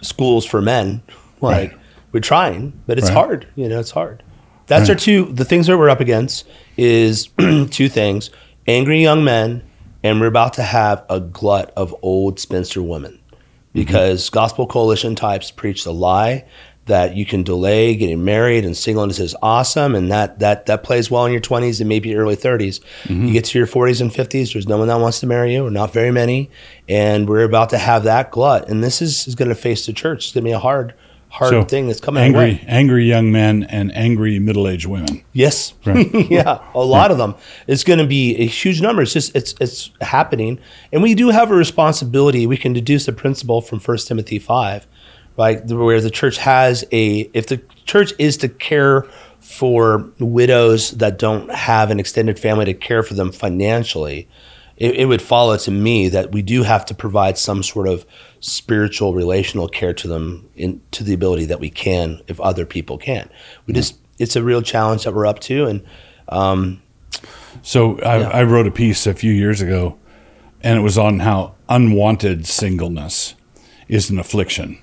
schools 0.00 0.46
for 0.46 0.62
men. 0.62 1.02
Like 1.40 1.70
Right. 1.72 1.80
we're 2.12 2.20
trying, 2.20 2.72
but 2.86 2.96
it's 2.96 3.08
Right. 3.08 3.14
hard. 3.14 3.46
You 3.54 3.68
know, 3.68 3.78
it's 3.78 3.90
hard. 3.90 4.22
That's 4.66 4.88
our 4.88 4.94
two. 4.94 5.26
The 5.26 5.44
things 5.44 5.66
that 5.66 5.76
we're 5.76 5.90
up 5.90 6.00
against 6.00 6.46
is 6.78 7.28
two 7.70 7.90
things: 7.90 8.30
angry 8.66 9.02
young 9.02 9.22
men, 9.22 9.62
and 10.02 10.18
we're 10.18 10.26
about 10.28 10.54
to 10.54 10.62
have 10.62 11.04
a 11.10 11.20
glut 11.20 11.70
of 11.76 11.94
old 12.00 12.40
spinster 12.40 12.82
women, 12.82 13.12
mm-hmm. 13.12 13.50
because 13.74 14.30
Gospel 14.30 14.66
Coalition 14.66 15.14
types 15.14 15.50
preach 15.50 15.84
the 15.84 15.92
lie 15.92 16.44
that 16.86 17.16
you 17.16 17.24
can 17.24 17.42
delay 17.42 17.94
getting 17.94 18.24
married 18.24 18.64
and 18.64 18.76
singleness 18.76 19.18
is 19.18 19.34
awesome, 19.42 19.94
and 19.94 20.10
that 20.10 20.38
that 20.40 20.66
that 20.66 20.82
plays 20.82 21.10
well 21.10 21.24
in 21.26 21.32
your 21.32 21.40
twenties 21.40 21.80
and 21.80 21.88
maybe 21.88 22.14
early 22.14 22.36
30s 22.36 22.80
mm-hmm. 23.04 23.26
You 23.26 23.32
get 23.32 23.44
to 23.46 23.58
your 23.58 23.66
forties 23.66 24.00
and 24.00 24.14
fifties. 24.14 24.52
There's 24.52 24.68
no 24.68 24.78
one 24.78 24.88
that 24.88 25.00
wants 25.00 25.20
to 25.20 25.26
marry 25.26 25.54
you, 25.54 25.66
or 25.66 25.70
not 25.70 25.92
very 25.92 26.10
many, 26.10 26.50
and 26.88 27.28
we're 27.28 27.44
about 27.44 27.70
to 27.70 27.78
have 27.78 28.04
that 28.04 28.30
glut, 28.30 28.68
and 28.68 28.82
this 28.82 29.00
is, 29.00 29.26
is 29.26 29.34
going 29.34 29.48
to 29.48 29.54
face 29.54 29.86
the 29.86 29.92
church. 29.92 30.26
It's 30.26 30.34
going 30.34 30.44
to 30.44 30.48
be 30.48 30.52
a 30.52 30.58
hard, 30.58 30.94
hard 31.34 31.68
thing 31.68 31.88
that's 31.88 32.00
coming. 32.00 32.22
angry 32.22 32.40
way. 32.40 32.64
angry 32.66 33.04
young 33.06 33.32
men 33.32 33.64
and 33.64 33.94
angry 33.96 34.38
middle 34.38 34.68
aged 34.68 34.86
women. 34.86 35.22
Yes. 35.32 35.74
yeah. 35.84 36.58
A 36.74 36.84
lot 36.84 37.10
of 37.10 37.18
them. 37.18 37.34
It's 37.66 37.82
going 37.82 37.98
to 37.98 38.06
be 38.06 38.36
a 38.36 38.46
huge 38.46 38.80
number. 38.80 39.02
It's 39.02 39.12
just, 39.12 39.34
it's, 39.34 39.54
it's 39.60 39.90
happening. 40.00 40.60
And 40.92 41.02
we 41.02 41.14
do 41.14 41.30
have 41.30 41.50
a 41.50 41.54
responsibility. 41.54 42.46
We 42.46 42.56
can 42.56 42.72
deduce 42.72 43.08
a 43.08 43.12
principle 43.12 43.60
from 43.60 43.80
1 43.80 43.98
Timothy 43.98 44.38
5, 44.38 44.86
right? 45.36 45.64
Where 45.64 46.00
the 46.00 46.10
church 46.10 46.38
has 46.38 46.84
a, 46.92 47.30
if 47.32 47.46
the 47.48 47.60
church 47.84 48.12
is 48.18 48.36
to 48.38 48.48
care 48.48 49.02
for 49.40 50.10
widows 50.18 50.92
that 50.92 51.18
don't 51.18 51.50
have 51.50 51.90
an 51.90 52.00
extended 52.00 52.38
family 52.38 52.64
to 52.64 52.74
care 52.74 53.02
for 53.02 53.14
them 53.14 53.30
financially, 53.30 54.28
it, 54.76 54.96
it 54.96 55.04
would 55.06 55.22
follow 55.22 55.56
to 55.56 55.70
me 55.70 56.08
that 56.08 56.32
we 56.32 56.42
do 56.42 56.62
have 56.62 56.84
to 56.86 56.94
provide 56.94 57.38
some 57.38 57.62
sort 57.62 57.86
of 57.86 58.04
spiritual 58.40 59.14
relational 59.14 59.68
care 59.68 59.94
to 59.94 60.08
them 60.08 60.48
in 60.56 60.80
to 60.90 61.04
the 61.04 61.14
ability 61.14 61.46
that 61.46 61.60
we 61.60 61.70
can 61.70 62.20
if 62.26 62.38
other 62.40 62.66
people 62.66 62.98
can't 62.98 63.30
we 63.66 63.72
just 63.72 63.98
it's 64.18 64.36
a 64.36 64.42
real 64.42 64.60
challenge 64.60 65.04
that 65.04 65.14
we're 65.14 65.26
up 65.26 65.38
to 65.38 65.64
and 65.64 65.82
um, 66.28 66.82
So 67.62 67.98
I, 68.00 68.18
Yeah. 68.18 68.28
I 68.28 68.42
wrote 68.42 68.66
a 68.66 68.70
piece 68.70 69.06
a 69.06 69.14
few 69.14 69.32
years 69.32 69.60
ago, 69.60 69.96
and 70.62 70.78
it 70.78 70.82
was 70.82 70.98
on 70.98 71.20
how 71.20 71.54
unwanted 71.68 72.46
singleness 72.46 73.34
is 73.88 74.10
an 74.10 74.18
affliction, 74.18 74.78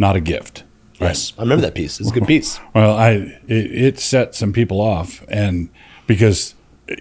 not 0.00 0.16
a 0.16 0.20
gift. 0.20 0.64
yes 1.00 1.32
i 1.38 1.42
remember 1.42 1.62
that 1.62 1.74
piece 1.74 2.00
it's 2.00 2.10
a 2.10 2.12
good 2.12 2.26
piece 2.34 2.58
Well, 2.74 2.96
I 2.96 3.10
it, 3.46 3.66
it 3.86 3.98
set 4.00 4.34
some 4.34 4.52
people 4.52 4.80
off, 4.80 5.24
and 5.28 5.68
because 6.06 6.54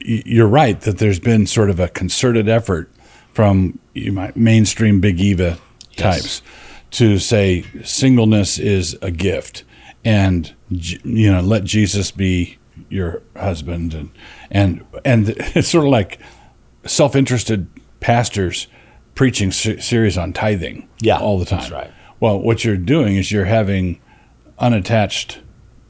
you're 0.05 0.47
right 0.61 0.79
that 0.81 0.99
there's 0.99 1.19
been 1.19 1.47
sort 1.47 1.69
of 1.71 1.79
a 1.79 1.87
concerted 1.87 2.47
effort 2.47 2.91
from 3.33 3.79
you 3.93 4.11
might 4.11 4.35
mainstream 4.37 4.99
Big 4.99 5.19
Eva 5.19 5.57
types 5.97 6.41
to 6.91 7.17
say 7.19 7.63
singleness 7.83 8.59
is 8.59 8.97
a 9.01 9.11
gift, 9.11 9.63
and 10.05 10.53
you 10.69 11.31
know 11.31 11.41
let 11.41 11.63
Jesus 11.63 12.11
be 12.11 12.57
your 12.89 13.21
husband, 13.35 13.93
and 13.93 14.09
and 14.51 14.83
and 15.05 15.29
it's 15.55 15.69
sort 15.69 15.85
of 15.85 15.91
like 15.91 16.19
self-interested 16.85 17.67
pastors 17.99 18.67
preaching 19.15 19.51
series 19.51 20.17
on 20.17 20.31
tithing 20.33 20.87
Yeah, 21.01 21.17
all 21.19 21.37
the 21.39 21.45
time. 21.45 21.59
that's 21.59 21.71
right. 21.71 21.91
Well, 22.19 22.39
what 22.39 22.63
you're 22.65 22.77
doing 22.77 23.15
is 23.15 23.31
you're 23.31 23.45
having 23.45 23.99
unattached 24.57 25.39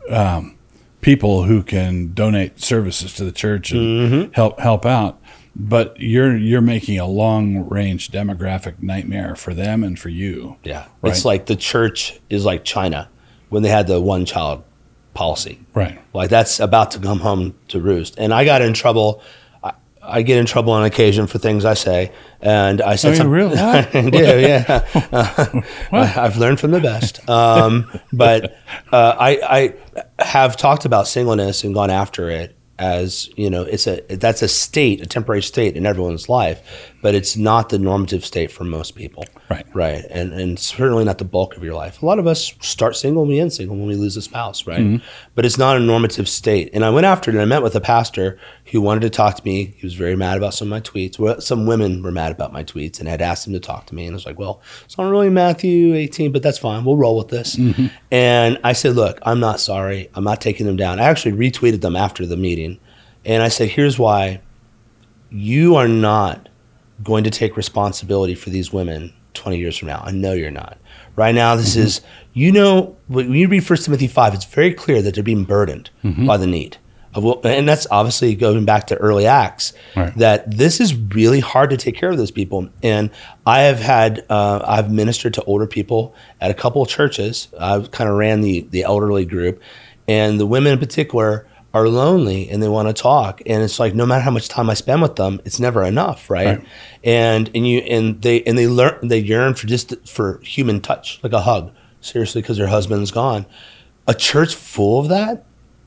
um, 0.09 0.55
people 1.01 1.43
who 1.43 1.63
can 1.63 2.13
donate 2.13 2.59
services 2.59 3.13
to 3.15 3.25
the 3.25 3.31
church 3.31 3.71
and 3.71 3.81
Mm-hmm. 4.11 4.31
help 4.33 4.59
help 4.59 4.85
out, 4.85 5.19
but 5.55 5.99
you're 5.99 6.35
you're 6.37 6.61
making 6.61 6.99
a 6.99 7.05
long 7.07 7.67
range 7.69 8.09
demographic 8.11 8.81
nightmare 8.81 9.35
for 9.35 9.53
them 9.53 9.83
and 9.83 9.97
for 9.99 10.09
you. 10.09 10.57
yeah 10.63 10.85
Right. 11.01 11.11
it's 11.11 11.25
like 11.25 11.45
the 11.47 11.55
church 11.55 12.19
is 12.29 12.45
like 12.45 12.63
china 12.63 13.09
when 13.49 13.63
they 13.63 13.69
had 13.69 13.87
the 13.87 13.99
one 13.99 14.25
child 14.25 14.63
policy 15.13 15.59
Right. 15.73 15.99
like 16.13 16.29
that's 16.29 16.59
about 16.59 16.91
to 16.91 16.99
come 16.99 17.19
home 17.19 17.55
to 17.69 17.79
roost 17.81 18.15
and 18.17 18.33
i 18.33 18.45
got 18.45 18.61
in 18.61 18.73
trouble 18.73 19.21
I, 20.09 20.21
get 20.23 20.37
in 20.37 20.45
trouble 20.45 20.73
on 20.73 20.83
occasion 20.83 21.27
for 21.27 21.37
things 21.39 21.65
I 21.65 21.73
say, 21.73 22.11
and 22.41 22.81
I 22.81 22.95
said 22.95 23.09
Oh, 23.09 23.11
you 23.11 23.17
something. 23.17 23.31
really? 23.31 23.57
I 23.57 24.09
do, 24.09 24.39
yeah. 24.39 24.85
Uh, 25.11 25.61
I- 25.91 26.25
I've 26.25 26.37
learned 26.37 26.59
from 26.59 26.71
the 26.71 26.79
best. 26.81 27.27
Um, 27.29 27.89
but 28.13 28.57
uh, 28.91 29.15
I, 29.19 29.73
I 30.19 30.23
have 30.23 30.57
talked 30.57 30.85
about 30.85 31.07
singleness 31.07 31.63
and 31.63 31.73
gone 31.73 31.89
after 31.89 32.29
it 32.29 32.55
as 32.77 33.29
you 33.35 33.49
know, 33.49 33.63
it's 33.63 33.87
a 33.87 33.99
that's 34.15 34.41
a 34.41 34.47
state, 34.47 35.01
a 35.01 35.05
temporary 35.05 35.41
state 35.41 35.75
in 35.75 35.85
everyone's 35.85 36.29
life, 36.29 36.61
but 37.01 37.15
it's 37.15 37.37
not 37.37 37.69
the 37.69 37.79
normative 37.79 38.25
state 38.25 38.51
for 38.51 38.63
most 38.63 38.95
people. 38.95 39.25
Right. 39.49 39.65
Right. 39.73 40.05
And 40.09 40.33
and 40.33 40.59
certainly 40.59 41.03
not 41.05 41.17
the 41.17 41.25
bulk 41.25 41.55
of 41.55 41.63
your 41.63 41.73
life. 41.73 42.01
A 42.01 42.05
lot 42.05 42.19
of 42.19 42.27
us 42.27 42.53
start 42.59 42.95
single 42.95 43.23
and 43.23 43.29
we 43.29 43.39
end 43.39 43.53
single 43.53 43.75
when 43.75 43.87
we 43.87 43.95
lose 43.95 44.17
a 44.17 44.21
spouse, 44.21 44.67
right? 44.67 44.79
Mm-hmm. 44.79 45.05
But 45.35 45.45
it's 45.45 45.57
not 45.57 45.77
a 45.77 45.79
normative 45.79 46.27
state. 46.27 46.69
And 46.73 46.83
I 46.83 46.89
went 46.89 47.05
after 47.05 47.31
it 47.31 47.35
and 47.35 47.41
I 47.41 47.45
met 47.45 47.63
with 47.63 47.75
a 47.75 47.81
pastor 47.81 48.39
who 48.65 48.81
wanted 48.81 49.01
to 49.01 49.09
talk 49.09 49.35
to 49.35 49.45
me. 49.45 49.73
He 49.77 49.85
was 49.85 49.95
very 49.95 50.15
mad 50.15 50.37
about 50.37 50.53
some 50.53 50.67
of 50.67 50.69
my 50.71 50.81
tweets. 50.81 51.17
Well, 51.17 51.39
some 51.41 51.65
women 51.65 52.03
were 52.03 52.11
mad 52.11 52.31
about 52.31 52.53
my 52.53 52.63
tweets 52.63 52.99
and 52.99 53.07
had 53.07 53.21
asked 53.21 53.47
him 53.47 53.53
to 53.53 53.59
talk 53.59 53.85
to 53.87 53.95
me. 53.95 54.05
And 54.05 54.13
I 54.13 54.17
was 54.17 54.25
like, 54.25 54.37
well, 54.37 54.61
it's 54.85 54.97
not 54.97 55.09
really 55.09 55.29
Matthew 55.29 55.95
18, 55.95 56.31
but 56.31 56.43
that's 56.43 56.59
fine. 56.59 56.83
We'll 56.83 56.97
roll 56.97 57.17
with 57.17 57.29
this. 57.29 57.55
Mm-hmm. 57.55 57.87
And 58.11 58.59
I 58.63 58.73
said, 58.73 58.95
look, 58.95 59.19
I'm 59.23 59.39
not 59.39 59.59
sorry. 59.59 60.09
I'm 60.15 60.23
not 60.23 60.41
taking 60.41 60.65
them 60.65 60.77
down. 60.77 60.99
I 60.99 61.03
actually 61.03 61.33
retweeted 61.33 61.81
them 61.81 61.95
after 61.95 62.25
the 62.25 62.37
meeting. 62.37 62.79
And 63.25 63.41
I 63.41 63.47
said, 63.47 63.69
here's 63.69 63.97
why 63.97 64.41
you 65.31 65.75
are 65.75 65.87
not 65.87 66.48
going 67.03 67.23
to 67.23 67.29
take 67.29 67.55
responsibility 67.57 68.35
for 68.35 68.49
these 68.49 68.73
women 68.73 69.13
20 69.33 69.57
years 69.57 69.77
from 69.77 69.87
now. 69.87 70.01
I 70.03 70.11
know 70.11 70.33
you're 70.33 70.51
not. 70.51 70.77
Right 71.15 71.35
now, 71.35 71.55
this 71.55 71.75
is, 71.75 72.01
you 72.33 72.51
know, 72.51 72.95
when 73.07 73.31
you 73.33 73.47
read 73.47 73.67
1 73.67 73.79
Timothy 73.79 74.07
5, 74.07 74.33
it's 74.33 74.45
very 74.45 74.73
clear 74.73 75.01
that 75.01 75.15
they're 75.15 75.23
being 75.23 75.43
burdened 75.43 75.89
by 76.25 76.37
the 76.37 76.47
need. 76.47 76.77
of 77.13 77.45
and 77.45 77.67
that's 77.67 77.87
obviously 77.91 78.35
going 78.35 78.65
back 78.65 78.87
to 78.87 78.95
early 78.97 79.25
acts. 79.25 79.73
Right. 79.95 80.15
That 80.17 80.57
this 80.57 80.79
is 80.79 80.95
really 80.95 81.39
hard 81.39 81.69
to 81.71 81.77
take 81.77 81.95
care 81.95 82.09
of 82.09 82.17
those 82.17 82.31
people. 82.31 82.69
And 82.83 83.09
I 83.45 83.61
have 83.61 83.79
had 83.79 84.25
uh, 84.29 84.61
I've 84.65 84.91
ministered 84.91 85.33
to 85.35 85.43
older 85.43 85.67
people 85.67 86.13
at 86.39 86.51
a 86.51 86.53
couple 86.53 86.81
of 86.81 86.87
churches. 86.87 87.47
I 87.59 87.79
kind 87.91 88.09
of 88.09 88.15
ran 88.15 88.41
the 88.41 88.67
the 88.69 88.83
elderly 88.83 89.25
group, 89.25 89.61
and 90.07 90.39
the 90.39 90.45
women 90.45 90.73
in 90.73 90.79
particular 90.79 91.47
are 91.73 91.87
lonely 91.87 92.49
and 92.49 92.63
they 92.63 92.67
want 92.67 92.87
to 92.87 92.93
talk 92.99 93.41
and 93.45 93.61
it's 93.61 93.79
like 93.79 93.93
no 93.93 94.05
matter 94.05 94.21
how 94.21 94.31
much 94.31 94.47
time 94.47 94.69
I 94.69 94.73
spend 94.73 95.01
with 95.01 95.17
them 95.17 95.39
it's 95.45 95.59
never 95.59 95.83
enough 95.83 96.29
right, 96.29 96.57
Right. 96.57 96.67
and 97.03 97.49
and 97.53 97.67
you 97.67 97.79
and 97.79 98.21
they 98.21 98.41
and 98.43 98.57
they 98.57 98.67
learn 98.67 99.07
they 99.07 99.19
yearn 99.19 99.53
for 99.53 99.67
just 99.67 99.93
for 100.07 100.39
human 100.39 100.81
touch 100.81 101.19
like 101.21 101.33
a 101.33 101.41
hug 101.41 101.71
seriously 102.01 102.41
because 102.41 102.57
their 102.57 102.67
husband's 102.67 103.11
gone. 103.11 103.45
A 104.07 104.15
church 104.15 104.55
full 104.55 104.99
of 104.99 105.09
that 105.09 105.45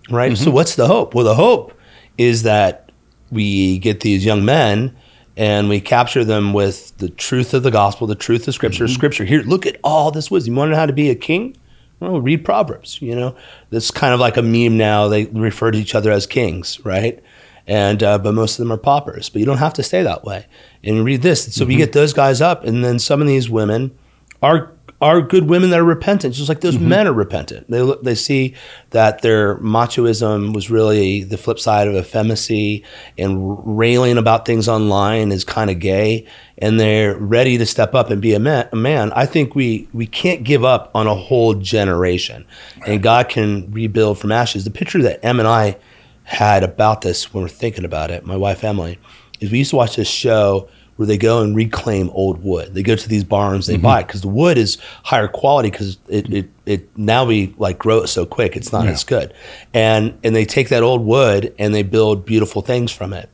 right? 0.08 0.36
So 0.36 0.46
mm-hmm. 0.46 0.54
what's 0.54 0.76
the 0.76 0.86
hope? 0.86 1.14
Well 1.14 1.24
the 1.24 1.34
hope 1.34 1.72
is 2.16 2.44
that 2.44 2.92
we 3.32 3.78
get 3.78 4.00
these 4.00 4.24
young 4.24 4.44
men 4.44 4.94
and 5.36 5.68
we 5.68 5.80
capture 5.80 6.24
them 6.24 6.52
with 6.52 6.96
the 6.98 7.08
truth 7.08 7.54
of 7.54 7.64
the 7.64 7.70
gospel 7.72 8.06
the 8.06 8.14
truth 8.14 8.46
of 8.46 8.54
scripture. 8.54 8.84
Mm-hmm. 8.84 8.94
Scripture 8.94 9.24
here 9.24 9.42
look 9.42 9.66
at 9.66 9.78
all 9.82 10.12
this 10.12 10.30
wisdom. 10.30 10.54
You 10.54 10.58
want 10.58 10.68
to 10.68 10.72
know 10.72 10.78
how 10.78 10.86
to 10.86 10.92
be 10.92 11.10
a 11.10 11.16
king 11.16 11.56
well, 12.02 12.20
read 12.20 12.44
Proverbs. 12.44 13.00
You 13.00 13.14
know, 13.14 13.36
it's 13.70 13.90
kind 13.90 14.12
of 14.12 14.20
like 14.20 14.36
a 14.36 14.42
meme 14.42 14.76
now. 14.76 15.08
They 15.08 15.26
refer 15.26 15.70
to 15.70 15.78
each 15.78 15.94
other 15.94 16.10
as 16.10 16.26
kings, 16.26 16.84
right? 16.84 17.22
And 17.66 18.02
uh, 18.02 18.18
but 18.18 18.34
most 18.34 18.58
of 18.58 18.58
them 18.58 18.72
are 18.72 18.78
paupers. 18.78 19.28
But 19.28 19.40
you 19.40 19.46
don't 19.46 19.58
have 19.58 19.74
to 19.74 19.82
stay 19.82 20.02
that 20.02 20.24
way. 20.24 20.46
And 20.82 20.96
you 20.96 21.02
read 21.04 21.22
this. 21.22 21.54
So 21.54 21.64
we 21.64 21.76
get 21.76 21.92
those 21.92 22.12
guys 22.12 22.40
up, 22.40 22.64
and 22.64 22.84
then 22.84 22.98
some 22.98 23.20
of 23.20 23.28
these 23.28 23.48
women 23.48 23.96
are 24.42 24.72
are 25.02 25.20
good 25.20 25.48
women 25.48 25.70
that 25.70 25.80
are 25.80 25.84
repentant, 25.84 26.32
just 26.32 26.48
like 26.48 26.60
those 26.60 26.76
mm-hmm. 26.76 26.88
men 26.88 27.08
are 27.08 27.12
repentant. 27.12 27.68
They 27.68 27.82
look, 27.82 28.04
they 28.04 28.14
see 28.14 28.54
that 28.90 29.20
their 29.20 29.56
machoism 29.56 30.54
was 30.54 30.70
really 30.70 31.24
the 31.24 31.36
flip 31.36 31.58
side 31.58 31.88
of 31.88 31.96
effeminacy, 31.96 32.84
and 33.18 33.76
railing 33.76 34.16
about 34.16 34.46
things 34.46 34.68
online 34.68 35.32
is 35.32 35.44
kind 35.44 35.70
of 35.70 35.80
gay, 35.80 36.24
and 36.56 36.78
they're 36.78 37.18
ready 37.18 37.58
to 37.58 37.66
step 37.66 37.96
up 37.96 38.10
and 38.10 38.22
be 38.22 38.32
a 38.32 38.38
man. 38.38 38.68
A 38.70 38.76
man. 38.76 39.12
I 39.12 39.26
think 39.26 39.56
we 39.56 39.88
we 39.92 40.06
can't 40.06 40.44
give 40.44 40.64
up 40.64 40.92
on 40.94 41.08
a 41.08 41.16
whole 41.16 41.54
generation, 41.54 42.46
and 42.86 43.02
God 43.02 43.28
can 43.28 43.72
rebuild 43.72 44.20
from 44.20 44.30
ashes. 44.30 44.64
The 44.64 44.70
picture 44.70 45.02
that 45.02 45.24
Em 45.24 45.40
and 45.40 45.48
I 45.48 45.76
had 46.22 46.62
about 46.62 47.00
this 47.00 47.34
when 47.34 47.42
we're 47.42 47.48
thinking 47.48 47.84
about 47.84 48.12
it, 48.12 48.24
my 48.24 48.36
wife 48.36 48.62
Emily, 48.62 49.00
is 49.40 49.50
we 49.50 49.58
used 49.58 49.70
to 49.70 49.76
watch 49.76 49.96
this 49.96 50.08
show 50.08 50.68
where 50.96 51.06
they 51.06 51.18
go 51.18 51.42
and 51.42 51.56
reclaim 51.56 52.10
old 52.10 52.42
wood. 52.42 52.74
They 52.74 52.82
go 52.82 52.96
to 52.96 53.08
these 53.08 53.24
barns, 53.24 53.66
they 53.66 53.74
mm-hmm. 53.74 53.82
buy 53.82 54.00
it 54.00 54.06
because 54.06 54.20
the 54.20 54.28
wood 54.28 54.58
is 54.58 54.78
higher 55.04 55.28
quality 55.28 55.70
because 55.70 55.98
it, 56.08 56.32
it, 56.32 56.50
it 56.66 56.98
now 56.98 57.24
we 57.24 57.54
like 57.58 57.78
grow 57.78 58.02
it 58.02 58.08
so 58.08 58.26
quick, 58.26 58.56
it's 58.56 58.72
not 58.72 58.86
as 58.86 59.04
good. 59.04 59.34
And 59.72 60.18
and 60.22 60.36
they 60.36 60.44
take 60.44 60.68
that 60.68 60.82
old 60.82 61.04
wood 61.04 61.54
and 61.58 61.74
they 61.74 61.82
build 61.82 62.24
beautiful 62.24 62.62
things 62.62 62.92
from 62.92 63.12
it. 63.12 63.28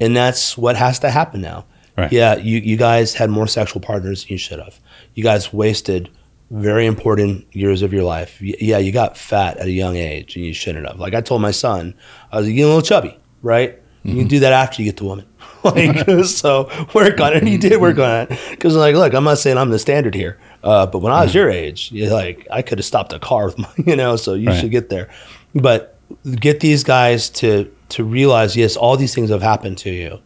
And 0.00 0.16
that's 0.16 0.56
what 0.56 0.76
has 0.76 0.98
to 1.00 1.10
happen 1.10 1.40
now. 1.40 1.64
Right. 1.96 2.12
Yeah, 2.12 2.36
you, 2.36 2.58
you 2.58 2.76
guys 2.76 3.14
had 3.14 3.28
more 3.28 3.48
sexual 3.48 3.80
partners 3.80 4.22
than 4.22 4.32
you 4.32 4.38
should 4.38 4.60
have. 4.60 4.78
You 5.14 5.24
guys 5.24 5.52
wasted 5.52 6.08
very 6.50 6.86
important 6.86 7.44
years 7.52 7.82
of 7.82 7.92
your 7.92 8.04
life. 8.04 8.40
Yeah, 8.40 8.78
you 8.78 8.92
got 8.92 9.16
fat 9.16 9.56
at 9.56 9.66
a 9.66 9.72
young 9.72 9.96
age 9.96 10.36
and 10.36 10.44
you 10.44 10.52
shouldn't 10.52 10.86
have. 10.86 11.00
Like 11.00 11.14
I 11.14 11.20
told 11.20 11.42
my 11.42 11.50
son, 11.50 11.94
I 12.30 12.38
was 12.38 12.46
getting 12.46 12.62
a 12.62 12.66
little 12.68 12.82
chubby, 12.82 13.18
right? 13.42 13.82
You 14.08 14.16
can 14.16 14.28
do 14.28 14.40
that 14.40 14.52
after 14.52 14.82
you 14.82 14.88
get 14.88 14.96
the 14.96 15.04
woman. 15.04 15.26
like, 15.64 16.08
so 16.24 16.64
work 16.94 17.20
on 17.20 17.32
it. 17.32 17.38
And 17.38 17.48
he 17.48 17.58
did 17.58 17.80
work 17.80 17.98
on 17.98 18.22
it. 18.22 18.38
Because, 18.50 18.74
like, 18.76 18.94
look, 18.94 19.12
I'm 19.14 19.24
not 19.24 19.38
saying 19.38 19.58
I'm 19.58 19.70
the 19.70 19.78
standard 19.78 20.14
here. 20.14 20.38
Uh, 20.62 20.86
but 20.86 21.00
when 21.00 21.12
I 21.12 21.22
was 21.24 21.34
your 21.34 21.50
age, 21.50 21.90
you're 21.92 22.12
like, 22.12 22.46
I 22.50 22.62
could 22.62 22.78
have 22.78 22.84
stopped 22.84 23.12
a 23.12 23.18
car 23.18 23.46
with 23.46 23.58
my, 23.58 23.68
you 23.86 23.96
know, 23.96 24.16
so 24.16 24.34
you 24.34 24.48
Right. 24.48 24.60
should 24.60 24.70
get 24.70 24.88
there. 24.90 25.08
But 25.54 25.98
get 26.40 26.60
these 26.60 26.84
guys 26.84 27.28
to, 27.30 27.72
to 27.90 28.04
realize, 28.04 28.56
yes, 28.56 28.76
all 28.76 28.96
these 28.96 29.14
things 29.14 29.30
have 29.30 29.42
happened 29.42 29.78
to 29.78 29.90
you. 29.90 30.20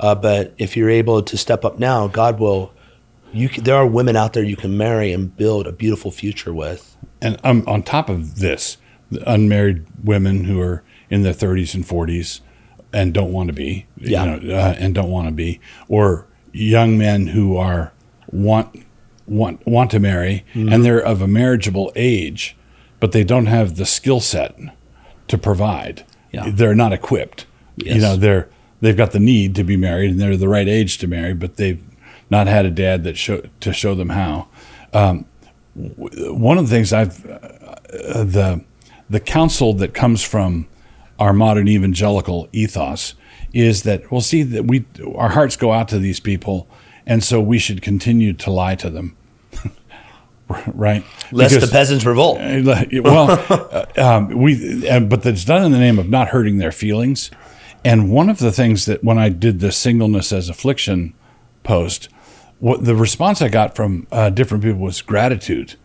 Uh, 0.00 0.14
but 0.14 0.54
if 0.58 0.76
you're 0.76 0.90
able 0.90 1.22
to 1.22 1.36
step 1.36 1.64
up 1.64 1.78
now, 1.78 2.06
God 2.08 2.38
will. 2.38 2.72
You 3.32 3.48
can, 3.50 3.64
there 3.64 3.76
are 3.76 3.86
women 3.86 4.16
out 4.16 4.32
there 4.32 4.42
you 4.42 4.56
can 4.56 4.78
marry 4.78 5.12
and 5.12 5.36
build 5.36 5.66
a 5.66 5.72
beautiful 5.72 6.10
future 6.10 6.54
with. 6.54 6.96
And 7.20 7.38
um, 7.44 7.62
on 7.66 7.82
top 7.82 8.08
of 8.08 8.36
this, 8.38 8.78
the 9.10 9.30
unmarried 9.30 9.84
women 10.02 10.44
who 10.44 10.58
are 10.62 10.82
in 11.10 11.24
their 11.24 11.34
30s 11.34 11.74
and 11.74 11.84
40s 11.86 12.40
and 12.92 13.12
don't 13.14 13.32
want 13.32 13.48
to 13.48 13.52
be, 13.52 13.86
Yeah. 13.98 14.24
you 14.36 14.40
know, 14.48 14.54
uh, 14.56 14.74
and 14.78 14.94
don't 14.94 15.10
want 15.10 15.28
to 15.28 15.32
be, 15.32 15.60
or 15.88 16.26
young 16.52 16.96
men 16.98 17.28
who 17.28 17.56
are 17.56 17.92
want 18.32 18.84
want 19.26 19.66
want 19.66 19.90
to 19.90 20.00
marry 20.00 20.44
Mm-hmm. 20.54 20.72
and 20.72 20.84
they're 20.84 21.04
of 21.04 21.20
a 21.22 21.26
marriageable 21.28 21.92
age, 21.96 22.56
but 23.00 23.12
they 23.12 23.24
don't 23.24 23.46
have 23.46 23.76
the 23.76 23.84
skill 23.86 24.20
set 24.20 24.56
to 25.28 25.36
provide. 25.38 26.04
Yeah. 26.32 26.50
They're 26.50 26.74
not 26.74 26.92
equipped. 26.92 27.46
Yes. 27.76 27.96
You 27.96 28.00
know, 28.02 28.16
they're 28.16 28.48
they've 28.80 28.96
got 28.96 29.12
the 29.12 29.20
need 29.20 29.54
to 29.56 29.64
be 29.64 29.76
married 29.76 30.10
and 30.12 30.20
they're 30.20 30.36
the 30.36 30.48
right 30.48 30.68
age 30.68 30.98
to 30.98 31.06
marry, 31.06 31.34
but 31.34 31.56
they've 31.56 31.82
not 32.30 32.46
had 32.46 32.64
a 32.66 32.70
dad 32.70 33.04
that 33.04 33.16
show 33.18 33.42
to 33.60 33.72
show 33.72 33.94
them 33.94 34.08
how. 34.10 34.48
Um, 34.94 35.26
one 35.74 36.58
of 36.58 36.68
the 36.68 36.74
things 36.74 36.92
I've 36.92 37.24
uh, 37.26 38.24
the 38.24 38.64
the 39.10 39.20
counsel 39.20 39.74
that 39.74 39.94
comes 39.94 40.22
from 40.22 40.66
our 41.18 41.32
modern 41.32 41.68
evangelical 41.68 42.48
ethos 42.52 43.14
is 43.52 43.82
that 43.82 44.10
we'll 44.10 44.20
see 44.20 44.42
that 44.42 44.64
we 44.66 44.84
our 45.16 45.30
hearts 45.30 45.56
go 45.56 45.72
out 45.72 45.88
to 45.88 45.98
these 45.98 46.20
people, 46.20 46.68
and 47.06 47.24
so 47.24 47.40
we 47.40 47.58
should 47.58 47.82
continue 47.82 48.32
to 48.34 48.50
lie 48.50 48.74
to 48.76 48.90
them, 48.90 49.16
right? 50.74 51.04
Lest 51.32 51.54
Because- 51.54 51.68
the 51.68 51.72
peasants 51.72 52.04
revolt. 52.04 52.38
well, 53.02 53.30
uh, 53.48 53.86
um, 53.96 54.28
we, 54.38 54.88
uh, 54.88 55.00
but 55.00 55.22
that's 55.22 55.44
done 55.44 55.64
in 55.64 55.72
the 55.72 55.78
name 55.78 55.98
of 55.98 56.08
not 56.08 56.28
hurting 56.28 56.58
their 56.58 56.72
feelings. 56.72 57.30
And 57.84 58.10
one 58.10 58.28
of 58.28 58.38
the 58.38 58.50
things 58.52 58.86
that 58.86 59.04
when 59.04 59.18
I 59.18 59.28
did 59.28 59.60
the 59.60 59.70
singleness 59.72 60.32
as 60.32 60.48
affliction 60.48 61.14
post, 61.62 62.08
what 62.58 62.84
the 62.84 62.96
response 62.96 63.40
I 63.40 63.48
got 63.48 63.76
from 63.76 64.06
uh, 64.10 64.30
different 64.30 64.64
people 64.64 64.80
was 64.80 65.00
gratitude. 65.00 65.76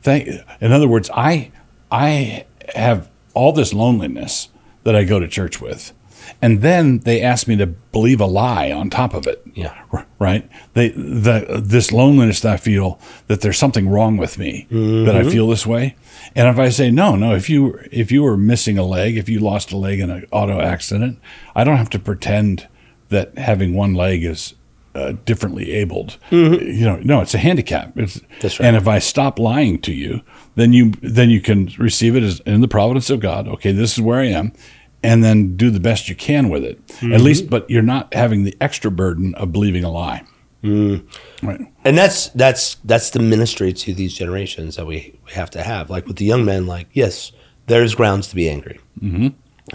Thank. 0.00 0.28
In 0.60 0.72
other 0.72 0.88
words, 0.88 1.10
I 1.14 1.52
I 1.90 2.46
have 2.74 3.10
all 3.34 3.52
this 3.52 3.72
loneliness 3.74 4.48
that 4.84 4.94
I 4.96 5.04
go 5.04 5.18
to 5.20 5.28
church 5.28 5.60
with, 5.60 5.92
and 6.40 6.60
then 6.62 6.98
they 7.00 7.20
ask 7.22 7.46
me 7.48 7.56
to 7.56 7.66
believe 7.66 8.20
a 8.20 8.26
lie 8.26 8.70
on 8.70 8.90
top 8.90 9.14
of 9.14 9.26
it 9.26 9.42
Yeah. 9.54 9.74
right? 10.18 10.48
They 10.74 10.88
the 10.90 11.60
this 11.62 11.92
loneliness 11.92 12.40
that 12.40 12.52
I 12.52 12.56
feel 12.56 12.98
that 13.26 13.40
there's 13.40 13.58
something 13.58 13.88
wrong 13.88 14.16
with 14.16 14.38
me 14.38 14.66
that 14.70 14.74
Mm-hmm. 14.76 15.28
I 15.28 15.30
feel 15.30 15.48
this 15.48 15.66
way. 15.66 15.96
And 16.34 16.48
if 16.48 16.58
I 16.58 16.68
say 16.70 16.90
no, 16.90 17.16
no, 17.16 17.34
if 17.34 17.50
you 17.50 17.78
if 17.90 18.10
you 18.12 18.22
were 18.22 18.36
missing 18.36 18.78
a 18.78 18.84
leg, 18.84 19.16
if 19.16 19.28
you 19.28 19.40
lost 19.40 19.72
a 19.72 19.76
leg 19.76 20.00
in 20.00 20.10
an 20.10 20.26
auto 20.30 20.60
accident, 20.60 21.18
I 21.54 21.64
don't 21.64 21.76
have 21.76 21.90
to 21.90 21.98
pretend 21.98 22.68
that 23.08 23.36
having 23.36 23.74
one 23.74 23.94
leg 23.94 24.24
is 24.24 24.54
uh, 24.94 25.12
differently 25.24 25.72
abled. 25.72 26.18
You 26.30 26.84
know, 26.84 26.96
no, 27.02 27.20
it's 27.20 27.34
a 27.34 27.38
handicap. 27.38 27.96
It's, 27.96 28.20
Mm-hmm. 28.42 28.62
Right. 28.62 28.68
And 28.68 28.76
if 28.76 28.88
I 28.88 28.98
stop 28.98 29.38
lying 29.38 29.80
to 29.82 29.92
you, 29.92 30.20
then 30.56 30.72
you 30.72 30.92
then 31.00 31.30
you 31.30 31.40
can 31.40 31.70
receive 31.78 32.16
it 32.16 32.22
as 32.22 32.40
in 32.40 32.60
the 32.60 32.68
providence 32.68 33.08
of 33.10 33.20
God. 33.20 33.48
Okay, 33.48 33.72
this 33.72 33.92
is 33.92 34.00
where 34.00 34.20
I 34.20 34.26
am, 34.26 34.52
and 35.02 35.22
then 35.22 35.56
do 35.56 35.70
the 35.70 35.80
best 35.80 36.08
you 36.08 36.14
can 36.14 36.48
with 36.48 36.64
it. 36.64 36.84
Mm-hmm. 36.86 37.12
At 37.12 37.20
least, 37.20 37.48
but 37.48 37.68
you're 37.70 37.82
not 37.82 38.12
having 38.14 38.44
the 38.44 38.56
extra 38.60 38.90
burden 38.90 39.34
of 39.36 39.52
believing 39.52 39.84
a 39.84 39.90
lie. 39.90 40.24
Mm. 40.62 41.04
Right. 41.42 41.60
and 41.84 41.98
that's 41.98 42.28
that's 42.28 42.76
that's 42.84 43.10
the 43.10 43.18
ministry 43.18 43.72
to 43.72 43.92
these 43.92 44.14
generations 44.14 44.76
that 44.76 44.86
we, 44.86 45.18
we 45.26 45.32
have 45.32 45.50
to 45.50 45.62
have. 45.62 45.90
Like 45.90 46.06
with 46.06 46.16
the 46.16 46.24
young 46.24 46.44
men, 46.44 46.66
like 46.66 46.86
yes, 46.92 47.32
there's 47.66 47.94
grounds 47.96 48.28
to 48.28 48.36
be 48.36 48.48
angry, 48.48 48.78
mm-hmm. 49.00 49.28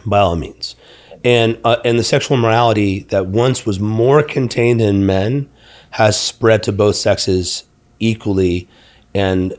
by 0.09 0.19
all 0.19 0.37
means, 0.37 0.75
and 1.23 1.59
uh, 1.63 1.77
and 1.83 1.97
the 1.97 2.03
sexual 2.03 2.37
morality 2.37 2.99
that 3.09 3.27
once 3.27 3.65
was 3.65 3.79
more 3.79 4.23
contained 4.23 4.81
in 4.81 5.05
men 5.05 5.49
has 5.91 6.19
spread 6.19 6.63
to 6.63 6.71
both 6.71 6.95
sexes 6.95 7.63
equally, 7.99 8.67
and 9.13 9.53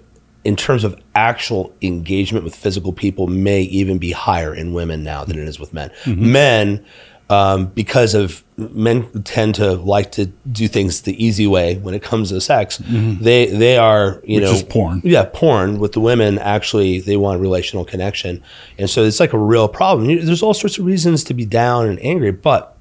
in 0.44 0.56
terms 0.56 0.84
of 0.84 1.00
actual 1.14 1.74
engagement 1.82 2.44
with 2.44 2.54
physical 2.54 2.92
people, 2.92 3.26
may 3.26 3.62
even 3.62 3.98
be 3.98 4.12
higher 4.12 4.54
in 4.54 4.72
women 4.72 5.02
now 5.02 5.24
than 5.24 5.38
it 5.38 5.46
is 5.46 5.59
with 5.59 5.72
men. 5.72 5.90
Men. 6.06 6.84
Um, 7.30 7.66
because 7.66 8.14
of 8.14 8.42
men 8.59 9.06
tend 9.22 9.54
to 9.54 9.74
like 9.74 10.11
to 10.12 10.26
do 10.50 10.66
things 10.68 11.02
the 11.02 11.22
easy 11.24 11.46
way 11.46 11.76
when 11.76 11.94
it 11.94 12.02
comes 12.02 12.30
to 12.30 12.40
sex. 12.40 12.78
They 12.78 13.46
they 13.46 13.78
are 13.78 14.20
you 14.24 14.36
Which 14.40 14.44
know 14.44 14.52
is 14.52 14.62
porn. 14.64 15.00
Yeah, 15.04 15.26
porn. 15.32 15.78
With 15.78 15.92
the 15.92 16.00
women, 16.00 16.38
actually, 16.38 17.00
they 17.00 17.16
want 17.16 17.40
relational 17.40 17.84
connection, 17.84 18.42
and 18.78 18.90
so 18.90 19.04
it's 19.04 19.20
like 19.20 19.32
a 19.32 19.38
real 19.38 19.68
problem. 19.68 20.11
You- 20.11 20.22
There's 20.24 20.42
all 20.42 20.54
sorts 20.54 20.78
of 20.78 20.84
reasons 20.84 21.24
to 21.24 21.34
be 21.34 21.44
down 21.46 21.86
and 21.86 21.98
angry, 22.02 22.32
but 22.32 22.76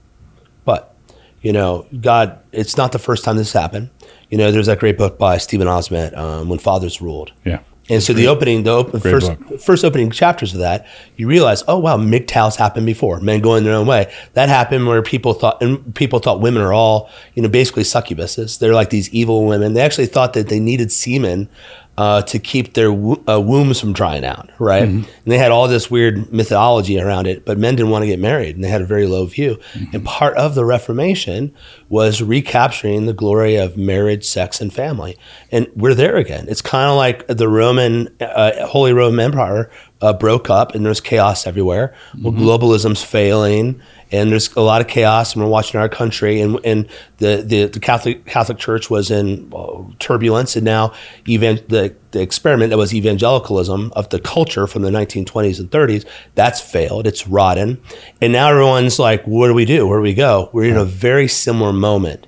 but 0.65 0.95
you 1.41 1.53
know, 1.53 1.85
God, 2.01 2.39
it's 2.51 2.75
not 2.75 2.91
the 2.91 2.99
first 2.99 3.23
time 3.23 3.37
this 3.37 3.53
happened. 3.53 3.89
You 4.29 4.37
know, 4.37 4.51
there's 4.51 4.65
that 4.65 4.79
great 4.79 4.97
book 4.97 5.17
by 5.19 5.37
Steven 5.37 5.67
Ozment, 5.67 6.17
um, 6.17 6.49
"When 6.49 6.59
Fathers 6.59 7.01
Ruled." 7.01 7.31
Yeah. 7.45 7.59
And 7.89 8.03
so 8.03 8.13
the 8.13 8.27
opening, 8.27 8.63
the 8.63 8.71
open, 8.71 8.99
first 8.99 9.39
book. 9.39 9.59
first 9.61 9.85
opening 9.85 10.11
chapters 10.11 10.53
of 10.53 10.59
that, 10.59 10.85
you 11.15 11.27
realize, 11.27 11.63
oh 11.67 11.77
wow, 11.77 11.97
MGTOWs 11.97 12.57
happened 12.57 12.85
before. 12.85 13.19
Men 13.21 13.39
going 13.39 13.63
their 13.63 13.73
own 13.73 13.87
way. 13.87 14.13
That 14.33 14.49
happened 14.49 14.87
where 14.87 15.01
people 15.01 15.33
thought, 15.33 15.61
and 15.61 15.95
people 15.95 16.19
thought 16.19 16.41
women 16.41 16.61
are 16.61 16.73
all, 16.73 17.09
you 17.33 17.41
know, 17.41 17.49
basically 17.49 17.83
succubuses. 17.83 18.59
They're 18.59 18.73
like 18.73 18.89
these 18.89 19.09
evil 19.11 19.45
women. 19.45 19.73
They 19.73 19.81
actually 19.81 20.07
thought 20.07 20.33
that 20.33 20.49
they 20.49 20.59
needed 20.59 20.91
semen 20.91 21.49
uh, 21.97 22.21
to 22.21 22.37
keep 22.37 22.73
their 22.73 22.91
wo- 22.93 23.21
uh, 23.27 23.41
wombs 23.41 23.79
from 23.79 23.91
drying 23.91 24.23
out, 24.23 24.49
right? 24.59 24.83
And 24.83 25.07
they 25.25 25.39
had 25.39 25.49
all 25.51 25.67
this 25.67 25.89
weird 25.89 26.31
mythology 26.31 26.99
around 26.99 27.25
it, 27.25 27.43
but 27.43 27.57
men 27.57 27.75
didn't 27.75 27.89
want 27.91 28.03
to 28.03 28.07
get 28.07 28.19
married 28.19 28.55
and 28.55 28.63
they 28.63 28.69
had 28.69 28.81
a 28.81 28.85
very 28.85 29.07
low 29.07 29.25
view. 29.25 29.59
And 29.93 30.05
part 30.05 30.37
of 30.37 30.53
the 30.53 30.63
Reformation 30.63 31.51
was 31.89 32.21
recapturing 32.21 33.07
the 33.07 33.13
glory 33.13 33.55
of 33.55 33.77
marriage, 33.77 34.25
sex, 34.25 34.61
and 34.61 34.71
family. 34.71 35.17
And 35.51 35.67
we're 35.75 35.95
there 35.95 36.17
again. 36.17 36.45
It's 36.47 36.61
kind 36.61 36.89
of 36.89 36.97
like 36.97 37.25
the 37.27 37.47
Roman, 37.49 38.09
uh, 38.21 38.67
Holy 38.67 38.93
Roman 38.93 39.19
Empire 39.19 39.71
uh, 40.01 40.13
broke 40.13 40.51
up 40.51 40.75
and 40.75 40.85
there's 40.85 41.01
chaos 41.01 41.47
everywhere. 41.47 41.95
Well, 42.21 42.31
globalism's 42.33 43.03
failing 43.03 43.81
and 44.11 44.31
there's 44.31 44.53
a 44.55 44.61
lot 44.61 44.81
of 44.81 44.87
chaos 44.87 45.33
and 45.33 45.43
we're 45.43 45.49
watching 45.49 45.79
our 45.79 45.89
country 45.89 46.39
and, 46.39 46.59
and 46.63 46.87
the, 47.17 47.43
the, 47.45 47.65
the 47.65 47.79
Catholic 47.79 48.25
Catholic 48.25 48.57
Church 48.57 48.89
was 48.89 49.11
in 49.11 49.51
uh, 49.55 49.83
turbulence 49.99 50.55
and 50.55 50.65
now 50.65 50.93
even 51.25 51.57
the, 51.67 51.95
the 52.11 52.21
experiment 52.21 52.69
that 52.69 52.77
was 52.77 52.93
evangelicalism 52.93 53.91
of 53.95 54.09
the 54.09 54.19
culture 54.19 54.67
from 54.67 54.81
the 54.81 54.91
1920s 54.91 55.59
and 55.59 55.69
30s 55.71 56.05
that's 56.35 56.61
failed 56.61 57.07
it's 57.07 57.27
rotten. 57.27 57.81
And 58.21 58.33
now 58.33 58.49
everyone's 58.49 58.99
like 58.99 59.23
what 59.25 59.47
do 59.47 59.53
we 59.53 59.65
do? 59.65 59.87
Where 59.87 59.99
do 59.99 60.03
we 60.03 60.13
go? 60.13 60.49
We're 60.53 60.71
in 60.71 60.77
a 60.77 60.85
very 60.85 61.27
similar 61.27 61.73
moment 61.73 62.27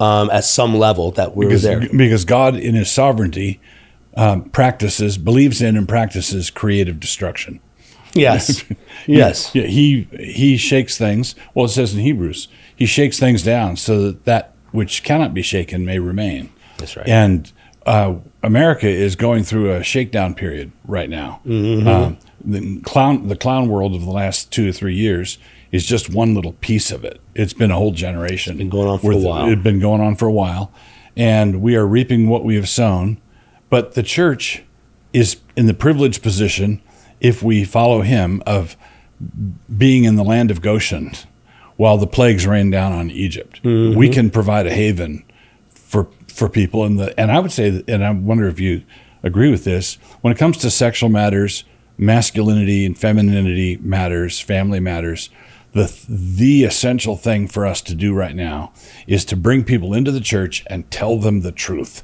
um, 0.00 0.30
at 0.30 0.44
some 0.44 0.76
level 0.76 1.10
that 1.12 1.36
we 1.36 1.44
were 1.44 1.50
because, 1.50 1.62
there. 1.62 1.88
because 1.94 2.24
God, 2.24 2.56
in 2.56 2.74
His 2.74 2.90
sovereignty, 2.90 3.60
um, 4.16 4.44
practices, 4.50 5.18
believes 5.18 5.60
in, 5.60 5.76
and 5.76 5.88
practices 5.88 6.50
creative 6.50 6.98
destruction. 6.98 7.60
Yes 8.18 8.64
yes 9.06 9.54
Yeah, 9.54 9.64
he 9.64 10.08
he 10.18 10.56
shakes 10.56 10.98
things. 10.98 11.34
Well, 11.54 11.66
it 11.66 11.70
says 11.70 11.94
in 11.94 12.00
Hebrews, 12.00 12.48
he 12.74 12.86
shakes 12.86 13.18
things 13.18 13.42
down 13.42 13.76
so 13.76 14.02
that 14.02 14.24
that 14.24 14.54
which 14.72 15.02
cannot 15.02 15.34
be 15.34 15.42
shaken 15.42 15.84
may 15.84 15.98
remain. 15.98 16.50
That's 16.78 16.96
right. 16.96 17.08
And 17.08 17.50
uh, 17.86 18.16
America 18.42 18.86
is 18.88 19.16
going 19.16 19.44
through 19.44 19.72
a 19.72 19.82
shakedown 19.82 20.34
period 20.34 20.72
right 20.84 21.08
now. 21.08 21.40
Mm-hmm. 21.46 21.88
Um, 21.88 22.18
the 22.44 22.80
clown 22.82 23.28
the 23.28 23.36
clown 23.36 23.68
world 23.68 23.94
of 23.94 24.02
the 24.02 24.10
last 24.10 24.52
two 24.52 24.66
to 24.66 24.72
three 24.72 24.94
years 24.94 25.38
is 25.72 25.84
just 25.84 26.10
one 26.10 26.34
little 26.34 26.52
piece 26.54 26.90
of 26.90 27.04
it. 27.04 27.20
It's 27.34 27.52
been 27.52 27.70
a 27.70 27.76
whole 27.76 27.92
generation. 27.92 28.58
been 28.58 28.70
going 28.70 28.88
on 28.88 28.98
for 28.98 29.12
a 29.12 29.16
while. 29.16 29.50
It's 29.50 29.62
been 29.62 29.80
going 29.80 30.00
on 30.00 30.16
for 30.16 30.26
a 30.26 30.32
while, 30.32 30.72
and 31.16 31.60
we 31.60 31.76
are 31.76 31.86
reaping 31.86 32.28
what 32.28 32.44
we 32.44 32.56
have 32.56 32.68
sown. 32.68 33.20
But 33.70 33.94
the 33.94 34.02
church 34.02 34.62
is 35.12 35.38
in 35.56 35.66
the 35.66 35.74
privileged 35.74 36.22
position, 36.22 36.80
if 37.20 37.42
we 37.42 37.64
follow 37.64 38.02
him, 38.02 38.42
of 38.46 38.76
being 39.76 40.04
in 40.04 40.16
the 40.16 40.24
land 40.24 40.50
of 40.50 40.60
Goshen 40.60 41.12
while 41.76 41.96
the 41.96 42.06
plagues 42.06 42.46
rain 42.46 42.70
down 42.70 42.92
on 42.92 43.10
Egypt. 43.10 43.60
We 43.62 43.70
mm-hmm. 43.70 44.12
can 44.12 44.30
provide 44.30 44.66
a 44.66 44.72
haven 44.72 45.24
for 45.70 46.08
for 46.28 46.48
people 46.48 46.84
and 46.84 46.98
the 46.98 47.18
and 47.18 47.32
I 47.32 47.40
would 47.40 47.52
say 47.52 47.82
and 47.88 48.04
I 48.04 48.10
wonder 48.10 48.46
if 48.46 48.60
you 48.60 48.84
agree 49.22 49.50
with 49.50 49.64
this 49.64 49.94
when 50.20 50.32
it 50.32 50.38
comes 50.38 50.58
to 50.58 50.70
sexual 50.70 51.08
matters, 51.08 51.64
masculinity 51.96 52.84
and 52.84 52.96
femininity 52.96 53.78
matters, 53.78 54.40
family 54.40 54.80
matters. 54.80 55.30
The 55.72 55.92
the 56.08 56.64
essential 56.64 57.16
thing 57.16 57.46
for 57.48 57.66
us 57.66 57.80
to 57.82 57.94
do 57.94 58.14
right 58.14 58.34
now 58.34 58.72
is 59.06 59.24
to 59.26 59.36
bring 59.36 59.64
people 59.64 59.94
into 59.94 60.10
the 60.10 60.20
church 60.20 60.64
and 60.68 60.90
tell 60.90 61.18
them 61.18 61.40
the 61.40 61.52
truth. 61.52 62.02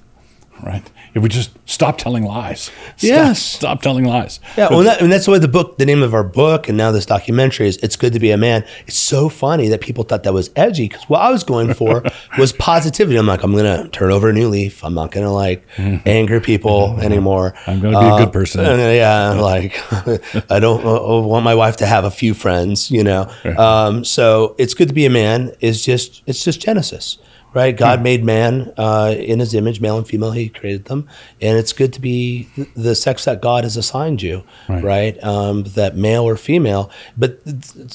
Right? 0.63 0.89
If 1.15 1.23
we 1.23 1.29
just 1.29 1.51
stop 1.69 1.99
telling 1.99 2.25
lies. 2.25 2.63
Stop, 2.63 2.73
Yes. 2.99 3.43
Stop 3.43 3.83
telling 3.83 4.05
lies. 4.05 4.41
Yeah, 4.57 4.69
well, 4.71 4.83
that, 4.83 5.01
and 5.01 5.13
that's 5.13 5.27
the 5.27 5.31
way 5.33 5.39
the 5.39 5.47
book, 5.49 5.79
the 5.79 5.87
name 5.87 6.03
of 6.03 6.15
our 6.15 6.25
book, 6.25 6.69
and 6.69 6.77
now 6.79 6.91
this 6.91 7.07
documentary 7.07 7.69
is 7.69 7.77
"It's 7.79 7.97
Good 7.97 8.13
to 8.15 8.21
Be 8.21 8.31
a 8.31 8.37
Man." 8.37 8.65
It's 8.87 8.97
so 8.97 9.29
funny 9.29 9.69
that 9.69 9.81
people 9.81 10.05
thought 10.05 10.23
that 10.25 10.33
was 10.33 10.51
edgy 10.57 10.89
because 10.89 11.05
what 11.05 11.21
I 11.21 11.31
was 11.31 11.45
going 11.45 11.75
for 11.75 12.03
was 12.39 12.53
positivity. 12.53 13.17
I'm 13.17 13.27
like, 13.27 13.43
I'm 13.43 13.55
gonna 13.55 13.89
turn 13.89 14.11
over 14.11 14.31
a 14.31 14.33
new 14.33 14.49
leaf. 14.49 14.83
I'm 14.85 14.95
not 14.95 15.11
gonna 15.13 15.33
like 15.33 15.65
anger 15.79 16.41
people 16.41 16.99
anymore. 17.01 17.53
Mm-hmm. 17.53 17.71
I'm 17.71 17.81
gonna 17.81 18.01
be 18.01 18.23
a 18.23 18.25
good 18.25 18.33
person. 18.33 18.65
uh, 18.65 18.77
yeah, 18.77 19.31
like 19.33 19.79
I 20.51 20.61
don't 20.61 20.85
uh, 20.85 21.21
want 21.27 21.45
my 21.45 21.55
wife 21.55 21.77
to 21.79 21.87
have 21.87 22.05
a 22.05 22.11
few 22.11 22.35
friends, 22.35 22.91
you 22.91 23.05
know. 23.05 23.31
Um, 23.59 24.05
so 24.05 24.55
it's 24.59 24.75
good 24.75 24.89
to 24.89 24.95
be 24.95 25.05
a 25.07 25.11
man. 25.11 25.53
Is 25.61 25.85
just 25.85 26.23
it's 26.27 26.43
just 26.43 26.61
Genesis. 26.61 27.19
Right, 27.55 27.77
God 27.77 28.03
made 28.03 28.25
man 28.25 28.73
uh, 28.77 29.15
in 29.17 29.39
His 29.39 29.55
image, 29.55 29.81
male 29.81 29.97
and 29.97 30.07
female. 30.07 30.33
He 30.33 30.49
created 30.49 30.87
them, 30.87 31.09
and 31.41 31.57
it's 31.57 31.73
good 31.73 31.93
to 31.93 32.01
be 32.01 32.49
the 32.75 32.95
sex 32.95 33.25
that 33.27 33.41
God 33.41 33.65
has 33.65 33.77
assigned 33.77 34.21
you, 34.23 34.43
Right. 34.69 34.83
right? 34.83 35.25
Um, 35.25 35.63
that 35.75 35.97
male 35.97 36.25
or 36.25 36.37
female, 36.37 36.91
but 37.17 37.39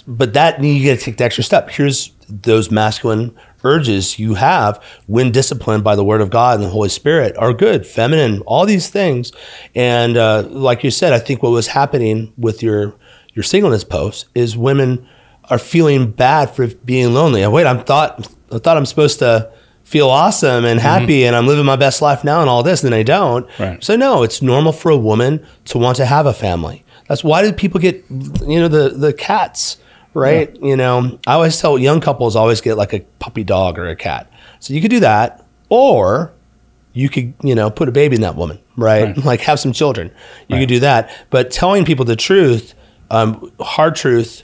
but 0.07 0.33
that 0.33 0.63
you 0.63 0.85
got 0.89 0.97
to 0.99 1.03
take 1.05 1.17
the 1.17 1.23
extra 1.25 1.43
step. 1.43 1.69
Here's 1.69 2.11
those 2.29 2.71
masculine 2.71 3.35
urges 3.63 4.17
you 4.17 4.35
have 4.35 4.81
when 5.07 5.31
disciplined 5.31 5.83
by 5.83 5.95
the 5.95 6.03
Word 6.03 6.21
of 6.21 6.29
God 6.29 6.55
and 6.55 6.63
the 6.63 6.69
Holy 6.69 6.87
Spirit 6.89 7.35
are 7.37 7.51
good, 7.53 7.85
feminine, 7.85 8.39
all 8.41 8.65
these 8.65 8.89
things. 8.89 9.33
And 9.75 10.15
uh, 10.15 10.43
like 10.49 10.83
you 10.83 10.91
said, 10.91 11.11
I 11.11 11.19
think 11.19 11.43
what 11.43 11.51
was 11.51 11.67
happening 11.67 12.31
with 12.37 12.63
your 12.63 12.95
your 13.33 13.43
singleness 13.43 13.83
post 13.83 14.27
is 14.35 14.55
women 14.57 15.07
are 15.49 15.59
feeling 15.59 16.11
bad 16.11 16.49
for 16.51 16.67
being 16.67 17.13
lonely. 17.13 17.45
Wait, 17.47 17.65
I'm 17.65 17.83
thought 17.83 18.27
I 18.51 18.57
thought 18.59 18.77
I'm 18.77 18.85
supposed 18.85 19.19
to 19.19 19.51
feel 19.83 20.09
awesome 20.09 20.65
and 20.65 20.79
happy 20.79 21.25
and 21.25 21.35
I'm 21.35 21.47
living 21.47 21.65
my 21.65 21.75
best 21.75 22.01
life 22.01 22.23
now 22.23 22.41
and 22.41 22.49
all 22.49 22.61
this, 22.63 22.83
and 22.83 22.93
I 22.93 23.03
don't. 23.03 23.47
Right. 23.59 23.83
So 23.83 23.95
no, 23.95 24.23
it's 24.23 24.41
normal 24.41 24.71
for 24.71 24.89
a 24.91 24.97
woman 24.97 25.45
to 25.65 25.77
want 25.77 25.97
to 25.97 26.05
have 26.05 26.25
a 26.25 26.33
family. 26.33 26.83
That's 27.07 27.23
why 27.23 27.41
do 27.41 27.51
people 27.51 27.79
get 27.79 28.03
you 28.09 28.59
know 28.59 28.67
the 28.67 28.89
the 28.89 29.13
cats, 29.13 29.77
right? 30.13 30.55
You 30.61 30.75
know, 30.77 31.19
I 31.25 31.33
always 31.33 31.59
tell 31.59 31.77
young 31.79 32.01
couples 32.01 32.35
always 32.35 32.61
get 32.61 32.75
like 32.75 32.93
a 32.93 32.99
puppy 33.17 33.43
dog 33.43 33.79
or 33.79 33.87
a 33.87 33.95
cat. 33.95 34.31
So 34.59 34.73
you 34.73 34.81
could 34.81 34.91
do 34.91 34.99
that, 34.99 35.43
or 35.69 36.31
you 36.93 37.09
could 37.09 37.33
you 37.43 37.55
know 37.55 37.71
put 37.71 37.89
a 37.89 37.91
baby 37.91 38.15
in 38.15 38.21
that 38.21 38.35
woman, 38.35 38.59
right? 38.77 39.17
Like 39.25 39.41
have 39.41 39.59
some 39.59 39.73
children. 39.73 40.11
You 40.47 40.57
could 40.59 40.69
do 40.69 40.79
that, 40.81 41.09
but 41.31 41.49
telling 41.49 41.83
people 41.83 42.05
the 42.05 42.15
truth, 42.15 42.75
um, 43.09 43.51
hard 43.59 43.95
truth, 43.95 44.43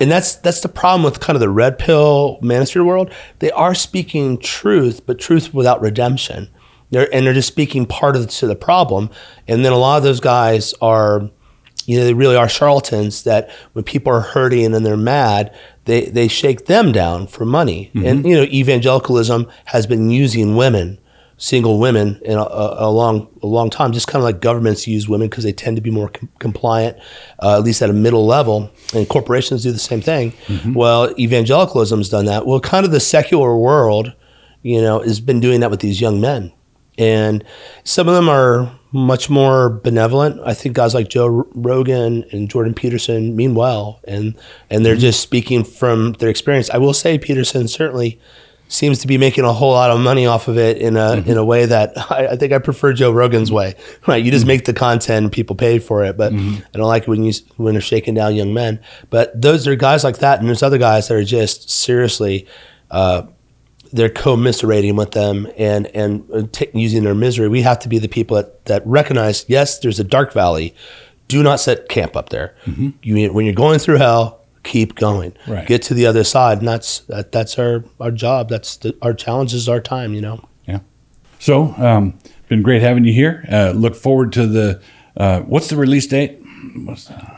and 0.00 0.10
that's 0.10 0.36
that's 0.36 0.60
the 0.60 0.68
problem 0.68 1.02
with 1.02 1.20
kind 1.20 1.36
of 1.36 1.40
the 1.40 1.50
red 1.50 1.78
pill 1.78 2.38
manosphere 2.42 2.84
world. 2.84 3.12
They 3.38 3.50
are 3.50 3.74
speaking 3.74 4.38
truth, 4.38 5.04
but 5.06 5.18
truth 5.18 5.52
without 5.52 5.80
redemption. 5.82 6.48
They're 6.90 7.12
and 7.14 7.26
they're 7.26 7.34
just 7.34 7.48
speaking 7.48 7.86
part 7.86 8.16
of 8.16 8.22
the, 8.22 8.28
to 8.28 8.46
the 8.46 8.56
problem. 8.56 9.10
And 9.46 9.64
then 9.64 9.72
a 9.72 9.78
lot 9.78 9.98
of 9.98 10.02
those 10.02 10.20
guys 10.20 10.72
are, 10.80 11.28
you 11.84 11.98
know, 11.98 12.04
they 12.04 12.14
really 12.14 12.36
are 12.36 12.48
charlatans. 12.48 13.24
That 13.24 13.50
when 13.74 13.84
people 13.84 14.12
are 14.12 14.20
hurting 14.20 14.74
and 14.74 14.84
they're 14.86 14.96
mad, 14.96 15.54
they 15.84 16.06
they 16.06 16.28
shake 16.28 16.64
them 16.64 16.92
down 16.92 17.26
for 17.26 17.44
money. 17.44 17.90
And 17.94 18.04
mm-hmm. 18.20 18.26
you 18.26 18.36
know, 18.36 18.44
evangelicalism 18.44 19.48
has 19.66 19.86
been 19.86 20.10
using 20.10 20.56
women 20.56 20.98
single 21.40 21.78
women 21.78 22.20
in 22.22 22.36
a, 22.36 22.42
a, 22.42 22.88
a 22.88 22.90
long 22.90 23.26
a 23.42 23.46
long 23.46 23.70
time. 23.70 23.92
Just 23.92 24.06
kind 24.06 24.20
of 24.20 24.24
like 24.24 24.40
governments 24.40 24.86
use 24.86 25.08
women 25.08 25.28
because 25.28 25.42
they 25.42 25.52
tend 25.52 25.76
to 25.76 25.82
be 25.82 25.90
more 25.90 26.10
com- 26.10 26.28
compliant, 26.38 26.98
uh, 27.42 27.56
at 27.56 27.64
least 27.64 27.82
at 27.82 27.90
a 27.90 27.94
middle 27.94 28.26
level. 28.26 28.70
And 28.94 29.08
corporations 29.08 29.62
do 29.64 29.72
the 29.72 29.78
same 29.78 30.02
thing. 30.02 30.34
Well, 30.74 31.12
evangelicalism's 31.18 32.10
done 32.10 32.26
that. 32.26 32.46
Well, 32.46 32.60
kind 32.60 32.84
of 32.84 32.92
the 32.92 33.00
secular 33.00 33.56
world, 33.56 34.12
you 34.62 34.80
know, 34.80 35.00
has 35.00 35.18
been 35.18 35.40
doing 35.40 35.60
that 35.60 35.70
with 35.70 35.80
these 35.80 36.00
young 36.00 36.20
men, 36.20 36.52
and 36.98 37.42
some 37.84 38.06
of 38.06 38.14
them 38.14 38.28
are 38.28 38.70
much 38.92 39.30
more 39.30 39.70
benevolent. 39.70 40.40
I 40.44 40.52
think 40.52 40.74
guys 40.74 40.94
like 40.94 41.08
Joe 41.08 41.46
Rogan 41.54 42.24
and 42.32 42.50
Jordan 42.50 42.74
Peterson 42.74 43.34
mean 43.34 43.54
well, 43.54 44.00
and 44.06 44.36
and 44.68 44.84
they're 44.84 44.96
just 44.96 45.20
speaking 45.20 45.64
from 45.64 46.12
their 46.14 46.28
experience. 46.28 46.68
I 46.68 46.78
will 46.78 46.92
say 46.92 47.16
Peterson 47.16 47.66
certainly 47.66 48.20
seems 48.70 49.00
to 49.00 49.08
be 49.08 49.18
making 49.18 49.44
a 49.44 49.52
whole 49.52 49.72
lot 49.72 49.90
of 49.90 49.98
money 50.00 50.26
off 50.26 50.46
of 50.46 50.56
it 50.56 50.78
in 50.78 50.96
a 50.96 51.14
in 51.26 51.36
a 51.36 51.44
way 51.44 51.66
that 51.66 51.92
I, 52.10 52.28
I 52.28 52.36
think 52.36 52.52
I 52.52 52.58
prefer 52.58 52.92
Joe 52.92 53.12
Rogan's 53.12 53.52
way. 53.52 53.74
Right, 54.06 54.24
you 54.24 54.30
just 54.30 54.46
make 54.46 54.64
the 54.64 54.72
content 54.72 55.24
and 55.24 55.32
people 55.32 55.54
pay 55.54 55.78
for 55.78 56.04
it. 56.04 56.16
But 56.16 56.32
I 56.32 56.62
don't 56.72 56.88
like 56.88 57.02
it 57.02 57.08
when 57.08 57.22
you 57.22 57.32
when 57.56 57.74
they're 57.74 57.80
shaking 57.82 58.14
down 58.14 58.34
young 58.34 58.54
men. 58.54 58.80
But 59.10 59.38
those 59.40 59.66
are 59.66 59.76
guys 59.76 60.04
like 60.04 60.18
that, 60.18 60.38
and 60.40 60.48
there's 60.48 60.62
other 60.62 60.78
guys 60.78 61.08
that 61.08 61.14
are 61.14 61.24
just 61.24 61.68
seriously. 61.70 62.46
Uh, 62.90 63.22
they're 63.92 64.08
commiserating 64.08 64.96
with 64.96 65.10
them 65.12 65.48
and 65.58 65.86
and 65.88 66.24
uh, 66.32 66.42
t- 66.50 66.70
using 66.72 67.02
their 67.04 67.14
misery. 67.14 67.48
We 67.48 67.62
have 67.62 67.78
to 67.80 67.88
be 67.88 67.98
the 67.98 68.08
people 68.08 68.36
that, 68.36 68.64
that 68.66 68.86
recognize 68.86 69.44
yes, 69.48 69.78
there's 69.80 69.98
a 70.00 70.04
dark 70.04 70.32
valley. 70.32 70.74
Do 71.28 71.42
not 71.42 71.60
set 71.60 71.88
camp 71.88 72.16
up 72.16 72.30
there. 72.30 72.54
You 73.02 73.32
when 73.32 73.44
you're 73.46 73.54
going 73.54 73.78
through 73.80 73.98
hell, 73.98 74.39
keep 74.62 74.94
going. 74.94 75.34
Right. 75.46 75.66
Get 75.66 75.82
to 75.82 75.94
the 75.94 76.06
other 76.06 76.24
side, 76.24 76.58
and 76.58 76.68
that's 76.68 77.00
that, 77.00 77.32
that's 77.32 77.58
our 77.58 77.84
our 77.98 78.10
job. 78.10 78.48
That's 78.48 78.76
the, 78.76 78.96
our 79.02 79.14
challenge 79.14 79.54
is 79.54 79.68
our 79.68 79.80
time. 79.80 80.14
You 80.14 80.20
know. 80.20 80.48
Yeah. 80.66 80.80
So, 81.38 81.74
um, 81.76 82.18
been 82.48 82.62
great 82.62 82.82
having 82.82 83.04
you 83.04 83.12
here. 83.12 83.44
Uh, 83.50 83.72
look 83.74 83.94
forward 83.94 84.32
to 84.34 84.46
the. 84.46 84.82
Uh, 85.16 85.40
what's 85.40 85.68
the 85.68 85.76
release 85.76 86.06
date? 86.06 86.38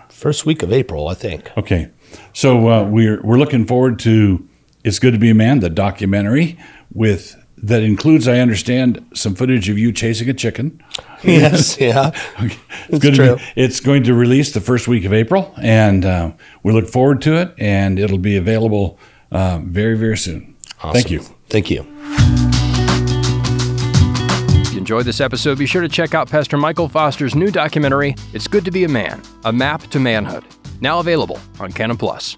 First 0.08 0.46
week 0.46 0.62
of 0.62 0.72
April, 0.72 1.08
I 1.08 1.14
think. 1.14 1.50
Okay. 1.56 1.90
So 2.32 2.68
uh, 2.68 2.84
we're 2.84 3.20
we're 3.22 3.38
looking 3.38 3.66
forward 3.66 3.98
to 4.00 4.46
"It's 4.84 4.98
Good 4.98 5.12
to 5.12 5.18
Be 5.18 5.30
a 5.30 5.34
Man," 5.34 5.60
the 5.60 5.70
documentary 5.70 6.58
with 6.92 7.36
that 7.62 7.82
includes, 7.82 8.26
I 8.28 8.38
understand, 8.38 9.04
some 9.14 9.34
footage 9.34 9.68
of 9.68 9.78
you 9.78 9.92
chasing 9.92 10.28
a 10.28 10.34
chicken. 10.34 10.82
yes. 11.22 11.76
Yeah. 11.80 12.10
It's, 12.38 12.56
It's 12.88 12.98
good 12.98 13.14
to 13.14 13.16
true. 13.16 13.36
be- 13.36 13.42
it's 13.56 13.80
going 13.80 14.02
to 14.04 14.14
release 14.14 14.52
the 14.52 14.60
first 14.60 14.88
week 14.88 15.04
of 15.04 15.12
April, 15.12 15.54
and 15.62 16.04
uh, 16.04 16.32
we 16.62 16.72
look 16.72 16.88
forward 16.88 17.22
to 17.22 17.34
it. 17.40 17.54
And 17.58 17.98
it'll 17.98 18.18
be 18.18 18.36
available 18.36 18.98
uh, 19.30 19.60
very 19.64 19.96
very 19.96 20.16
soon. 20.18 20.56
Thank 20.92 21.10
you. 21.10 21.20
Thank 21.48 21.70
you. 21.70 21.86
If 24.64 24.72
you 24.72 24.78
enjoyed 24.78 25.04
this 25.04 25.20
episode, 25.20 25.58
be 25.58 25.66
sure 25.66 25.82
to 25.82 25.88
check 25.88 26.14
out 26.14 26.28
Pastor 26.28 26.56
Michael 26.56 26.88
Foster's 26.88 27.34
new 27.34 27.50
documentary, 27.50 28.14
It's 28.32 28.48
Good 28.48 28.64
to 28.64 28.70
Be 28.72 28.84
a 28.84 28.88
Man 28.88 29.22
A 29.44 29.52
Map 29.52 29.82
to 29.88 30.00
Manhood, 30.00 30.44
now 30.80 30.98
available 30.98 31.38
on 31.60 31.70
Canon 31.72 31.96
Plus. 31.96 32.36